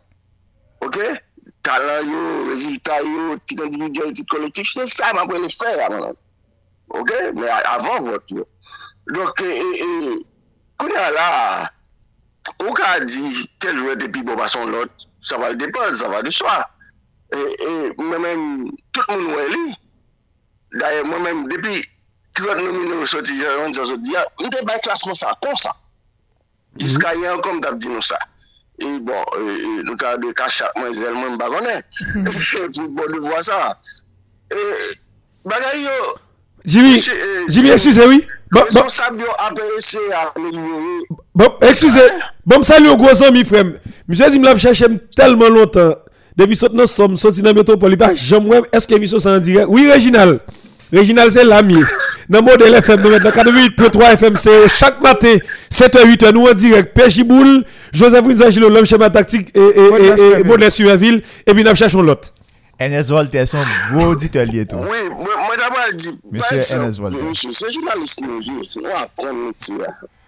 Ok? 0.82 0.98
Ok? 0.98 1.27
talan 1.68 2.12
yo, 2.12 2.22
rezultat 2.50 3.06
yo, 3.06 3.36
tit 3.46 3.60
individuel, 3.62 4.14
tit 4.16 4.28
kolektif, 4.32 4.70
se 4.72 4.86
sa 4.92 5.12
man 5.16 5.28
pou 5.28 5.40
el 5.40 5.50
fè 5.52 5.74
ya 5.76 5.90
man 5.92 6.06
an. 6.10 6.22
Ok? 6.96 7.12
Men 7.36 7.52
avan 7.74 8.08
vot 8.08 8.34
yo. 8.34 8.46
Dok, 9.12 9.44
kounen 10.80 11.12
la, 11.16 11.28
ou 12.64 12.74
ka 12.78 12.98
di 13.04 13.34
tel 13.64 13.80
jwè 13.82 13.98
depi 14.00 14.24
bo 14.26 14.38
bason 14.40 14.72
lot, 14.72 15.08
sa 15.24 15.40
va 15.42 15.52
l 15.52 15.60
depan, 15.60 15.96
sa 16.00 16.12
va 16.12 16.24
de 16.24 16.32
swa. 16.34 16.56
E 17.36 17.40
mwen 18.00 18.24
men, 18.24 18.46
tout 18.96 19.12
moun 19.12 19.36
wè 19.36 19.50
li, 19.52 19.66
daye 20.80 21.04
mwen 21.08 21.26
men, 21.26 21.44
depi, 21.52 21.82
tout 22.38 22.48
moun 22.48 22.72
moun 22.72 22.96
nou 22.96 23.10
soti, 23.10 23.36
mwen 23.42 24.56
te 24.56 24.64
bay 24.64 24.80
klasman 24.88 25.20
sa 25.20 25.36
kon 25.44 25.60
sa. 25.60 25.76
Jiska 26.78 27.14
yon 27.18 27.42
kom 27.42 27.62
tap 27.64 27.80
di 27.82 27.90
nou 27.90 28.04
sa. 28.06 28.18
Et 28.80 29.00
bon, 29.00 29.14
nous 29.86 29.96
avons 30.06 30.28
de 30.28 30.32
cacher 30.34 30.66
moi, 30.76 30.92
je 30.92 31.00
ne 31.00 31.32
sais 31.32 31.38
pas, 31.38 32.32
c'est 32.40 32.80
pour 32.96 33.08
de 33.08 33.20
voir 33.20 33.44
ça. 33.44 33.80
Et, 34.52 34.56
bagaille, 35.44 35.90
Jimmy, 36.68 37.02
Jimmy, 37.48 37.70
excusez, 37.70 38.06
oui. 38.06 38.26
Bon, 38.52 38.62
bon. 38.74 38.82
Bon, 41.34 41.54
excusez. 41.62 42.00
Bon, 42.46 42.62
salut 42.62 42.90
au 42.90 42.98
gros 42.98 43.24
ami, 43.24 43.46
frère. 43.46 43.64
Monsieur 44.06 44.30
dit, 44.30 44.38
me 44.40 44.56
cherché 44.58 44.86
tellement 45.16 45.48
longtemps 45.48 45.96
Depuis 46.36 46.58
saute 46.58 46.74
dans 46.74 46.86
somme, 46.86 47.16
sorti 47.16 47.42
dans 47.42 47.54
métropole, 47.54 47.94
il 47.94 47.98
pas 47.98 48.14
jamais 48.16 48.62
est-ce 48.74 48.86
que 48.86 48.94
l'émission 48.94 49.18
c'est 49.18 49.30
en 49.30 49.40
direct? 49.40 49.68
Oui, 49.70 49.90
Réginal. 49.90 50.42
Réginal 50.92 51.32
c'est 51.32 51.46
l'ami. 51.46 51.78
Dans 52.30 52.42
modèle 52.42 52.74
FM 52.76 53.02
nous 53.02 53.10
maintenant 53.10 53.30
88.3 53.30 54.14
FM 54.14 54.36
c'est 54.36 54.68
chaque 54.68 55.00
matin 55.02 55.36
7h 55.72 56.06
8h 56.06 56.34
nous 56.34 56.46
en 56.46 56.54
direct 56.54 56.94
Péchiboul, 56.94 57.64
Joseph 57.94 58.26
Winzo 58.26 58.50
Gilo 58.50 58.70
l'homme 58.70 58.86
schéma 58.86 59.10
tactique 59.10 59.50
et 59.56 59.60
et 59.60 59.90
Modèle 59.90 60.12
et 60.12 60.18
Suivaville. 60.18 60.46
modèle 60.46 60.72
Suivaville 60.72 61.24
et 61.46 61.54
puis 61.54 61.64
nous 61.64 61.76
cherchons 61.76 62.02
l'autre. 62.02 62.34
NS 62.80 63.10
Voltaire 63.10 63.48
son 63.48 63.60
gros 63.92 64.08
auditeur 64.12 64.46
lié 64.46 64.66
tout. 64.66 64.76
Oui, 64.76 65.10
moi 65.10 65.56
d'abord 65.58 65.80
je 65.92 65.96
dis, 65.96 66.20
Monsieur 66.32 66.58
exemple, 66.58 66.82
Ernest 66.82 67.00
Walter. 67.00 67.24
Monsieur, 67.24 67.52
c'est 67.52 67.72
journaliste 67.72 68.22
nous, 68.22 68.38
oui, 68.38 68.70
nous 68.76 68.90
apprenons 68.96 69.34
le 69.34 69.48
métier. 69.48 69.76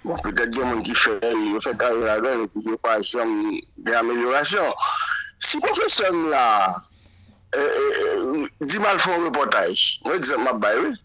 Bon, 0.03 0.15
peut-être 0.17 0.49
qu'il 0.49 0.61
y 0.61 0.63
a 0.63 0.65
des 0.65 0.75
gens 0.75 0.81
qui 0.81 0.95
font, 0.95 1.11
ils 1.21 1.57
font 1.61 1.73
carrière 1.77 2.21
là, 2.21 2.33
et 2.33 2.47
puis 2.47 2.61
il 2.61 2.67
n'y 2.69 2.73
a 2.73 2.77
pas 2.77 3.01
jamais 3.01 3.63
d'amélioration. 3.77 4.61
Si 5.37 5.59
professeur 5.59 6.11
là, 6.11 6.75
euh, 7.55 7.59
euh, 7.59 8.45
euh, 8.61 8.65
dit 8.65 8.79
mal 8.79 8.97
font 8.97 9.11
un 9.11 9.25
reportage, 9.25 9.99
moi 10.05 10.15
je 10.15 10.21
dis, 10.21 10.31
ma 10.43 10.53
baille, 10.53 10.77
oui, 10.83 10.95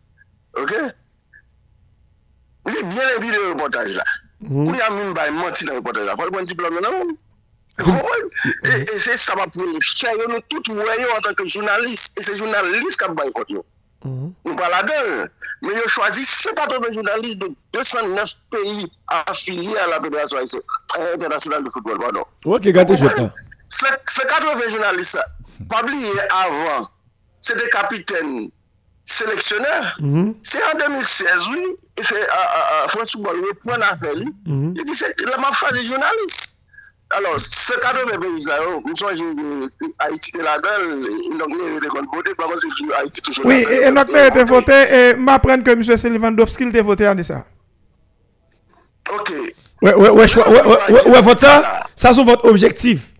Ok? 0.61 0.73
Li 2.71 2.83
bien 2.89 3.13
epi 3.17 3.31
de 3.31 3.41
reportaj 3.51 3.99
la. 3.99 4.07
Ou 4.51 4.75
ya 4.77 4.89
moun 4.93 5.13
bay 5.17 5.31
manti 5.35 5.67
nan 5.69 5.81
reportaj 5.81 6.07
la. 6.07 6.17
Fwa 6.17 6.29
li 6.29 6.35
pon 6.35 6.49
diplome 6.49 6.81
nan 6.81 6.97
moun. 6.97 7.15
E, 7.75 8.75
e 8.95 8.99
se 9.03 9.17
sa 9.19 9.35
pa 9.35 9.49
pou 9.51 9.67
nou 9.67 9.83
chay 9.83 10.15
yo 10.21 10.29
nou 10.31 10.43
tout 10.53 10.71
wè 10.79 10.97
yo 11.01 11.11
an 11.17 11.25
tanke 11.27 11.47
jounalist. 11.51 12.19
E 12.19 12.27
se 12.27 12.37
jounalist 12.39 13.01
kap 13.03 13.17
bay 13.19 13.33
kont 13.37 13.53
yo. 13.53 13.65
Nou 14.05 14.57
pa 14.57 14.71
la 14.73 14.83
den. 14.87 15.29
Men 15.65 15.81
yo 15.81 15.87
chwazi 15.93 16.25
se 16.29 16.55
pato 16.57 16.79
de 16.81 16.93
jounalist 16.95 17.43
de 17.43 17.51
209 17.77 18.37
peyi 18.55 18.89
afiliye 19.27 19.79
a 19.81 19.89
la 19.93 20.01
Fédération 20.01 20.39
Internationale 21.15 21.65
de 21.65 21.71
Football. 21.71 22.23
Ou 22.45 22.61
ki 22.61 22.73
gante 22.73 22.97
jota? 23.01 23.29
Se 23.69 23.91
80 24.07 24.69
jounalist 24.71 25.19
sa. 25.19 25.25
Pabli 25.69 26.07
ye 26.07 26.29
avan. 26.31 26.89
Se 27.45 27.57
de 27.59 27.69
kapiten. 27.75 28.53
seleksyoner. 29.05 29.97
Mm 30.01 30.13
-hmm. 30.13 30.35
Se 30.43 30.59
an 30.59 30.79
2016, 30.79 31.49
oui, 31.53 31.77
François 32.89 33.23
Bollou 33.23 33.55
pou 33.63 33.73
an 33.73 33.83
afe 33.93 34.15
li, 34.15 34.29
e 34.81 34.85
di 34.85 34.95
se 34.95 35.07
leman 35.19 35.55
fwa 35.55 35.73
de 35.73 35.85
jounalist. 35.85 36.65
Alors, 37.11 37.39
se 37.41 37.75
kado 37.83 38.07
mè 38.09 38.17
peyi 38.19 38.41
zay 38.41 38.63
yo, 38.65 38.81
mou 38.81 38.97
son 38.97 39.15
jè 39.15 39.27
Haiti 40.03 40.33
te 40.33 40.43
la 40.43 40.57
bel, 40.59 41.05
inok 41.29 41.53
mè 41.53 41.81
de 41.81 41.91
kon 41.93 42.09
bote, 42.11 42.35
pa 42.35 42.49
kon 42.49 42.59
se 42.59 42.69
jè 42.75 42.89
Haiti 42.97 43.23
toujou 43.23 43.45
la 43.45 43.49
bel. 43.49 43.69
Oui, 43.69 43.83
enok 43.91 44.11
mè 44.11 44.25
te 44.35 44.45
vote, 44.51 44.79
mè 45.21 45.35
apren 45.37 45.63
ke 45.63 45.77
M. 45.77 45.83
Silvandovski 45.85 46.73
te 46.73 46.83
vote 46.83 47.07
an 47.07 47.21
de 47.21 47.27
sa. 47.29 47.45
Ok. 49.13 49.31
Ouè, 49.85 49.93
ouè, 49.93 50.11
ouè, 50.11 50.27
ouè, 50.27 50.63
ouè, 50.89 51.03
ouè, 51.05 51.23
vote 51.23 51.45
sa, 51.45 51.85
sa 51.95 52.15
sou 52.17 52.25
vote 52.25 52.49
objektif. 52.49 53.14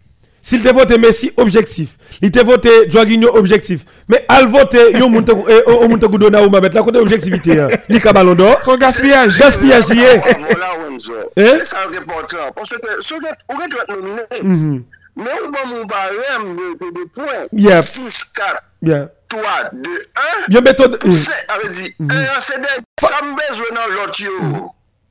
S'il 0.45 0.63
te 0.63 0.69
voté 0.69 0.99
Messi, 0.99 1.33
objectif. 1.39 1.97
Il 2.21 2.31
te 2.31 2.39
voté 2.45 2.69
Joaquinho, 2.91 3.35
objectif. 3.35 3.87
Mais 4.07 4.27
al 4.29 4.47
voter, 4.47 4.91
yon 4.93 5.09
moun 5.09 5.25
te 5.25 5.33
eh, 5.33 5.63
o 5.65 5.89
moun 5.89 5.97
te 5.99 6.05
kou 6.05 6.21
Donnarumma, 6.21 6.61
met 6.61 6.75
la 6.77 6.83
côté 6.85 6.99
objectivité. 7.01 7.57
hein. 7.59 7.71
Li 7.89 7.99
ka 7.99 8.13
ballon 8.13 8.35
d'or. 8.37 8.61
Son 8.63 8.77
gaspillage. 8.77 9.39
Gaspillage 9.39 9.89
lié. 9.89 10.21
Voilà, 10.21 10.75
Wenzo. 10.83 11.15
Eh? 11.35 11.49
C'est 11.49 11.65
ça 11.65 11.79
l'important. 11.91 12.53
Parce 12.55 12.71
que 12.71 12.77
que 12.77 13.27
on 13.49 13.57
va 13.57 13.65
être 13.65 13.89
nominé. 13.89 14.85
Mais 15.17 15.31
on 15.47 15.51
va 15.51 15.65
mon 15.65 15.85
barème 15.87 16.55
de, 16.55 17.09
points. 17.15 17.47
Yep. 17.53 17.83
6, 17.83 18.25
4, 18.37 18.63
Bien. 18.83 19.09
3, 19.31 19.43
2, 19.73 19.91
1. 19.91 20.51
Bien 20.51 20.61
méthode. 20.61 20.99
C'est, 21.11 21.71
dit, 21.71 21.95
un 22.01 22.41
c'est 22.41 22.61
des 22.61 22.67
ça 23.01 23.17
me 23.23 23.33
besoin 23.49 23.67
dans 23.75 23.95
l'autre 23.95 24.21
yo. 24.23 24.31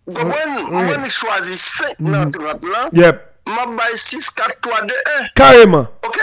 Vous 0.06 0.14
comprenez? 0.14 0.62
On 0.72 0.84
va 0.84 1.10
choisir 1.10 1.58
5 1.58 1.88
dans 2.02 2.30
30 2.30 2.64
là. 2.66 2.90
Yep. 2.94 3.33
mwen 3.46 3.76
bay 3.78 3.98
6, 3.98 4.32
4, 4.36 4.56
3, 4.62 4.82
2, 4.88 4.96
1. 5.20 5.30
Kareman. 5.36 5.88
Ok? 6.04 6.20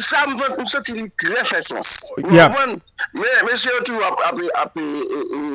Sa 0.00 0.26
mwen 0.26 0.66
soti 0.70 0.94
li 0.96 1.08
tre 1.18 1.44
fesans. 1.44 1.90
Mwen, 2.22 2.78
mwen 3.14 3.56
se 3.58 3.70
yo 3.72 3.80
tou 3.86 4.02
api, 4.62 4.84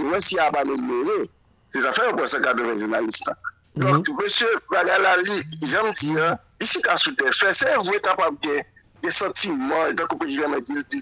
mwen 0.07 0.22
si 0.22 0.39
ap 0.43 0.57
ameliore, 0.59 1.28
se 1.74 1.82
sa 1.86 1.93
fè 1.95 2.09
yo 2.09 2.15
konsen 2.18 2.43
kade 2.45 2.65
regionalista. 2.68 3.36
Donk, 3.78 4.09
mwen 4.09 4.34
se 4.34 4.49
bagala 4.74 5.15
li, 5.24 5.39
jan 5.65 5.89
mti 5.89 6.13
ya, 6.18 6.36
isi 6.63 6.82
ka 6.86 6.97
soute 7.01 7.32
fè, 7.32 7.53
se 7.55 7.78
vwe 7.88 8.01
tapap 8.05 8.38
gen, 8.43 8.61
gen 9.05 9.15
sentimen, 9.15 9.95
donk 9.97 10.13
ou 10.18 10.22
pe 10.22 10.30
jivè 10.34 10.51
mè 10.51 10.61
di, 10.68 11.01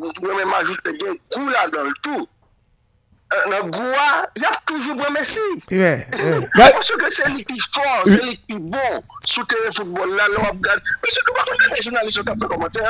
mwen 0.00 0.36
mè 0.40 0.48
majoute 0.50 0.96
gen 1.00 1.20
kou 1.32 1.52
la 1.52 1.68
dan 1.72 1.92
l'tou. 1.92 2.26
nan 3.50 3.70
gwa, 3.74 4.06
yap 4.40 4.60
toujou 4.68 4.94
bwen 4.98 5.12
mesi. 5.16 5.42
Monsou 6.54 7.00
ke 7.00 7.10
se 7.14 7.26
li 7.32 7.42
pi 7.48 7.58
for, 7.70 8.06
se 8.06 8.20
li 8.22 8.36
pi 8.46 8.60
bon, 8.60 9.02
sou 9.26 9.44
te 9.50 9.58
foutbol 9.72 10.14
la, 10.14 10.28
lò 10.36 10.46
ap 10.50 10.62
gade. 10.64 10.94
Monsou 11.02 11.26
ke 11.26 11.36
wakon 11.40 11.60
gade 11.64 11.82
jounalist 11.82 12.20
yo 12.20 12.26
kapte 12.28 12.50
komante. 12.52 12.80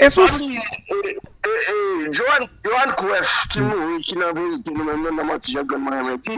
E 0.00 0.10
sous... 0.12 0.42
Johan 2.12 2.90
Kouef, 2.98 3.30
ki 3.52 3.62
nou, 3.64 3.98
ki 4.04 4.18
nan 4.20 4.34
vè, 4.36 4.46
ki 4.66 4.74
nou 4.74 4.84
men 4.84 5.14
nan 5.16 5.26
mati 5.30 5.54
jan 5.54 5.64
gwenman 5.70 5.96
yon 5.96 6.08
meti, 6.10 6.34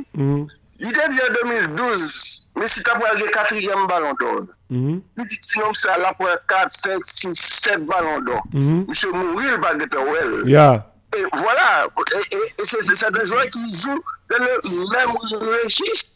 yi 0.80 0.92
te 0.94 1.06
di 1.10 1.18
an 1.24 1.34
2012, 1.34 2.14
mesi 2.60 2.84
tap 2.86 3.00
wè 3.02 3.10
gè 3.18 3.26
4e 3.34 3.88
balon 3.90 4.14
do. 4.20 4.36
Yi 4.70 5.26
ti 5.26 5.40
ti 5.48 5.58
nom 5.58 5.74
sa 5.74 5.98
la 5.98 6.12
pou 6.14 6.30
4, 6.52 6.70
5, 6.76 7.10
6, 7.10 7.42
7 7.66 7.88
balon 7.90 8.22
do. 8.28 8.38
Monsou 8.54 9.10
mouri 9.16 9.50
l 9.50 9.58
bagete 9.64 9.98
wèl. 10.12 10.38
Ya. 10.52 10.68
Et 11.16 11.22
voilà, 11.32 11.86
et, 11.86 12.36
et, 12.36 12.62
et 12.62 12.64
c'est 12.64 13.12
des 13.12 13.26
joueurs 13.26 13.48
qui 13.48 13.76
jouent 13.80 14.02
dans 14.30 14.38
le 14.38 14.90
même 14.92 15.48
registre, 15.64 16.10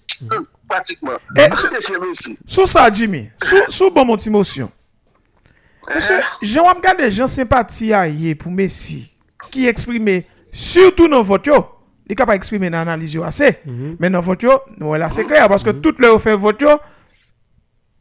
pratiquement. 0.68 1.18
Et 1.36 1.49
C'est 1.57 1.70
des 1.70 1.80
chez 1.84 1.99
Messi. 1.99 2.38
sous 2.47 2.66
ça, 2.66 2.88
Jimmy, 2.92 3.28
sous, 3.42 3.57
sous 3.68 3.90
bon 3.90 4.05
mon 4.05 4.16
émotion. 4.16 4.70
Monsieur, 5.92 6.20
j'ai 6.40 6.61
regardé 6.61 7.05
des 7.05 7.11
gens 7.11 7.26
sympathie 7.26 7.92
pour 8.38 8.53
Messi, 8.53 9.16
qui 9.51 9.66
exprimaient 9.66 10.24
surtout 10.53 11.09
dans 11.09 11.22
votre 11.22 11.49
yo. 11.49 11.66
Il 12.07 12.12
est 12.12 12.14
capable 12.14 12.36
d'exprimer 12.36 12.70
dans 12.70 12.78
l'analyse 12.78 13.18
assez. 13.24 13.59
Mais 13.99 14.11
dans 14.11 14.20
votre 14.20 14.45
yo, 14.45 14.61
nous, 14.78 14.95
là, 14.95 15.11
c'est 15.11 15.24
clair, 15.24 15.49
parce 15.49 15.64
que 15.64 15.70
tout 15.70 15.95
le 15.99 16.18
fait 16.18 16.36
votre 16.36 16.62
yo, 16.62 16.78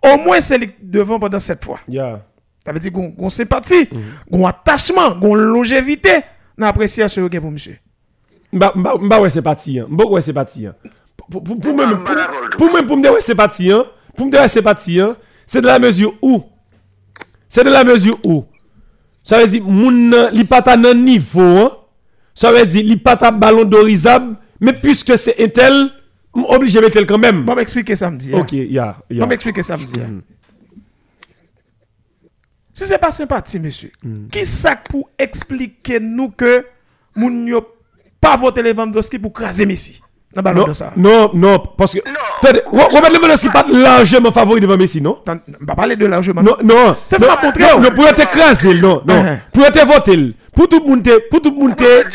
au 0.04 0.18
moins, 0.18 0.40
c'est 0.42 0.60
devant 0.82 1.20
pendant 1.20 1.40
sept 1.40 1.64
fois. 1.64 1.80
Yeah. 1.88 2.22
Ça 2.66 2.72
veut 2.72 2.80
dire 2.80 2.94
qu'on 2.94 3.12
qu'on 3.12 3.30
sympathie, 3.30 3.90
qu'on 4.32 4.46
attachement, 4.46 5.20
qu'on 5.20 5.36
longévité 5.36 6.24
dans 6.58 6.66
l'appréciation 6.66 7.28
que 7.28 7.38
pour. 7.38 7.52
Mba 8.52 8.72
mba 8.76 8.96
mba 9.00 9.22
ouais 9.22 9.30
c'est 9.30 9.42
parti 9.42 9.80
hein. 9.80 9.88
Mba 9.90 10.06
ouais 10.06 10.22
c'est 10.22 10.34
parti 10.34 10.68
hein. 10.68 10.76
Pour 11.18 11.44
pour 11.44 11.44
pour 11.44 11.76
pour- 11.76 11.76
pour 12.58 12.88
pour 12.88 12.98
ouais 13.14 13.22
c'est 13.22 13.36
parti 13.36 13.72
hein. 13.72 13.86
Pour 14.16 14.26
me 14.28 14.32
dire 14.32 14.42
ouais 14.42 14.48
c'est 14.48 14.62
parti 14.62 15.00
hein. 15.00 15.16
C'est 15.46 15.62
de 15.62 15.68
la 15.68 15.80
mesure 15.80 16.14
où 16.22 16.44
c'est 17.48 17.64
de 17.64 17.70
la 17.70 17.84
mesure 17.84 18.18
où 18.26 18.46
ça 19.24 19.40
veut 19.40 19.48
dire 19.48 19.64
moun 19.64 20.10
nan, 20.10 20.30
li 20.34 20.44
pas 20.44 20.62
ta 20.62 20.76
nan 20.78 21.04
niveau 21.04 21.42
hein. 21.42 21.72
Ça 22.36 22.52
veut 22.52 22.66
dire 22.66 22.84
li 22.84 22.98
pas 22.98 23.16
ta 23.18 23.32
ballon 23.32 23.64
d'orisable 23.64 24.36
mais 24.60 24.74
puisque 24.74 25.18
c'est 25.18 25.42
un 25.44 25.48
tel 25.48 25.74
m 26.36 26.46
obligé 26.50 26.80
mettre 26.82 26.94
tel 26.94 27.06
quand 27.06 27.18
même. 27.20 27.44
Bon, 27.46 27.54
m'expliquer 27.56 27.96
samedi. 27.96 28.34
OK, 28.34 28.54
ya 28.54 28.98
Bon, 29.10 29.16
ya. 29.16 29.26
m'expliquer 29.28 29.62
samedi. 29.64 29.94
Si 32.74 32.86
c'est 32.86 32.98
pas 32.98 33.12
sympathie, 33.12 33.60
monsieur, 33.60 33.92
qui 34.32 34.46
ça 34.46 34.76
pour 34.76 35.10
expliquer 35.20 36.00
nous 36.00 36.30
que 36.32 36.66
moun 37.16 37.48
yo 37.48 37.62
pas 38.20 38.36
voté 38.38 38.62
Lewandowski 38.64 39.20
pour 39.20 39.32
craser 39.34 39.66
Messi 39.66 40.02
Non, 40.36 40.64
de 40.66 40.74
ça? 40.74 40.92
non, 40.98 41.30
non, 41.34 41.60
parce 41.78 41.94
que 41.94 42.00
Non. 42.00 42.16
Attendez, 42.42 42.64
Robert 42.72 43.12
Lewandowski 43.12 43.50
pas 43.50 43.66
largement 43.70 44.32
favori 44.32 44.60
devant 44.60 44.78
Messi, 44.78 45.02
non? 45.02 45.22
On 45.28 45.40
va 45.66 45.76
parler 45.76 45.96
de 45.96 46.06
largement. 46.08 46.42
Non, 46.42 46.56
non. 46.64 46.96
C'est 47.06 47.20
pas 47.24 47.40
montré, 47.44 47.62
Non, 47.64 47.80
non, 47.80 47.92
pour 47.92 48.08
être 48.08 48.22
écrasé, 48.22 48.74
non, 48.80 49.02
non. 49.06 49.24
Uh-huh. 49.24 49.40
Pour 49.52 49.66
être 49.66 49.86
voté, 49.86 50.34
pour 50.56 50.68
tout 50.68 50.80
le 50.80 50.90
monde, 50.90 51.08
pour 51.30 51.42
tout 51.42 51.52
le 51.52 51.56
monde, 51.56 51.70
voter 51.80 52.06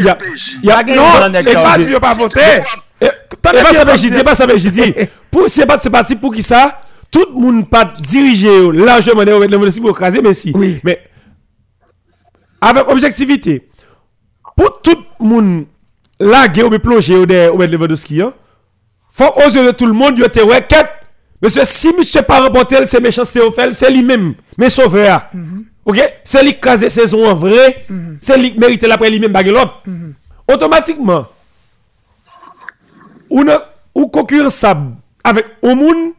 y 0.00 0.08
a, 0.08 0.14
PJ. 0.16 0.58
y 0.64 0.70
a, 0.70 0.74
Pas 0.76 0.82
non, 0.82 1.30
gagné 1.30 1.44
dans 1.44 1.50
C'est 1.50 1.54
pas 1.54 1.78
si 1.78 1.92
pas 1.92 2.14
voté. 2.14 2.40
Eh, 3.00 3.04
eh, 3.04 3.06
as 3.08 3.62
pas 3.62 3.72
ça, 3.72 3.78
mais 3.80 3.84
sorti. 3.84 4.02
j'ai 4.02 4.10
dit, 4.10 4.22
pas 4.24 4.34
ça, 4.34 4.46
mais 4.46 4.58
j'ai 4.58 4.70
dit. 4.70 4.94
Pour, 5.30 5.48
c'est 5.48 5.66
pas, 5.66 5.78
c'est 5.78 5.90
parti 5.90 6.16
pour 6.16 6.34
qui 6.34 6.42
ça, 6.42 6.80
tout 7.10 7.26
le 7.34 7.40
monde 7.40 7.68
pas 7.68 7.94
dirigé 8.00 8.48
oh, 8.48 8.70
largement 8.70 9.24
de 9.24 9.32
Robert 9.32 9.48
Lewandowski 9.48 9.80
pour 9.80 9.90
écraser 9.90 10.20
Messi. 10.20 10.52
Oui. 10.54 10.80
Mais, 10.84 11.00
avec 12.60 12.88
objectivité, 12.88 13.68
pour 14.56 14.80
tout 14.82 14.98
le 15.20 15.26
monde, 15.26 15.66
laguer 16.18 16.62
ou 16.62 16.78
plonger 16.78 17.16
au 17.16 17.26
de 17.26 17.48
Robert 17.48 17.70
Lewandowski, 17.70 18.22
hein, 18.22 18.32
faut 19.10 19.32
aux 19.36 19.48
yeux 19.48 19.66
de 19.66 19.70
tout 19.70 19.86
le 19.86 19.92
monde, 19.92 20.14
il 20.18 20.24
était 20.24 20.42
ouais, 20.42 20.66
quête. 20.66 20.88
Monsieur, 21.40 21.62
si 21.64 21.92
monsieur 21.96 22.22
pas 22.22 22.40
remporté, 22.40 22.84
c'est 22.86 23.00
méchanceté 23.00 23.40
au 23.40 23.50
fait, 23.50 23.72
c'est 23.74 23.90
lui-même, 23.90 24.34
mais 24.56 24.70
sauveur. 24.70 25.30
Ok? 25.84 26.00
C'est 26.24 26.42
lui 26.42 26.58
qui 26.58 26.90
saison 26.90 27.28
en 27.28 27.34
vrai, 27.34 27.84
c'est 28.20 28.36
lui 28.36 28.52
qui 28.52 28.58
mérite 28.58 28.82
l'après 28.82 29.10
lui-même 29.10 29.32
bague 29.32 29.48
l'autre. 29.48 29.82
Automatiquement, 30.50 31.26
ou, 33.30 33.44
ne, 33.44 33.54
ou 33.94 34.06
concurrençable 34.08 34.94
avec 35.24 35.46
un 35.62 35.74
monde, 35.74 36.12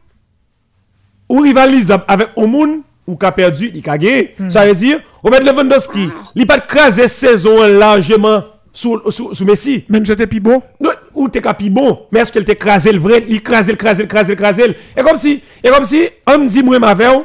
ou 1.30 1.40
rivalisable 1.42 2.04
avec 2.08 2.30
un 2.38 2.46
monde, 2.46 2.80
ou 3.06 3.16
qui 3.16 3.26
a 3.26 3.32
perdu, 3.32 3.72
il 3.74 3.90
a 3.90 3.98
gagné. 3.98 4.36
Ça 4.50 4.66
veut 4.66 4.74
dire, 4.76 5.00
Robert 5.24 5.42
Lewandowski, 5.42 6.10
il 6.36 6.40
n'a 6.42 6.46
pas 6.46 6.60
crasé 6.60 7.08
saison 7.08 7.62
largement 7.66 8.44
sous, 8.74 9.00
sous, 9.10 9.34
sous 9.34 9.46
Messi. 9.46 9.86
Même 9.90 10.06
j'étais 10.06 10.28
plus 10.28 10.40
bon. 10.40 10.62
Non, 10.80 10.92
ou 11.16 11.28
t'es 11.30 11.42
capi 11.42 11.70
bon, 11.70 12.02
mais 12.12 12.20
est-ce 12.20 12.32
qu'elle 12.32 12.46
t'est 12.46 12.56
crasé 12.56 12.92
le 12.92 13.00
vrai, 13.00 13.26
il 13.28 13.42
crasé, 13.42 13.72
le 13.72 13.78
crasé, 13.78 14.04
le 14.04 14.08
crasé, 14.08 14.34
le 14.34 14.36
crasé. 14.38 14.76
Et 14.96 15.02
comme 15.02 15.18
si, 15.18 15.42
et 15.64 15.70
comme 15.70 15.84
si, 15.86 16.08
on 16.28 16.38
me 16.38 16.48
dit, 16.48 16.62
moi, 16.64 16.78
ma 16.80 16.94
veille, 16.94 17.20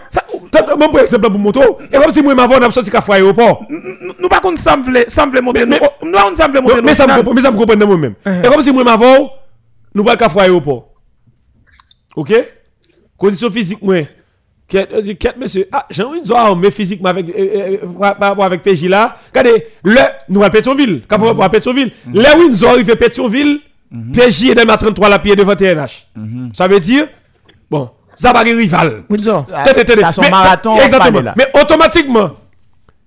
Bon, 0.78 0.88
par 0.90 1.00
exemple, 1.00 1.30
pour 1.30 1.38
moto, 1.40 1.78
et 1.90 1.96
comme 1.96 2.10
si 2.10 2.20
moi, 2.22 2.34
m'avons, 2.34 2.56
on 2.56 2.62
a 2.62 2.70
sorti 2.70 2.90
qu'à 2.90 3.00
faire 3.00 3.14
aéroport. 3.14 3.64
Nou 3.70 4.12
nou 4.20 4.28
pa 4.28 4.38
kon 4.44 4.54
samble, 4.56 5.04
samble 5.08 5.40
monte 5.40 5.56
Mais- 5.56 5.64
nou. 5.66 5.70
mais- 5.80 5.80
Oh, 5.82 6.04
Nou 6.04 6.12
pa 6.12 6.22
kon 6.28 6.36
samble 6.36 6.60
monte 6.60 6.76
nou. 6.76 6.82
Mais 6.84 6.94
ça 6.94 7.06
me 7.06 7.16
comprend- 7.16 7.32
mais 7.34 7.40
ça 7.40 7.50
me 7.50 7.56
comprend 7.56 7.76
dans 7.76 7.86
moi-même. 7.86 8.14
Et 8.26 8.48
comme 8.48 8.60
si 8.60 8.70
moi, 8.70 8.84
m'avons, 8.84 9.30
nous 9.94 10.04
pas 10.04 10.16
qu'à 10.16 10.28
faire 10.28 10.42
aéroport. 10.42 10.88
Ok? 12.16 12.32
Condition 13.22 13.50
physique, 13.50 13.80
moi. 13.82 14.02
Quête, 14.66 15.36
monsieur. 15.38 15.68
Ah, 15.70 15.86
j'ai 15.90 16.02
envie 16.02 16.20
de 16.22 16.54
mais 16.56 16.72
physiquement 16.72 17.10
avec, 17.10 17.28
euh, 17.28 17.32
euh, 17.38 17.76
par 18.00 18.18
par 18.18 18.28
rapport 18.30 18.44
avec 18.44 18.62
PJ 18.62 18.88
là. 18.88 19.16
Regardez, 19.32 19.64
le, 19.84 20.00
nous 20.28 20.42
à 20.42 20.50
Pétionville. 20.50 21.02
Quand 21.06 21.22
on 21.22 21.32
va 21.32 21.44
à 21.44 21.48
Pétionville, 21.48 21.92
là 22.12 22.36
où 22.36 22.48
nous 22.48 22.64
arrivons 22.64 22.92
à 22.92 22.96
Pétionville, 22.96 23.60
PJ 24.12 24.46
est 24.50 24.54
dans 24.56 24.64
ma 24.64 24.76
33 24.76 25.08
la 25.08 25.20
pied 25.20 25.36
devant 25.36 25.54
TNH. 25.54 26.08
Ça 26.52 26.66
veut 26.66 26.80
dire, 26.80 27.06
bon, 27.70 27.90
ça 28.16 28.32
va 28.32 28.42
être 28.42 28.56
rival. 28.56 29.04
Windsor. 29.08 29.46
Ça, 29.48 30.12
son 30.12 30.22
Mais- 30.22 30.30
marathon, 30.30 30.76
Exactement. 30.80 31.32
Mais 31.36 31.46
automatiquement, 31.60 32.30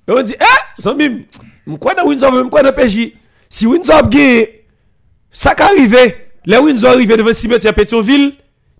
on 0.07 0.21
dit, 0.21 0.35
eh, 0.39 0.81
Zambim, 0.81 1.23
je 1.67 1.75
crois 1.75 1.93
dans 1.93 2.05
Windsor, 2.07 2.33
je 2.35 2.41
crois 2.43 2.63
dans 2.63 2.71
PJ. 2.71 3.11
Si 3.49 3.67
Windsor 3.67 3.95
a 3.97 4.01
gagné, 4.03 4.65
ça 5.29 5.53
qui 5.53 5.63
arrive, 5.63 5.97
les 6.45 6.57
Windsor 6.57 6.91
arrive 6.91 7.17
devant 7.17 7.33
cimetière 7.33 7.73
Pétionville, 7.73 8.33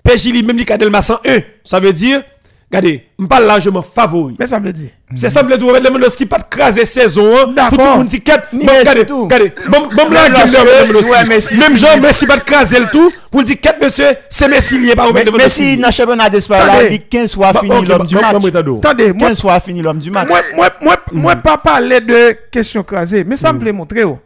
PJ 0.06 0.28
lui-même, 0.32 0.58
il 0.60 0.66
cadre 0.66 0.86
le 0.88 1.02
101. 1.02 1.40
Ça 1.64 1.80
veut 1.80 1.92
dire, 1.92 2.22
regardez, 2.70 3.06
je 3.20 3.26
parle 3.26 3.46
largement 3.46 3.82
favori. 3.82 4.36
Mais 4.40 4.46
ça 4.46 4.60
le 4.60 4.72
dit. 4.72 4.90
C'est 5.16 5.30
ça, 5.30 5.42
me 5.44 5.58
dit, 5.58 5.66
Robert 5.66 5.82
Lewandowski 5.82 6.26
pas 6.26 6.38
de 6.38 6.44
craser 6.50 6.86
saison, 6.86 7.36
hein, 7.58 7.70
pour 7.70 7.78
tout 7.78 7.84
le 7.84 7.98
monde 7.98 8.08
ticket. 8.08 8.34
Ni 8.54 8.66
Bon, 8.66 8.74
Messi 8.74 9.00
regardez, 9.00 9.14
regardez, 9.14 9.54
bon, 9.68 9.88
bon, 9.96 10.10
là, 10.10 11.24
Même 11.24 11.28
Messi 11.30 11.58
Jean. 11.76 12.00
Messi 12.02 12.26
pas 12.28 12.38
de 12.38 12.44
craser 12.44 12.80
le 12.80 12.88
tout, 12.88 13.10
pour 13.32 13.44
dire 13.44 13.56
4 13.62 13.82
monsieur, 13.82 14.08
c'est 14.30 14.48
Messi 14.48 14.78
lié 14.78 14.96
par 14.96 15.08
Robert 15.08 15.24
Mais, 15.26 15.32
mais 15.32 15.38
Lewandowski. 15.38 15.64
si 15.64 15.78
dans 15.78 15.88
le 15.88 15.94
championnat 15.94 16.30
d'Espagne, 16.30 16.62
Attendez. 16.70 16.88
il 16.92 17.02
15 17.08 17.34
fois 17.36 17.54
fini 17.54 17.86
l'homme 17.86 18.06
du 18.06 18.16
match. 18.16 18.36
Attendez, 18.46 19.14
moi, 19.14 19.30
15 19.30 19.42
fois 19.42 19.60
fini 19.60 19.82
l'homme 19.82 20.00
du 20.00 20.12
match. 20.12 20.28
moi, 20.28 20.42
moi, 20.56 20.70
moi, 20.82 20.98
moi, 21.12 21.36
pas 21.36 21.58
parler 21.58 22.00
de 22.02 22.36
question 22.52 22.84
crasée, 22.84 23.24
mais 23.24 23.38
ça 23.38 23.52
me 23.54 23.60
plaît 23.60 23.72
montrer. 23.72 24.04
oh. 24.04 24.20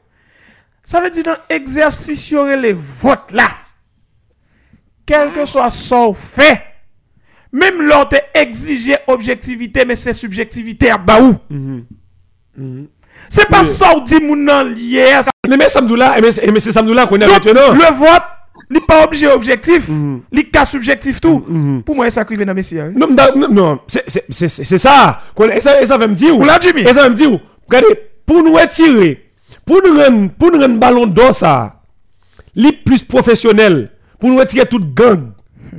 Ça 0.84 0.99
veut 1.01 1.09
dire 1.11 1.23
dans 1.23 1.36
l'exercice, 1.51 2.32
il 2.32 2.34
y 2.34 2.38
aurait 2.38 2.57
les 2.57 2.73
votes 2.73 3.32
là. 3.32 3.49
Quel 5.10 5.32
que 5.32 5.43
soit 5.43 5.72
son 5.72 6.14
fait, 6.14 6.62
même 7.51 7.82
l'autre 7.82 8.16
exigé 8.36 8.95
objectivité, 9.07 9.84
mais 9.84 9.95
c'est 9.95 10.14
subjectivité 10.14 10.91
à 10.91 10.99
baou. 10.99 11.36
C'est 13.28 13.47
pas 13.47 13.64
ça 13.64 13.97
ou 13.97 14.01
dit 14.01 14.20
moun 14.22 14.43
nan 14.45 14.72
lié 14.72 15.07
ça. 15.24 15.32
Mais 15.47 15.68
Samdoula, 15.68 16.16
mais 16.22 16.30
c'est- 16.32 16.45
et 16.47 16.51
mais 16.51 16.60
c'est 16.60 16.72
Samdoula 16.72 17.07
qu'on 17.07 17.16
est 17.16 17.26
maintenant. 17.28 17.74
le 17.74 17.93
vote, 17.95 18.22
il 18.70 18.74
n'est 18.76 18.82
pas 18.86 19.03
obligé 19.03 19.26
objectif, 19.28 19.88
il 20.32 20.39
est 20.39 20.43
cas 20.43 20.64
subjectif 20.66 21.20
tout. 21.20 21.39
Pour 21.84 21.95
moi, 21.95 22.07
ça 22.12 22.22
arrive 22.22 22.45
dans 22.45 22.53
mes 22.53 22.62
sérieux. 22.62 22.93
Non, 22.95 23.07
non, 23.36 23.47
non, 23.49 23.80
c'est- 23.88 24.07
ça. 24.78 25.20
Et 25.51 25.62
ça, 25.62 25.86
ça 25.86 25.97
va 25.97 26.05
me 26.07 26.14
dire. 26.14 26.38
Ou 26.38 26.43
là, 26.43 26.60
Jimmy. 26.62 26.82
Et 26.82 26.93
ça 26.93 27.01
va 27.01 27.10
me 27.10 27.16
dire. 27.16 27.32
Regardez, 27.68 27.99
pour 28.28 28.43
nous 28.43 28.53
retirer, 28.53 29.32
pour 29.66 29.82
nous 29.84 29.97
rendre, 29.99 30.32
pour 30.38 30.51
nous 30.51 30.60
rendre 30.60 30.78
ballon 30.78 31.07
d'or 31.07 31.34
ça, 31.34 31.82
les 32.53 32.74
plus 32.74 33.03
professionnel, 33.03 33.89
pour 34.20 34.30
nous 34.30 34.38
retirer 34.38 34.65
toute 34.65 34.93
gang, 34.93 35.32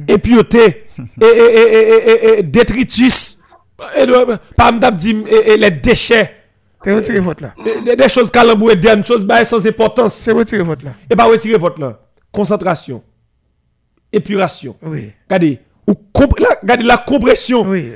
impureté, 0.09 0.85
et, 1.21 1.25
et, 1.25 1.29
et, 1.29 1.61
et, 1.61 2.11
et, 2.11 2.27
et, 2.35 2.39
et 2.39 2.43
détritus, 2.43 3.39
et, 3.97 4.07
de- 4.07 4.37
par 4.57 4.67
et, 5.29 5.53
et 5.53 5.57
les 5.57 5.71
déchets, 5.71 6.35
C'est 6.83 6.95
retirer 6.95 7.21
vote 7.21 7.41
là. 7.43 7.55
et 7.87 7.97
des, 7.97 8.09
choses 8.09 8.31
calambouées, 8.31 8.77
des 8.77 9.03
choses 9.05 9.25
bah, 9.25 9.45
sans 9.45 9.67
importance. 9.67 10.15
C'est 10.15 10.33
retirer 10.33 10.63
vote 10.63 10.83
là. 10.83 10.93
Et 11.11 11.17
pas 11.17 11.25
retirer 11.25 11.59
votre 11.59 11.81
là. 11.81 11.99
Concentration, 12.33 13.03
épuration. 14.13 14.77
Oui. 14.83 15.13
Regardez, 15.29 15.59
ou 15.87 15.95
la, 16.39 16.49
regardez 16.63 16.85
la 16.85 16.97
compression. 16.99 17.63
Oui. 17.63 17.93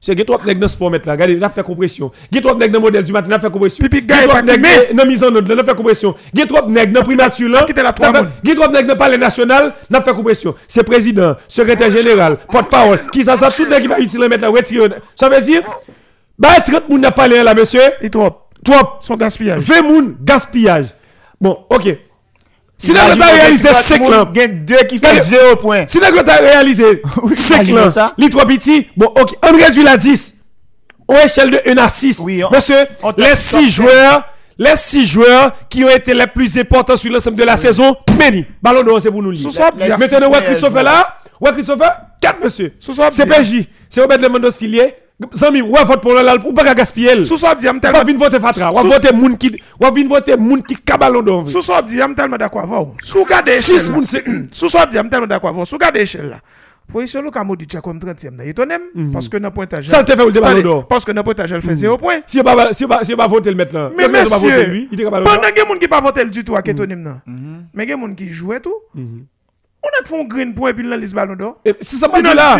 C'est 0.00 0.14
que 0.14 0.22
toi 0.22 0.38
dans 0.38 0.68
sport 0.68 0.90
mettre 0.90 1.08
là, 1.08 1.14
regardez, 1.14 1.36
là 1.36 1.48
fait 1.48 1.62
compression. 1.62 2.12
Trop 2.42 2.54
nèg 2.54 2.70
dans 2.70 2.80
modèle 2.80 3.02
du 3.02 3.12
matin, 3.12 3.30
là 3.30 3.38
fait 3.38 3.50
compression. 3.50 3.82
Pipi 3.82 4.06
gars 4.06 4.28
pas 4.28 4.42
timé. 4.42 4.68
dans 4.94 5.04
mise 5.04 5.24
en 5.24 5.34
ordre, 5.34 5.52
là 5.52 5.64
fait 5.64 5.74
compression. 5.74 6.14
Trop 6.48 6.68
nèg 6.68 6.92
dans 6.92 7.02
primature 7.02 7.48
là. 7.48 7.66
là 7.66 7.92
trop 7.92 8.68
nèg 8.70 8.86
dans 8.86 8.96
palais 8.96 9.18
national, 9.18 9.74
là 9.90 10.00
fait 10.00 10.14
compression. 10.14 10.54
C'est 10.68 10.84
président, 10.84 11.34
secrétaire 11.48 11.90
général, 11.90 12.38
porte-parole, 12.50 13.00
qui 13.12 13.24
ça 13.24 13.36
ça 13.36 13.50
tout 13.50 13.66
nèg 13.66 13.82
qui 13.82 13.88
va 13.88 13.98
utiliser 13.98 14.28
mettre 14.28 14.42
là 14.42 14.50
retirer. 14.50 14.88
Ça 15.16 15.28
veut 15.28 15.40
dire 15.40 15.62
bah 16.38 16.60
30 16.64 16.88
moun 16.88 17.00
n'a 17.00 17.10
parlé 17.10 17.42
là 17.42 17.52
monsieur. 17.52 17.80
Et 18.00 18.10
trop. 18.10 18.30
Trop 18.64 18.98
Son 19.00 19.16
gaspillage. 19.16 19.62
20 19.62 19.82
moun 19.82 20.16
gaspillage. 20.20 20.86
Bon, 21.40 21.58
OK. 21.70 21.88
Si 22.78 22.92
nèg 22.92 23.16
que 23.18 23.34
réalisé 23.34 23.68
Dortmund 23.68 23.84
5 23.84 24.10
là. 24.10 24.28
gagne 24.32 24.64
deux 24.64 24.76
qui 24.88 24.98
fait 24.98 25.08
Regardez. 25.08 25.28
0 25.28 25.56
points. 25.56 25.84
Si 25.86 25.98
nèg 26.00 26.14
t'as 26.24 26.36
réalisé 26.36 27.02
Oui, 27.22 27.34
5 27.34 27.56
imaginez 27.56 27.76
là, 27.80 27.90
ça. 27.90 28.14
les 28.16 28.30
trois 28.30 28.46
petits, 28.46 28.88
bon, 28.96 29.06
ok, 29.06 29.34
on 29.42 29.56
réduit 29.56 29.86
à 29.88 29.96
10. 29.96 30.36
On 31.08 31.16
échelle 31.16 31.50
de 31.50 31.60
1 31.66 31.76
à 31.78 31.88
6. 31.88 32.20
Oui, 32.20 32.44
on- 32.44 32.54
Monsieur, 32.54 32.76
les 33.16 33.24
top 33.24 33.34
6 33.34 33.56
ten. 33.56 33.68
joueurs, 33.68 34.22
les 34.58 34.76
6 34.76 35.06
joueurs 35.06 35.52
qui 35.68 35.82
ont 35.84 35.88
été 35.88 36.14
les 36.14 36.26
plus 36.28 36.56
importants 36.58 36.96
sur 36.96 37.10
l'ensemble 37.12 37.36
de 37.36 37.44
la 37.44 37.56
saison, 37.56 37.96
Meni, 38.18 38.44
ballon 38.62 38.82
d'or, 38.84 39.00
c'est 39.02 39.10
pour 39.10 39.22
nous. 39.22 39.30
Maintenant, 39.30 39.50
six 39.50 39.58
ouais, 40.26 40.42
Christopher 40.44 40.82
là, 40.82 41.16
ouais, 41.40 41.52
Christopher, 41.52 41.92
4 42.20 42.44
monsieur. 42.44 42.72
C'est. 43.10 43.26
PJ, 43.26 43.64
c'est 43.88 44.00
Robert 44.02 44.18
Lewandowski 44.18 44.68
lié. 44.68 44.94
Zami, 45.34 45.62
ouais, 45.62 45.84
vote 45.84 46.00
pour 46.00 46.14
là, 46.14 46.36
ou 46.44 46.52
pas 46.52 46.74
gaspiller. 46.74 47.24
Sous 47.24 47.36
ça, 47.36 47.52
dit, 47.54 47.66
Ou 47.68 47.80
pas 47.80 48.04
venir 48.04 48.20
voter 48.20 48.38
Fatra, 48.38 48.72
ou 48.72 48.86
voter 48.86 49.12
moun 49.12 49.36
qui, 49.36 49.50
ou 49.80 49.86
venir 49.92 50.08
voter 50.08 50.36
moun 50.36 50.62
qui 50.62 50.76
d'or. 51.24 51.48
Sous 51.48 51.60
ça, 51.60 51.82
dit, 51.82 52.00
am 52.00 52.14
tellement 52.14 52.36
d'accord. 52.36 52.94
Sous 53.02 53.24
garde 53.24 53.48
6 53.48 53.72
échelle. 53.72 53.92
moun 53.92 54.04
c'est. 54.04 54.24
Sous 54.52 54.68
ça, 54.68 54.86
dit, 54.86 54.96
am 54.96 55.10
tellement 55.10 55.26
d'accord. 55.26 55.66
Sous 55.66 55.76
garde 55.76 55.96
échelle 55.96 56.28
là. 56.28 56.40
Position 56.90 57.20
Luka 57.20 57.42
Modric 57.42 57.78
comme 57.80 57.98
30e. 57.98 58.36
là. 58.36 58.44
Étonné, 58.44 58.76
parce 59.12 59.28
que 59.28 59.36
dans 59.38 59.50
pointage. 59.50 59.88
Ça, 59.88 59.98
le 59.98 60.04
te 60.04 60.12
fait 60.12 60.22
ou 60.22 60.30
le 60.30 60.62
d'or. 60.62 60.86
Parce 60.86 61.04
que 61.04 61.10
dans 61.10 61.24
pointage, 61.24 61.50
elle 61.50 61.62
fait 61.62 61.74
0 61.74 61.98
point. 61.98 62.20
Si 62.24 62.38
on 62.40 62.44
va, 62.44 62.72
si 62.72 62.84
va, 62.84 63.02
si 63.02 63.12
on 63.12 63.16
va 63.16 63.26
voter 63.26 63.50
le 63.50 63.56
là. 63.56 63.90
Mais 63.96 64.04
le 64.06 64.12
mettre, 64.12 64.32
on 64.32 64.36
va 64.36 64.36
voter 64.36 64.56
monsieur, 64.56 64.70
lui, 64.70 64.88
il 64.90 64.94
était 64.94 65.04
capable 65.04 65.24
pendant 65.24 65.48
que 65.54 65.66
moun 65.66 65.78
qui 65.80 65.88
pas 65.88 66.00
voté 66.00 66.24
du 66.24 66.44
tout 66.44 66.54
à 66.54 66.62
Ketonim 66.62 67.02
nan. 67.02 67.20
Mais 67.74 67.84
il 67.84 67.90
y 67.90 67.92
a 67.92 67.96
moun 67.96 68.14
qui 68.14 68.28
jouait 68.28 68.60
tout. 68.60 68.76
On 69.82 69.88
a 69.88 70.06
fait 70.06 70.20
un 70.20 70.24
green 70.24 70.54
point 70.54 70.72
puis 70.72 70.88
dans 70.88 70.96
liste 70.96 71.14
ballon 71.14 71.36
d'or. 71.36 71.60
Et 71.64 71.74
C'est 71.80 71.96
ça, 71.96 72.08
Puis 72.08 72.22
pas 72.22 72.34
là. 72.34 72.56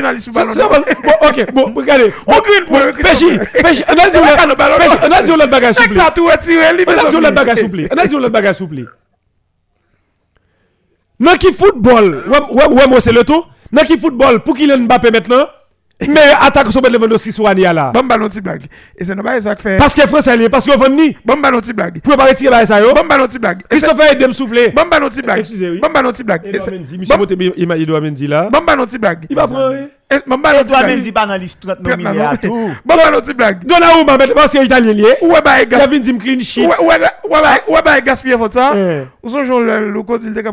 ok, 1.23 1.53
bon, 1.53 1.73
regardez. 1.75 2.13
On 2.27 2.39
green 2.39 2.65
point. 2.67 2.93
Péchi, 2.93 3.39
péchi, 3.61 3.83
on 3.89 3.93
a 3.93 4.09
dit 4.09 4.19
on 4.19 5.13
a 5.13 5.23
dit 5.23 5.33
on 5.33 5.37
bagage 5.49 5.75
souple. 5.75 5.95
ça 5.95 6.13
tout 6.15 6.27
retiré, 6.27 6.65
On 6.87 6.93
a 6.93 7.11
dit 7.11 7.17
on 7.17 7.21
l'autre 7.21 7.35
bagage 7.35 7.59
souple. 7.59 7.89
On 7.93 7.97
a 7.99 8.07
dit 8.07 8.15
on 8.15 8.19
l'autre 8.19 8.33
bagage 8.33 8.55
souple. 8.57 8.85
Dans 11.21 11.33
qui 11.33 11.53
football, 11.53 12.25
ouais, 12.29 12.67
ouais, 12.67 12.87
moi 12.89 13.01
c'est 13.01 13.13
le 13.13 13.25
tout. 13.25 13.45
Dans 13.73 13.83
qui 13.83 13.99
football, 13.99 14.41
pour 14.45 14.57
qu'il 14.57 14.73
Mbappé 14.77 15.11
maintenant, 15.11 15.47
mais 16.07 16.21
attaque 16.41 16.71
sur 16.71 16.81
Lewandowski 16.81 17.33
sur 17.33 17.49
Ania 17.49 17.73
là. 17.73 17.91
Bon 17.93 18.05
ballon 18.05 18.29
blague. 18.43 18.67
Et 18.97 19.05
c'est 19.05 19.17
non 19.17 19.23
pas 19.25 19.41
ça 19.41 19.57
que 19.57 19.63
fait. 19.63 19.77
Parce 19.79 19.95
que 19.95 20.07
France 20.07 20.29
est 20.29 20.37
lié, 20.37 20.49
parce 20.49 20.65
qu'on 20.65 20.77
va 20.79 20.89
ni. 20.89 21.17
Bon 21.25 21.37
ballon 21.39 21.61
ti 21.61 21.73
blague. 21.73 22.01
Pour 22.01 22.17
pas 22.17 22.27
retirer 22.27 22.51
bah, 22.51 22.65
ça 22.65 22.81
yo. 22.81 22.95
Bon 22.95 23.05
ballon 23.05 23.27
ti 23.27 23.39
blague. 23.41 23.59
Et 23.59 23.63
c'est- 23.63 23.69
Christopher 23.87 24.13
Edem 24.13 24.33
soufflé. 24.33 24.69
Bon 24.69 24.87
ballon 24.89 25.09
ti 25.09 25.23
blague. 25.23 25.41
Excusez, 25.41 25.71
oui. 25.71 25.81
Bon 25.81 25.89
ballon 25.91 26.13
ti 26.13 26.23
blague. 26.23 26.43
Mendy, 26.45 27.53
il 27.57 27.75
il 27.79 27.87
doit 27.87 28.01
Mendy 28.01 28.27
là. 28.29 28.49
Bon 28.53 28.61
ballon 28.65 28.87
ti 28.87 28.99
blague. 28.99 29.27
Il 29.29 29.35
va 29.35 29.49
prendre. 29.49 29.75
Bon 30.27 30.39
ballon 30.39 30.63
ti 30.63 30.71
Toi, 30.73 30.83
blague. 30.85 31.01
dit 31.01 31.13
pas 31.13 31.23
dans 31.27 31.33
la 31.33 31.39
liste 31.39 31.61
30 31.67 31.83
Traite 31.83 31.99
nominés 31.99 32.25
à 32.25 32.37
tout. 32.37 32.71
Bon 32.85 32.97
ballon 32.97 33.21
ti 33.21 33.35
blague. 33.35 33.65
Donnarumma, 33.67 34.17
mais 34.19 34.29
parce 34.29 34.53
qu'il 34.53 34.61
est 34.61 34.67
italien 34.67 34.93
lié. 34.93 35.15
Ouais 35.21 35.41
bah 35.45 35.63
Il 35.63 35.75
a 35.75 35.79
gas. 35.79 35.87
vu 35.89 35.97
une 35.97 36.19
clean 36.19 36.41
sheet. 36.41 36.65
Ouais 36.67 36.77
ouais 36.81 36.87
ouais 37.01 37.09
bah 37.43 37.57
ouais 37.69 37.83
bah 37.85 38.01
gaspiller 38.01 38.39
faut 38.39 38.49
ça. 38.51 38.73
Eh. 38.77 39.03
Ou 39.23 39.29
son 39.29 39.43
jour 39.43 39.61
le 39.61 39.91
le 39.91 40.03
code 40.05 40.23
il 40.23 40.31
était 40.31 40.45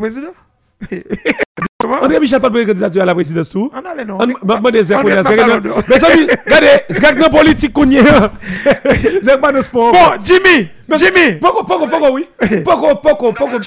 président. 1.86 1.94
Comment 1.94 2.06
André 2.06 2.20
Michel 2.20 2.40
pas 2.40 2.50
de 2.50 2.64
candidature 2.64 3.02
à 3.02 3.06
la 3.06 3.14
présidence 3.14 3.50
tout. 3.50 3.72
On 3.74 3.90
allait 3.90 4.06
non. 4.06 4.18
On 4.20 4.72
des. 4.72 4.80
Mais 4.80 4.84
ça, 4.84 6.08
regardez, 6.08 6.84
c'est 6.90 7.16
dans 7.18 7.30
politique 7.30 7.74
qu'on 7.74 7.90
y 7.90 7.98
est. 7.98 8.04
C'est 9.22 9.40
pas 9.40 9.52
de 9.52 9.62
sport. 9.62 9.92
Bon, 9.92 10.24
Jimmy, 10.24 10.70
Jimmy. 10.98 11.40
Poco, 11.40 11.64
poco, 11.64 11.88
poco, 11.88 12.14
oui. 12.14 12.28
Poco, 12.64 12.96
poco, 12.96 13.34
poco. 13.34 13.60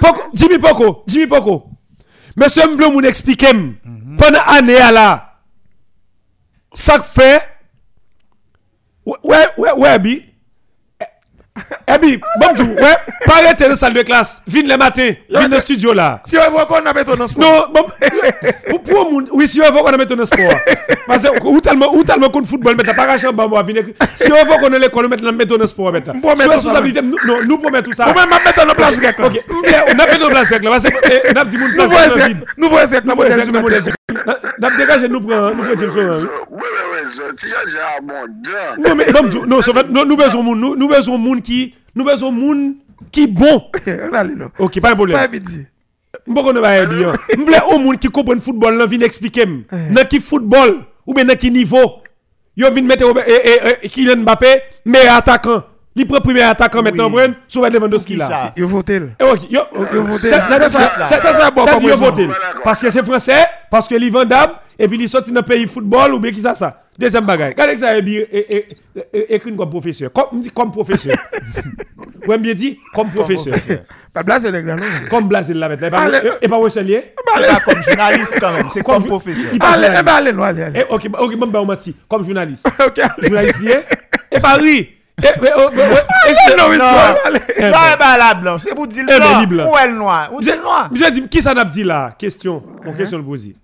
Poco, 0.00 0.20
Jimmy 0.32 0.58
Poco, 0.58 1.04
Jimmy 1.06 1.26
Poco. 1.26 1.70
Monsieur 2.36 2.68
Mblou 2.68 2.92
moun 2.92 3.04
expliquer 3.04 3.48
pendant 4.16 4.38
année 4.46 4.76
à 4.76 4.92
là. 4.92 5.24
Ça 6.72 7.00
fait 7.00 7.42
Ouais, 9.24 9.46
ouais, 9.56 9.72
ouais, 9.72 10.27
bi. 11.58 11.64
Eh 11.94 11.98
bi, 11.98 12.20
bon 12.40 12.52
Dieu, 12.54 12.64
ouais, 12.64 12.96
pas 13.26 13.36
arrêter 13.36 13.64
dans 13.64 13.70
la 13.70 13.76
salle 13.76 13.94
de 13.94 14.02
classe. 14.02 14.42
Viens 14.46 14.62
le 14.62 14.76
matin, 14.76 15.10
viens 15.28 15.48
dans 15.48 15.56
le 15.56 15.60
studio 15.60 15.92
là. 15.92 16.20
Si 16.26 16.36
on 16.36 16.50
voit 16.50 16.66
qu'on 16.66 16.76
a 16.76 16.92
dans 16.92 17.26
sport. 17.26 17.44
Non, 17.44 17.72
bon, 17.72 17.86
pour, 18.70 18.82
pour 18.82 19.10
moun, 19.10 19.28
oui, 19.32 19.46
si 19.46 19.60
on 19.60 19.72
veut 19.72 19.80
qu'on 19.80 19.96
mette 19.96 20.12
dans 20.12 20.24
sport. 20.24 20.52
Parce 21.06 21.22
que, 21.22 21.46
ou 21.46 21.60
tellement, 21.60 21.94
ou 21.94 22.04
tellement 22.04 22.28
qu'on 22.28 22.44
football, 22.44 22.74
mais 22.76 22.82
t'as 22.82 22.94
pas 22.94 23.18
chambre, 23.18 23.48
moi, 23.48 23.62
venir. 23.62 23.84
Si 24.14 24.30
on 24.30 24.44
veut 24.44 24.58
qu'on 24.60 24.72
ait 24.72 24.78
l'école, 24.78 25.08
mettre 25.08 25.56
dans 25.56 25.66
sport, 25.66 25.92
mettre. 25.92 26.12
Pour 26.20 26.30
mettre 26.36 26.42
Sur 26.58 26.72
ça, 26.72 26.80
responsabilité, 26.80 27.02
nous, 27.02 27.16
non, 27.26 27.38
nous 27.44 27.70
mettre 27.70 27.84
tout 27.84 27.92
ça. 27.92 28.10
Ou 28.10 28.14
même 28.14 28.28
mettre 28.28 28.66
dans 28.66 28.74
place 28.74 29.00
grec. 29.00 29.16
Ok, 29.18 29.40
on 29.94 29.98
a 29.98 30.06
fait 30.06 30.18
nos 30.18 30.28
places 30.28 30.50
là, 30.50 30.58
parce 30.62 30.84
que, 30.84 30.94
eh, 31.10 31.32
on 31.32 31.40
a 31.40 31.44
dit 31.44 31.56
moun 31.56 31.70
Nous 31.70 31.88
place 31.88 32.12
voyons 32.12 32.28
vide. 32.28 32.44
Nous 32.56 32.68
voyons 32.68 32.86
dans 33.04 33.14
Nous 33.14 33.16
voyons 33.16 33.32
hein. 35.40 35.52
Ouais, 36.50 36.58
ouais, 36.58 36.86
ouais, 36.92 37.04
zo. 37.04 37.22
Ti 37.36 37.48
jan 37.48 37.68
jan 37.68 37.80
abondan. 37.98 38.76
Non, 38.78 38.94
mais, 38.94 39.06
non, 39.12 40.04
nous 40.04 40.16
besoin 40.16 40.42
moun, 40.42 40.58
nous, 40.58 40.76
nous 40.76 40.88
besoin 40.88 41.18
moun 41.18 41.40
qui 41.48 41.74
nous 41.94 42.04
besoin 42.04 42.30
monde 42.30 42.74
qui 43.10 43.26
bon. 43.26 43.64
OK, 44.58 44.80
pas 44.80 44.90
de 44.90 44.94
problème. 44.94 45.16
Ça 45.16 45.26
veut 45.26 45.38
dire 45.38 45.66
Mbo 46.26 46.42
konnen 46.42 46.62
ba 46.64 46.70
ebi 46.80 47.02
yo. 47.02 47.12
Mvle 47.36 47.58
ou 47.68 47.78
moun 47.82 47.98
ki 48.00 48.08
kompren 48.12 48.40
football 48.42 48.78
lan 48.80 48.88
vin 48.88 49.04
eksplike 49.04 49.44
m. 49.44 49.50
M'm. 49.52 49.64
Eh. 49.76 49.88
Nan 49.96 50.08
ki 50.08 50.20
football 50.24 50.78
ou 51.06 51.16
ben 51.16 51.28
nan 51.28 51.36
ki 51.40 51.50
niveau. 51.52 51.98
Yo 52.58 52.70
vin 52.74 52.88
mette 52.88 53.04
Robert, 53.06 53.28
eh, 53.28 53.52
eh, 53.52 53.74
eh, 53.84 53.90
Kylian 53.92 54.24
Mbappé, 54.24 54.54
meilleur 54.88 55.20
attaquant. 55.20 55.62
Li 55.96 56.04
prend 56.08 56.20
premier 56.24 56.42
attaquant 56.42 56.82
maintenant, 56.82 57.10
oui. 57.12 57.22
sur 57.46 57.62
Lewandowski 57.68 58.16
là. 58.16 58.52
Yo 58.56 58.66
voté. 58.66 59.00
Yo 59.50 59.60
euh, 59.60 60.00
voté. 60.00 60.28
C'est 60.28 60.40
ça. 60.68 61.06
Ça 61.06 61.78
dit 61.78 61.86
yo 61.86 61.96
voté. 61.96 62.28
Parce 62.64 62.80
que 62.80 62.90
c'est 62.90 63.04
français, 63.04 63.44
parce 63.70 63.86
que 63.86 63.94
li 63.94 64.08
vendable 64.10 64.54
et 64.78 64.88
puis 64.88 64.98
il 64.98 65.08
sorti 65.08 65.30
dans 65.30 65.42
pays 65.42 65.66
football 65.66 66.14
ou 66.14 66.20
bien 66.20 66.32
qui 66.32 66.40
ça 66.40 66.54
ça? 66.54 66.74
Deuxième 66.98 67.24
bagaille. 67.24 67.50
Regardez 67.50 67.74
que 67.74 67.80
ça 67.80 67.96
est 67.96 68.02
bien 68.02 68.22
écrit 69.12 69.54
comme 69.56 69.70
professeur? 69.70 70.10
Comme 70.12 70.72
professeur. 70.72 71.16
Ou 72.28 72.36
bien 72.36 72.54
dit 72.54 72.78
comme 72.92 73.10
professeur. 73.10 73.56
Pas. 74.12 74.22
Comme 75.08 75.28
blaser 75.28 75.54
la 75.54 75.68
mettre. 75.68 75.84
Et 76.42 76.48
pas 76.48 76.60
Wesselier. 76.60 77.14
C'est 77.34 77.46
pas 77.46 77.60
comme 77.60 77.82
journaliste 77.82 78.36
quand 78.40 78.52
même, 78.52 78.68
c'est 78.68 78.82
comme 78.82 79.04
professeur. 79.04 79.50
Allez, 79.60 79.86
allez, 79.86 80.30
allez, 80.30 80.62
allez. 80.62 80.80
Eh, 80.80 80.92
OK, 80.92 81.08
OK, 81.18 81.36
même 81.38 81.50
ba 81.50 81.62
menti, 81.64 81.94
comme 82.08 82.24
journaliste. 82.24 82.68
OK. 82.86 83.00
Journaliste 83.22 83.62
et 83.64 84.36
eh, 84.36 84.40
pas 84.40 84.54
rire. 84.54 84.86
C'est 88.58 88.74
pour 88.74 88.86
dire 88.86 89.04
blanc. 89.48 89.72
Ou 89.72 89.76
elle 89.82 89.94
noir. 89.94 90.30
Ou 90.32 90.40
dit 90.40 90.50
noir. 90.62 90.90
Je 90.92 91.10
dis, 91.10 91.28
qui 91.28 91.40
ça 91.40 91.54
n'a 91.54 91.64
dit 91.64 91.84
là? 91.84 92.14
Question. 92.18 92.62
Pour 92.82 92.96
question 92.96 93.18
de 93.18 93.24
poser. 93.24 93.54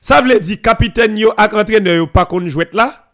Ça 0.00 0.20
veut 0.20 0.38
dire, 0.40 0.60
capitaine 0.62 1.18
yo 1.18 1.32
ak 1.36 1.54
entraîneur 1.54 1.96
yo 1.96 2.06
pas 2.06 2.24
qu'on 2.26 2.46
jouet 2.48 2.68
là 2.72 3.08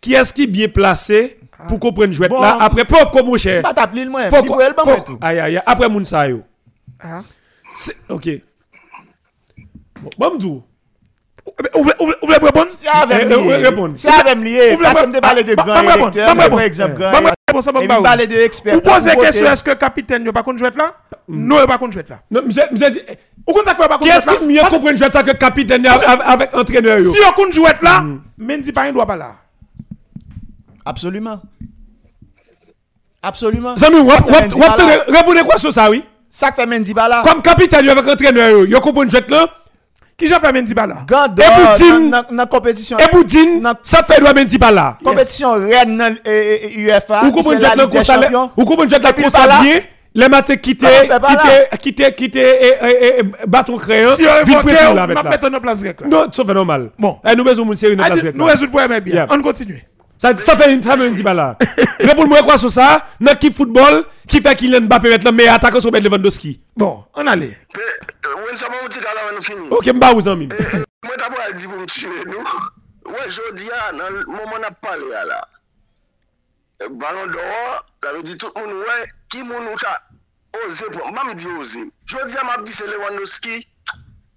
Qui 0.00 0.14
est-ce 0.14 0.32
qui 0.32 0.46
bien 0.46 0.68
placé 0.68 1.38
pour 1.66 1.80
qu'on 1.80 1.92
prenne 1.92 2.12
jouet 2.12 2.28
Bon. 2.28 2.40
là 2.40 2.56
Après, 2.60 2.84
pourquoi 2.84 3.22
mon 3.22 3.36
cher 3.36 3.62
Pas 3.62 3.74
t'appeler 3.74 4.04
le 4.04 4.10
moins. 4.10 4.28
Aïe, 5.20 5.40
aïe, 5.40 5.56
aïe. 5.56 5.62
Après, 5.66 5.88
moun 5.88 6.04
sa 6.04 6.28
yo. 6.28 6.42
Ah. 7.00 7.22
Ok. 8.08 8.28
Bon, 10.00 10.10
bon, 10.38 10.64
Ouve 11.74 11.92
la 12.28 12.38
repon? 12.38 12.68
Si 13.96 14.08
avem 14.08 14.42
liye, 14.42 14.76
si 14.76 15.06
de 15.12 15.20
bale 15.20 15.44
de 15.44 15.54
gran 15.54 15.84
elektor, 15.84 16.34
mwen 16.34 16.50
mwen 16.52 16.94
gran, 16.94 17.28
mwen 17.74 18.02
bale 18.02 18.26
de 18.26 18.42
ekspert. 18.44 18.76
Ou 18.76 18.82
pose 18.84 19.44
eske 19.52 19.76
kapiten 19.78 20.26
yo 20.26 20.32
jwet 20.32 20.76
la? 20.76 20.92
Non 21.28 21.60
yo 21.60 21.66
bakon 21.66 21.92
jwet 21.92 22.10
la. 22.10 22.20
Mwen 22.30 22.48
di, 22.48 23.04
ou 23.46 23.54
kon 23.54 23.64
sakwe 23.66 23.88
bakon 23.88 24.08
jwet 24.08 24.26
la? 24.26 24.34
Kè 24.34 24.46
mye 24.46 24.66
kompren 24.72 24.98
jwet 24.98 25.12
sa 25.16 25.22
ke 25.26 25.36
kapiten 25.38 25.84
yo 25.84 25.94
avèk 26.34 26.56
antreneur 26.58 27.02
yo? 27.02 27.12
Si 27.12 27.22
yo 27.22 27.30
kon 27.36 27.52
jwet 27.54 27.82
la, 27.86 28.00
mm. 28.02 28.18
men 28.50 28.64
di 28.64 28.74
pa 28.74 28.88
yon 28.88 28.98
dwa 28.98 29.06
bala. 29.08 29.30
Absolument. 30.88 31.42
Absolument. 33.22 33.76
Zami, 33.80 34.02
wap 34.08 34.28
te 34.28 34.90
repounen 35.08 35.46
kwa 35.48 35.58
sou 35.60 35.74
sa 35.74 35.88
wè? 35.92 36.02
Sakwe 36.30 36.68
men 36.68 36.84
di 36.84 36.96
bala. 36.96 37.22
Kom 37.26 37.40
kapiten 37.42 37.86
yo 37.86 37.96
yo, 37.96 38.66
yo 38.66 38.84
kompren 38.84 39.10
jwet 39.12 39.30
la? 39.32 39.46
Qui 40.18 40.26
j'ai 40.26 40.34
fait 40.34 40.52
Mendibala 40.52 40.96
Et 41.08 42.10
dans 42.34 42.46
compétition. 42.46 42.96
Et 42.98 43.08
Boudine, 43.14 43.62
ça 43.84 44.02
fait 44.02 44.20
droit 44.20 44.34
Mendibala. 44.34 44.98
Compétition 45.02 45.52
Rennes 45.52 46.16
et 46.24 46.28
eh, 46.28 46.60
eh, 46.64 46.70
eh, 46.74 46.80
UEFA. 46.86 47.20
Vous 47.22 47.30
comprenez 47.30 47.60
la 47.60 47.76
Ligue 47.76 48.02
Vous 48.56 48.64
comprenez 48.64 48.90
la 49.00 49.12
consacrée 49.12 49.84
les 50.14 50.28
matins 50.28 50.56
quitté, 50.56 50.86
quitté, 51.78 51.78
quitté, 51.80 52.12
quitté, 52.12 52.44
bâton 53.46 53.76
crayon. 53.76 54.10
Si 54.16 54.24
on 54.24 54.44
veut, 54.44 54.74
on 54.90 54.94
va 54.94 55.06
mettre 55.06 55.46
en 55.54 55.60
place. 55.60 55.84
Non, 56.06 56.26
ça 56.32 56.44
fait 56.44 56.54
normal. 56.54 56.90
Bon. 56.98 57.18
Nous 57.36 57.44
faisons 57.44 57.64
une 57.64 57.74
série 57.74 57.94
de 57.94 58.02
place. 58.02 58.24
Nous 58.34 58.44
résoudons 58.44 58.78
bien. 59.04 59.26
On 59.30 59.40
continue. 59.40 59.84
Ça, 60.18 60.34
fait 60.34 60.72
une 60.74 60.82
femme 60.82 61.02
une 61.02 61.22
là. 61.22 61.56
Réponds-moi 62.00 62.42
quoi 62.42 62.58
sur 62.58 62.70
ça 62.70 63.06
Dans 63.20 63.34
qui 63.36 63.52
football 63.52 64.04
qui 64.26 64.40
fait 64.40 64.56
qu'il 64.56 64.78
Mbappé 64.80 65.10
maintenant 65.10 65.32
mais 65.32 65.46
attaquant 65.46 65.80
sur 65.80 65.92
Lewandowski. 65.92 66.60
Bon, 66.76 67.04
on 67.14 67.26
allait. 67.26 67.56
Euh, 67.76 68.08
OK, 69.70 69.86
m'ba 69.86 70.12
vous 70.12 70.28
ami. 70.28 70.48
Eh, 70.52 70.62
eh, 70.62 70.76
moi 71.06 71.16
d'abord 71.16 71.38
elle 71.48 71.54
dit 71.54 71.66
pour 71.66 71.78
me 71.78 71.86
tuer 71.86 72.08
nous. 72.26 73.12
Ouais, 73.12 73.30
jodi 73.30 73.68
ah, 73.72 73.90
a 73.90 73.92
dans 73.92 74.32
moment 74.32 74.58
n'a 74.60 74.70
parlé 74.70 75.04
ah, 75.20 75.24
là. 75.24 75.44
Euh, 76.82 76.88
ballon 76.90 77.26
d'or, 77.28 77.86
ça 78.02 78.12
veut 78.12 78.22
dire 78.22 78.36
tout 78.38 78.50
le 78.54 78.60
monde 78.60 78.74
ouais 78.80 79.08
qui 79.30 79.42
mon 79.42 79.60
nous 79.60 79.76
ka 79.76 80.02
osé 80.66 80.84
pour 80.92 81.12
m'a 81.12 81.24
me 81.24 81.34
dit 81.34 81.46
osé. 81.60 81.90
Jodi 82.06 82.36
a 82.36 82.44
m'a 82.44 82.62
dit 82.64 82.72
c'est 82.72 82.86
Lewandowski 82.86 83.66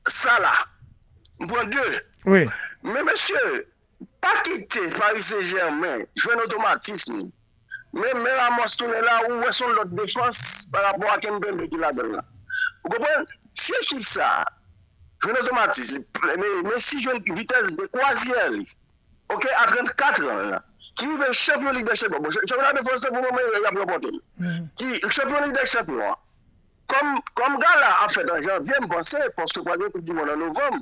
ça 0.07 0.39
là. 0.39 0.51
Bon 1.39 1.67
deux. 1.67 2.01
Oui. 2.25 2.47
Mais 2.83 3.03
monsieur 3.03 3.67
pa 4.21 4.31
kite 4.45 4.89
Paris 4.97 5.29
Saint-Germain, 5.31 6.05
jwen 6.19 6.41
otomatisme, 6.45 7.27
men 7.93 8.23
men 8.23 8.39
Ramos 8.39 8.77
tounen 8.79 9.03
la 9.05 9.19
ou 9.27 9.41
wè 9.43 9.51
son 9.55 9.73
lot 9.77 9.91
defans 9.97 10.41
par 10.71 10.89
rapport 10.89 11.13
a 11.13 11.19
Kembembe 11.23 11.67
ki 11.71 11.79
la 11.81 11.91
den 11.95 12.15
la. 12.15 12.23
Ou 12.85 12.93
kopwen, 12.93 13.27
se 13.59 13.77
ki 13.89 14.01
sa, 14.05 14.29
jwen 15.25 15.39
otomatisme, 15.43 16.03
men 16.37 16.79
si 16.79 17.01
jwen 17.03 17.21
vites 17.35 17.75
de 17.77 17.87
kwazier 17.93 18.55
li, 18.55 18.65
ok, 19.33 19.47
a 19.59 19.67
34 19.73 20.29
an 20.31 20.43
la, 20.55 20.61
ki 20.99 21.07
vive 21.07 21.31
champion 21.33 21.77
Ligue 21.77 21.89
des 21.89 21.95
Champions, 21.95 22.41
champion 22.41 22.65
la 22.65 22.73
defense 22.79 23.07
pou 23.07 23.21
mwen 23.21 23.37
mè 23.37 23.63
yap 23.65 23.79
repote, 23.83 24.13
ki 24.79 24.93
champion 25.09 25.45
Ligue 25.45 25.59
des 25.59 25.73
Champions, 25.75 26.17
kom 26.91 27.59
gala 27.61 27.91
an 28.03 28.11
fèt 28.11 28.31
an 28.31 28.41
janvye, 28.43 28.81
mpense, 28.85 29.21
pwoske 29.37 29.63
kwa 29.63 29.77
gen 29.79 29.93
koup 29.93 30.03
di 30.07 30.15
moun 30.15 30.31
an 30.31 30.41
novem, 30.41 30.81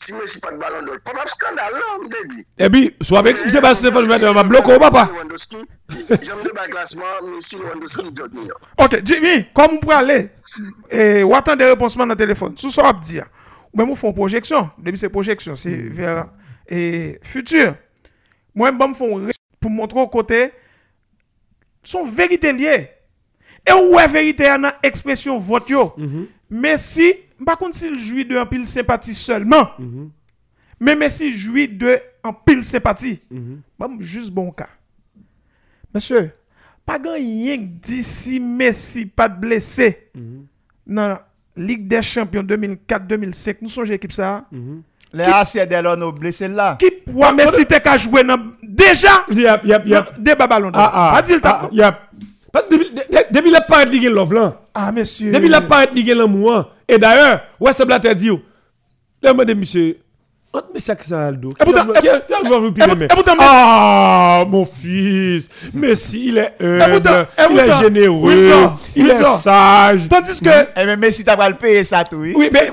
si 0.00 0.14
Messi 0.14 0.40
pas 0.40 0.50
de 0.52 0.56
ballon 0.56 0.82
d'or, 0.82 0.96
pas 1.04 1.12
de 1.12 1.28
scandale, 1.28 1.74
là, 1.74 1.80
on 1.98 2.04
me 2.04 2.28
dit. 2.28 2.46
Et 2.58 2.70
puis, 2.70 2.96
soit 3.02 3.18
avec 3.18 3.36
Stéphane, 3.46 3.74
je 3.74 4.08
vais 4.08 4.32
ma 4.32 4.42
bloquer 4.42 4.74
ou 4.74 4.78
papa. 4.78 5.10
Lewandowski, 5.12 5.56
J'aime 6.22 6.38
le 6.44 6.52
bas 6.54 6.66
classement, 6.68 7.04
Messi, 7.34 7.56
Lewandowski, 7.56 8.12
doit 8.12 8.28
venir. 8.28 8.54
Ok, 8.78 9.00
Jimmy, 9.04 9.46
comme 9.52 9.72
vous 9.72 9.80
pouvez 9.80 9.94
aller, 9.94 10.30
et 10.90 11.22
ou 11.22 11.34
attendre 11.34 11.58
des 11.58 11.66
réponses 11.66 11.96
dans 11.96 12.06
le 12.06 12.16
téléphone, 12.16 12.56
sous 12.56 12.70
ça, 12.70 12.90
on 12.94 12.98
dire, 12.98 13.26
ou 13.72 13.78
même 13.78 13.90
on 13.90 13.94
fait 13.94 14.06
une 14.06 14.14
projection, 14.14 14.70
depuis 14.78 14.98
ces 14.98 15.10
projections, 15.10 15.54
c'est 15.54 15.76
vers 15.76 16.26
et 16.66 17.18
futur. 17.22 17.74
Moi, 18.54 18.70
je 18.70 18.86
me 18.86 18.94
fais 18.94 19.32
pour 19.60 19.70
montrer 19.70 20.00
au 20.00 20.08
côté, 20.08 20.52
son 21.82 22.04
vérité 22.04 22.52
liée. 22.52 22.90
Et 23.68 23.72
où 23.72 23.98
est 23.98 24.08
vérité 24.08 24.44
dans 24.44 24.72
expression 24.82 25.38
vote 25.38 25.68
yo? 25.68 25.94
Par 27.44 27.58
contre, 27.58 27.76
s'il 27.76 27.98
jouit 27.98 28.24
de 28.24 28.36
un 28.36 28.46
pile 28.46 28.66
sympathie 28.66 29.14
seulement, 29.14 29.70
mm 29.78 29.84
-hmm. 29.84 30.08
même 30.80 31.08
jouit 31.36 31.68
de 31.68 31.98
un 32.24 32.32
pile 32.32 32.64
sympathie, 32.64 33.20
mm 33.30 33.38
-hmm. 33.38 33.58
bon, 33.78 34.00
juste 34.00 34.32
bon 34.32 34.50
cas. 34.52 34.68
Monsieur, 35.94 36.32
pas 36.86 36.98
grand-rien 36.98 37.58
d'ici 37.58 38.40
Messi 38.40 39.06
pas 39.06 39.28
de 39.28 39.40
blessé 39.40 40.10
dans 40.14 40.22
mhm. 40.22 41.08
la 41.08 41.26
Ligue 41.56 41.88
des 41.88 42.02
Champions 42.02 42.42
2004-2005. 42.42 43.56
Nous 43.62 43.68
sommes 43.68 43.84
l'équipe 43.84 44.12
ça. 44.12 44.44
Les 45.12 45.24
assieds 45.24 45.66
d'Elon 45.66 46.10
blessé 46.10 46.48
là. 46.48 46.76
Qui 46.78 46.90
pour 46.90 47.32
Messi 47.32 47.66
t'es 47.66 47.80
qu'à 47.80 47.96
jouer 47.98 48.22
déjà? 48.62 49.24
Yep, 49.30 49.64
yep, 49.64 49.86
yep. 49.86 50.04
Débat 50.20 50.46
ballon. 50.46 50.70
Ah, 50.74 51.12
ah, 51.14 51.22
ah, 51.42 51.68
yep. 51.72 51.94
Parce 52.52 52.66
que 52.66 52.74
depuis- 52.74 52.90
de- 52.92 53.16
de- 53.16 53.24
depuis 53.32 53.50
la 53.50 53.60
part 53.60 53.84
de 53.84 53.90
Love 54.08 54.34
là, 54.34 54.60
Ah 54.74 54.90
monsieur. 54.92 55.30
depuis 55.32 55.48
la 55.48 55.60
part 55.60 55.86
de 55.88 55.94
Ligue 55.94 56.08
l'amour, 56.14 56.70
et 56.88 56.98
d'ailleurs, 56.98 57.42
ouais, 57.60 57.72
c'est 57.72 57.84
Blatter 57.84 58.14
dit, 58.14 58.30
là, 59.22 59.32
monsieur, 59.54 59.98
mais 60.74 60.80
ça 60.80 60.96
que 60.96 61.06
ça 61.06 61.28
a 61.28 61.30
le 61.30 61.36
dos. 61.36 61.52
Ah, 63.38 64.44
mon 64.48 64.64
fils, 64.64 65.48
mais 65.72 65.92
il 65.92 66.38
est 66.38 66.54
humble, 66.60 67.02
il 67.50 67.58
est 67.58 67.78
généreux, 67.78 68.72
il 68.96 69.10
est 69.10 69.16
sage. 69.16 70.08
Tandis 70.08 70.40
que. 70.40 70.48
Hmm. 70.48 70.66
Eh 70.76 70.86
mais 70.86 70.96
Messi 70.96 71.24
t'as 71.24 71.36
pas 71.36 71.48
le 71.48 71.56
payer 71.56 71.84
ça 71.84 72.02
tout. 72.02 72.16
Oui, 72.16 72.50
mais 72.52 72.68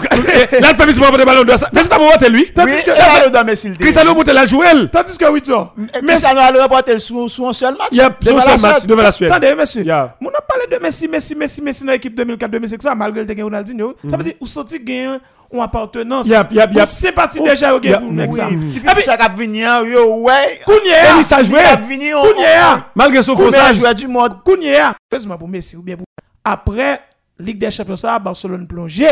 l'alphabétisme 0.60 1.04
va 1.04 1.12
pas 1.12 1.26
ballon 1.26 1.44
d'or. 1.44 1.58
Messi 1.74 1.90
t'as 1.90 1.98
pas 1.98 2.12
voté 2.12 2.30
lui. 2.30 2.52
Tandis 2.52 2.84
que. 2.84 2.92
Ballon 2.92 3.30
d'or 3.32 3.46
Messi 3.46 3.70
le. 3.70 3.76
Cristiano 3.76 4.16
monte 4.16 4.30
la 4.30 4.46
jouelle. 4.48 4.90
Tandis 4.90 5.18
que 5.18 5.26
oui, 5.26 5.42
tu 5.42 5.52
Witor. 5.52 5.76
Eh, 5.94 6.06
Cristiano 6.06 6.40
a 6.40 6.52
le 6.52 6.60
rapporté 6.60 6.98
sur 6.98 7.30
son 7.30 7.54
seul 7.54 7.76
match. 7.78 7.90
Il 7.92 7.98
y 7.98 8.02
a 8.02 8.10
son 8.26 8.40
seul 8.40 8.60
match 8.60 8.86
devant 8.86 9.04
la 9.04 9.12
Suède. 9.12 9.32
Attendez 9.32 9.54
monsieur. 9.56 9.84
On 9.84 10.30
a 10.30 10.42
parlé 10.42 10.66
de 10.72 10.82
Messi, 10.82 11.08
Messi, 11.08 11.36
Messi, 11.36 11.62
Messi 11.62 11.86
dans 11.86 11.92
l'équipe 11.92 12.18
2004-2005 12.18 12.96
malgré 12.96 13.24
le 13.24 13.44
Ronaldinho. 13.44 13.96
Ça 14.10 14.18
veut 14.18 14.24
dire 14.24 14.34
vous 14.40 14.48
sentez 14.48 14.80
gagnant 14.80 15.20
une 15.52 15.60
appartenance. 15.60 16.28
Yep. 16.28 16.86
sympathie 16.86 17.40
Oh, 17.42 17.46
déjà 17.46 17.76
au 17.76 17.82
yep, 17.82 18.00
pour 18.00 18.12
le 18.12 18.32
ça. 18.32 18.48
Petit 18.48 18.80
petit 18.80 19.02
ça 19.02 19.18
qui 19.18 19.24
a 19.24 19.30
venir 19.30 19.84
yo 19.84 20.22
ouais. 20.24 20.60
Kounia, 20.66 21.20
Et 21.20 21.24
ça 21.24 21.42
venir 21.42 22.18
Kounia, 22.20 22.90
Malgré 22.96 23.24
son 23.24 23.36
faussage. 23.36 23.78
joueur 23.78 23.96
du 23.96 24.08
monde. 24.08 24.44
Kounia. 24.44 24.96
Heureusement 25.12 25.38
pour 25.38 25.48
Messi 25.48 25.76
ou 25.76 25.84
bien 25.84 25.96
pour 25.96 26.06
après 26.44 27.02
Ligue 27.40 27.58
des 27.60 27.72
Champions 27.72 27.96
ça 27.96 28.20
Barcelone 28.20 28.68
plongé. 28.68 29.08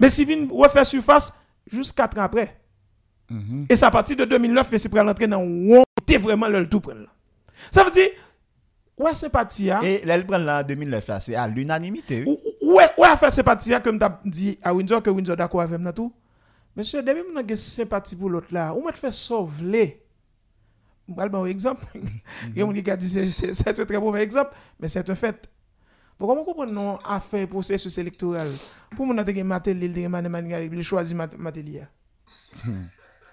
Messi 0.00 0.24
vient 0.24 0.46
refaire 0.50 0.86
surface 0.86 1.32
juste 1.70 1.96
4 1.96 2.18
ans 2.18 2.22
après. 2.22 2.56
Et 3.68 3.76
c'est 3.76 3.86
à 3.86 3.90
partir 3.90 4.16
de 4.16 4.24
2009 4.24 4.70
Messi 4.72 4.88
prend 4.88 5.02
l'entrée 5.02 5.26
dans 5.26 5.40
un 5.40 5.82
t'es 6.06 6.18
vraiment 6.18 6.48
le 6.48 6.68
tout 6.68 6.80
prendre. 6.80 7.06
Ça 7.70 7.82
veut 7.84 7.90
dire, 7.90 8.08
ouais, 8.98 9.14
sympathie, 9.14 9.70
hein? 9.70 9.80
Et 9.82 10.04
là, 10.04 10.16
le 10.16 10.24
prend 10.24 10.38
là 10.38 10.60
en 10.60 10.62
2009, 10.64 11.06
là, 11.08 11.20
c'est 11.20 11.34
à 11.34 11.46
l'unanimité. 11.48 12.24
Ou- 12.26 12.38
Ouais, 12.62 12.88
ouais, 12.98 13.16
faire 13.16 13.30
sympathie, 13.32 13.72
comme 13.82 13.98
t'as 13.98 14.18
dit 14.24 14.58
à 14.62 14.74
Windsor, 14.74 15.02
que 15.02 15.10
Windsor 15.10 15.36
d'accord 15.36 15.60
avec 15.60 15.78
moi 15.78 15.92
tout? 15.92 16.12
Monsieur, 16.76 17.02
depuis 17.02 17.22
que 17.42 17.48
j'ai 17.50 17.56
sympathie 17.56 18.16
pour 18.16 18.30
l'autre 18.30 18.48
là, 18.50 18.74
ou 18.74 18.82
m'a 18.82 18.92
fait 18.92 19.10
sauver? 19.12 20.00
Je 21.06 21.14
vais 21.14 21.36
un 21.36 21.44
exemple. 21.44 21.84
Un 22.56 22.72
qui 22.72 22.90
a 22.90 22.96
dit 22.96 23.08
c'est- 23.08 23.54
un 23.80 23.84
très 23.84 23.98
mauvais 24.00 24.22
exemple, 24.22 24.52
mais 24.80 24.88
c'est 24.88 25.08
un 25.08 25.14
fait. 25.14 25.48
Pour 26.16 26.28
comment 26.28 26.44
comprendre 26.44 26.72
non 26.72 26.96
affaire 27.04 27.46
processus 27.48 27.96
électoral 27.98 28.48
Pour 28.96 29.04
mon 29.06 29.18
atelier 29.18 29.44
Matéli, 29.44 29.86
il 29.86 30.04
a 30.06 30.08
Matéli, 30.08 30.70
il 30.72 30.82
choisit 30.82 31.16
Matéli. 31.38 31.80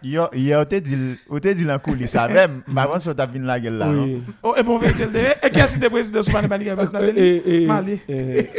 Yo, 0.04 0.28
yo, 0.34 0.66
te 0.66 0.80
dit, 0.80 0.97
ou 1.30 1.39
te 1.39 1.72
en 1.72 1.78
coulisses, 1.80 2.12
ça 2.12 2.28
même, 2.28 2.64
bah, 2.68 2.84
avant, 2.84 2.99
sur 2.99 3.16
ta 3.16 3.26
vine 3.28 3.45
la 3.45 3.60
gueule 3.60 3.78
là, 3.78 3.86
non? 3.86 4.04
Oui. 4.04 4.24
Oh, 4.41 4.56
et 4.58 4.64
bon, 4.64 4.80
vérité, 4.80 5.06
le 5.06 5.12
dernier. 5.12 5.30
et 5.43 5.49
qui 5.52 5.62
a 5.62 5.68
cité 5.68 5.86
le 5.86 5.89
président 5.91 6.24
Soumane 6.24 6.47
Matéli 6.47 6.70
avec 6.72 6.89
Et- 6.89 6.91
Matéli 6.91 7.41
et- 7.45 7.66
Mali. 7.68 7.99
et- 8.10 8.49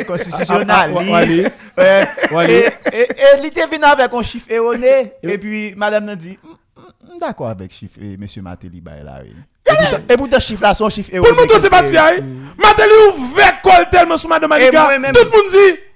et 3.01 3.39
il 3.39 3.47
était 3.47 3.67
venu 3.67 3.85
avec 3.85 4.13
un 4.13 4.23
chiffre 4.23 4.51
erroné. 4.51 5.13
Et 5.23 5.39
puis, 5.39 5.75
madame 5.77 6.05
nous 6.07 6.17
dit, 6.17 6.39
Mm, 6.45 7.15
mm, 7.15 7.19
d'accord 7.19 7.49
avec 7.49 7.73
chiffre, 7.73 7.99
et 8.01 8.17
monsieur 8.17 8.43
Matéli, 8.43 8.81
bah, 8.81 8.93
là, 9.05 9.21
oui. 9.23 9.31
Et 9.67 9.71
pourtant- 9.77 10.03
Et 10.09 10.17
pourtant, 10.17 10.41
chiffre 10.41 10.63
là, 10.63 10.75
son 10.75 10.89
chiffre 10.91 11.11
Pour 11.11 11.17
erroné. 11.27 11.33
le 11.33 11.37
monde, 11.49 11.59
c'est 11.61 11.71
pas 11.71 11.85
ça. 11.85 12.07
hein. 12.09 12.21
Matéli 12.57 12.93
ouvert 13.19 13.61
col 13.63 13.89
tellement 13.91 14.17
sur 14.17 14.29
Madame 14.29 14.49
Manika. 14.51 14.85
moi-même- 14.85 15.13
Tout 15.13 15.25
le 15.25 15.31
monde 15.31 15.51
dit. 15.51 15.57
Ah, 15.57 15.75
ma- 15.75 15.92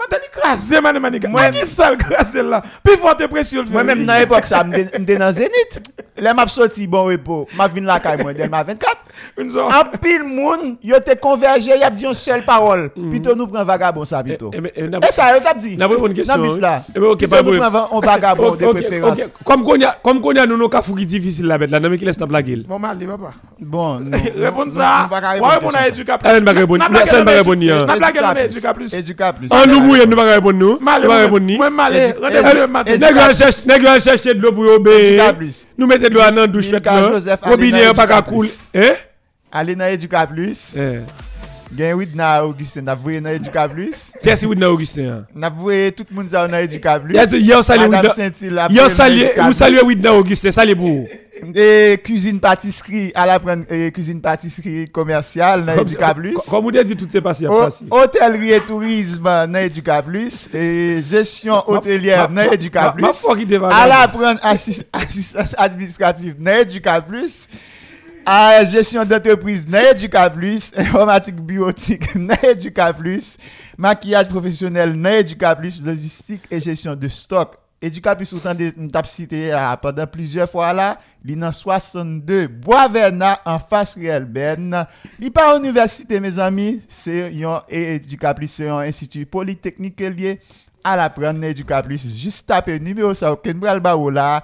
Matéli 0.00 0.30
crasé, 0.32 0.80
Madame 0.80 1.02
Manika. 1.02 1.28
Moi, 1.28 1.50
qui 1.50 1.66
ça 1.66 1.90
le 1.90 1.96
crasé 1.96 2.42
là? 2.42 2.62
Puis 2.82 2.96
forte 2.96 3.26
pression. 3.26 3.60
le 3.60 3.66
fait. 3.66 3.72
Moi-même, 3.72 4.06
dans 4.06 4.14
l'époque, 4.14 4.46
ça, 4.46 4.64
m'étais 4.64 5.16
dans 5.16 5.30
Zénith. 5.32 5.80
Là, 6.16 6.32
m'a 6.32 6.46
sorti 6.46 6.86
bon 6.86 7.04
repos. 7.04 7.46
M'a 7.54 7.68
venu 7.68 7.86
la 7.86 8.00
caille, 8.00 8.22
moi, 8.22 8.32
dès 8.32 8.48
ma 8.48 8.62
24. 8.62 8.96
Une 9.38 9.50
zone. 9.50 9.72
En 9.72 9.96
pile 9.98 10.22
moun, 10.24 10.76
yo 10.82 10.98
te 11.00 11.14
convergé, 11.16 11.70
y 11.78 11.82
a 11.82 11.90
dit 11.90 12.04
une 12.04 12.14
seule 12.14 12.42
parole. 12.42 12.90
Plutôt 13.10 13.34
nous 13.34 13.46
prend 13.46 13.64
vagabond 13.64 14.04
ça, 14.04 14.22
plutôt. 14.22 14.50
Eh, 14.52 14.60
mais, 14.60 14.72
eh, 14.76 14.88
n'a- 14.88 14.98
Et 14.98 15.12
ça, 15.12 15.34
yo 15.34 15.40
t'a 15.42 15.54
dit. 15.54 15.76
n'a 15.76 15.88
pas 15.88 15.94
une 15.94 16.14
question, 16.14 16.42
là. 16.60 16.82
Eh 16.94 16.98
ok, 16.98 17.18
Plutôt 17.18 17.36
pas 17.36 17.42
nous 17.42 17.56
prend 17.58 17.88
un 17.96 18.00
vagabond 18.00 18.54
de 18.56 18.64
Ok, 18.66 18.72
préférence. 18.72 19.18
ok. 19.18 19.30
Comme 19.44 19.62
qu'on 19.64 19.76
y 19.76 19.84
a, 19.84 19.96
comme 20.02 20.20
qu'on 20.20 20.32
y 20.32 20.38
a 20.38 20.46
nous 20.46 20.56
nos 20.56 20.68
difficile 21.04 21.46
là 21.46 21.58
mettre 21.58 21.72
là, 21.72 21.80
non 21.80 21.88
mais 21.90 21.98
qui 21.98 22.04
laisse 22.04 22.16
ta 22.16 22.26
blague. 22.26 22.66
Bon, 22.66 22.78
Mali, 22.78 23.06
papa. 23.06 23.32
Bon. 23.60 24.00
Répondre 24.36 24.72
ça. 24.72 25.08
Répondre 25.10 25.76
à 25.76 25.86
Plus. 26.18 26.28
Ah, 26.30 26.36
elle 26.36 26.44
m'a 26.44 26.52
répondu. 26.52 26.80
N'a 26.80 26.88
blague, 26.88 27.06
Ça, 27.06 27.18
elle 27.18 27.24
m'a 27.24 27.32
elle 27.32 27.38
répondu, 27.38 27.66
N'a 27.66 27.82
hein. 27.82 27.96
blague, 27.96 28.16
Educa 28.16 28.34
Educa 28.44 28.74
Plus. 28.74 29.48
Plus. 29.48 29.48
En 29.50 29.66
nous 29.66 29.80
mouillé 29.80 30.06
nous 30.06 30.16
pas 30.16 30.24
répondre 30.24 30.58
nous. 30.58 30.76
Pas 30.76 30.96
répondre 30.98 31.40
ni. 31.40 31.56
moi. 31.56 31.68
Edu- 31.68 32.14
Rendez-vous 32.22 32.56
le 32.60 32.66
matin. 32.66 32.96
Nèg 32.96 33.34
cherche, 33.34 33.66
nèg 33.66 33.82
yo 33.82 34.00
cherche 34.00 34.24
de 34.24 34.40
l'eau 34.40 34.52
pour 34.52 34.64
obéir. 34.64 35.34
Plus. 35.36 35.66
Nous 35.76 35.86
mettons 35.86 36.08
de 36.08 36.14
l'eau 36.14 36.20
dans 36.20 36.34
la 36.34 36.46
douche 36.46 36.68
allez 36.68 37.36
Robinet 37.42 37.92
pas 37.94 38.06
qu'à 38.06 38.22
couler. 38.22 38.48
Plus. 38.48 38.64
Hein? 38.74 38.92
Allez 39.52 39.74
dans 39.74 39.86
Educa 39.86 40.26
plus. 40.26 40.76
Eh. 40.76 41.00
Gen 41.76 41.94
wid 41.94 42.16
na 42.16 42.44
Augustin, 42.44 42.82
n'a 42.82 42.94
voué 42.96 43.20
dans 43.20 43.30
Educa 43.30 43.68
plus. 43.68 44.12
Que 44.22 44.46
vous 44.46 44.54
dans 44.56 44.68
Augustin? 44.72 45.24
N'a 45.34 45.48
voué 45.48 45.92
tout 45.96 46.04
le 46.10 46.16
monde 46.16 46.26
dans 46.28 46.52
Educa 46.58 46.98
plus. 46.98 47.14
Hier 47.14 47.62
salué 47.64 47.84
Widna. 47.84 48.02
Dans 48.68 48.88
salué, 48.88 49.32
vous 49.40 49.52
saluez 49.52 49.82
Widna 49.82 50.14
Augustin, 50.14 50.50
salué 50.50 50.74
pour. 50.74 51.06
Et 51.54 51.98
cuisine 52.04 52.38
pâtisserie, 52.38 53.12
à 53.14 53.24
la 53.24 53.38
prendre 53.40 53.64
cuisine 53.90 54.20
pâtisserie 54.20 54.88
commerciale 54.88 55.64
dans 55.64 55.72
Educa 55.80 56.12
plus. 56.12 56.36
Comme 56.50 56.64
vous 56.64 56.70
dit 56.70 56.96
toutes 56.96 57.12
ces 57.12 57.20
passes 57.20 57.42
Ho- 57.44 57.60
passé. 57.60 57.84
Hôtellerie 57.90 58.50
et 58.52 58.60
tourisme 58.60 59.22
dans 59.22 59.54
Educa 59.54 60.02
plus. 60.02 60.50
Et 60.52 61.00
gestion 61.08 61.62
hôtelière 61.68 62.28
dans 62.28 62.42
Educa 62.42 62.92
plus. 62.92 63.04
Qui 63.46 63.54
à 63.54 63.86
la 63.86 64.08
prendre 64.08 64.40
assis- 64.42 64.84
assistance 64.92 65.54
administrative 65.56 66.34
dans 66.38 66.50
Educa 66.52 67.00
plus 67.00 67.48
à 68.24 68.64
gestion 68.64 69.04
d'entreprise 69.04 69.66
n'éduca 69.66 70.28
plus, 70.30 70.72
informatique 70.76 71.36
biotique 71.36 72.14
n'éduca 72.14 72.92
plus, 72.92 73.38
maquillage 73.76 74.28
professionnel 74.28 74.92
n'éduca 74.92 75.54
plus, 75.56 75.82
logistique 75.82 76.42
et 76.50 76.60
gestion 76.60 76.94
de 76.94 77.08
stock. 77.08 77.56
Educa 77.82 78.14
plus 78.14 78.30
autant 78.34 78.54
de 78.54 78.68
tap 78.88 79.06
cité 79.06 79.56
pendant 79.80 80.06
plusieurs 80.06 80.50
fois 80.50 80.74
là, 80.74 80.98
l'in 81.24 81.50
62 81.50 82.46
Bois 82.46 82.88
Verna, 82.88 83.40
en 83.46 83.58
face 83.58 83.94
réel 83.94 84.26
Ben. 84.26 84.86
Li 85.18 85.30
pas 85.30 85.56
université 85.58 86.20
mes 86.20 86.38
amis, 86.38 86.82
c'est 86.88 87.32
yon 87.32 87.62
et 87.70 87.94
éduca 87.94 88.34
plus 88.34 88.48
c'est 88.48 88.68
un 88.68 88.80
institut 88.80 89.24
polytechnique 89.24 89.98
lié 89.98 90.40
à 90.84 90.94
la 90.94 91.08
prendre 91.08 91.42
éduca 91.42 91.82
plus 91.82 92.06
juste 92.18 92.46
taper 92.46 92.78
numéro 92.78 93.14
ça 93.14 93.32
aucun 93.32 93.54
bral 93.54 93.80
là. 94.12 94.42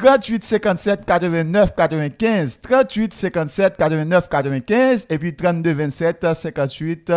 38 0.00 0.44
57 0.44 1.04
89 1.04 1.74
95 1.76 2.60
38 2.62 3.12
57 3.14 3.76
89 3.76 4.28
95 4.28 5.06
et 5.10 5.18
puis 5.18 5.34
32 5.34 5.72
27 5.72 6.26
58 6.34 7.12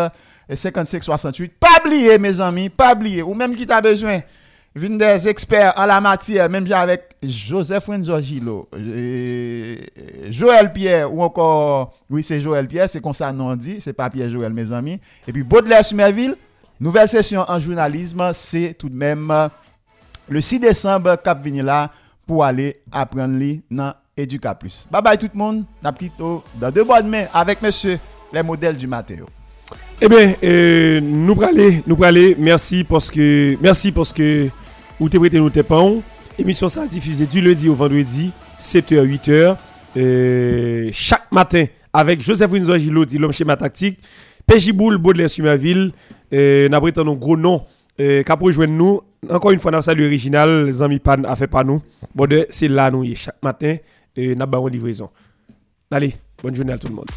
et 0.49 0.55
55 0.55 1.03
68 1.03 1.53
pas 1.59 1.67
oublier 1.83 2.17
mes 2.17 2.41
amis 2.41 2.69
pas 2.69 2.93
oublier. 2.93 3.23
Ou 3.23 3.33
même 3.33 3.55
qui 3.55 3.65
t'a 3.65 3.79
besoin. 3.81 4.19
Vin 4.75 4.97
des 4.97 5.27
experts 5.27 5.71
en 5.77 5.85
la 5.85 6.01
matière, 6.01 6.49
même 6.49 6.65
avec 6.71 7.15
Joseph 7.21 7.85
Renzo 7.85 8.19
Gilo, 8.19 8.67
euh, 8.75 9.77
Joël 10.31 10.73
Pierre, 10.73 11.13
ou 11.13 11.21
encore, 11.21 11.93
oui, 12.09 12.23
c'est 12.23 12.41
Joël 12.41 12.67
Pierre, 12.67 12.89
c'est 12.89 12.99
comme 12.99 13.13
ça 13.13 13.31
non 13.31 13.55
dit, 13.55 13.79
c'est 13.79 13.93
pas 13.93 14.09
Pierre 14.09 14.31
Joël, 14.31 14.51
mes 14.51 14.71
amis. 14.71 14.99
Et 15.27 15.31
puis 15.31 15.43
Baudelaire 15.43 15.85
Sumerville, 15.85 16.35
nouvelle 16.79 17.07
session 17.07 17.45
en 17.47 17.59
journalisme, 17.59 18.31
c'est 18.33 18.73
tout 18.73 18.89
de 18.89 18.97
même 18.97 19.29
euh, 19.29 19.47
le 20.27 20.41
6 20.41 20.59
décembre, 20.59 21.17
Cap 21.23 21.43
vini 21.43 21.61
là, 21.61 21.91
pour 22.25 22.43
aller 22.43 22.75
apprendre 22.91 23.39
dans 23.69 23.93
Educa 24.15 24.55
Plus. 24.55 24.87
Bye 24.91 25.01
bye 25.01 25.17
tout 25.17 25.29
le 25.33 25.37
monde, 25.37 25.63
plutôt 25.97 26.43
dans 26.55 26.71
deux 26.71 26.83
bonnes 26.83 27.07
mains 27.07 27.25
avec 27.33 27.61
monsieur, 27.61 27.99
les 28.31 28.43
modèles 28.43 28.77
du 28.77 28.87
Mathéo. 28.87 29.25
Eh 30.01 30.07
bien, 30.09 30.33
euh, 30.43 30.99
nous 31.01 31.35
praler, 31.35 31.81
nous 31.87 31.95
praler, 31.95 32.35
merci 32.37 32.83
parce 32.83 33.09
que, 33.09 33.57
merci 33.61 33.91
parce 33.91 34.11
que 34.11 34.49
vous 34.99 35.09
t'avez 35.09 35.29
prêté 35.29 35.39
nous 35.39 35.49
tes. 35.49 35.63
Émission 36.39 36.67
ça 36.67 36.85
diffusée 36.87 37.25
du 37.25 37.41
lundi 37.41 37.69
au 37.69 37.75
vendredi, 37.75 38.31
7h, 38.59 39.05
8h, 39.05 39.55
euh, 39.97 40.89
chaque 40.91 41.31
matin 41.31 41.65
avec 41.93 42.21
Joseph 42.21 42.51
Windsor 42.51 42.79
Gilo, 42.79 43.05
dit 43.05 43.19
l'homme 43.19 43.31
schéma 43.31 43.55
tactique, 43.55 43.99
Péjiboul, 44.47 44.97
Baudelaire 44.97 45.29
Sumerville, 45.29 45.91
euh, 46.33 46.67
n'a 46.69 46.81
prêté 46.81 47.03
nos 47.03 47.15
gros 47.15 47.37
noms, 47.37 47.63
euh, 47.99 48.23
qu'a 48.23 48.35
rejoindre 48.35 48.73
nous. 48.73 49.01
Encore 49.29 49.51
une 49.51 49.59
fois, 49.59 49.71
nous 49.71 49.81
salut 49.81 50.05
original, 50.05 50.65
les 50.65 50.81
amis 50.81 50.99
pan, 50.99 51.23
a 51.23 51.35
fait 51.35 51.47
pas 51.47 51.63
nous. 51.63 51.81
Bon, 52.13 52.27
c'est 52.49 52.67
là 52.67 52.91
nous, 52.91 53.05
chaque 53.15 53.41
matin, 53.41 53.77
euh, 54.17 54.35
n'a 54.35 54.47
pas 54.47 54.69
livraison. 54.69 55.09
Allez, 55.91 56.13
bonne 56.41 56.55
journée 56.55 56.73
à 56.73 56.77
tout 56.77 56.87
le 56.87 56.95
monde. 56.95 57.09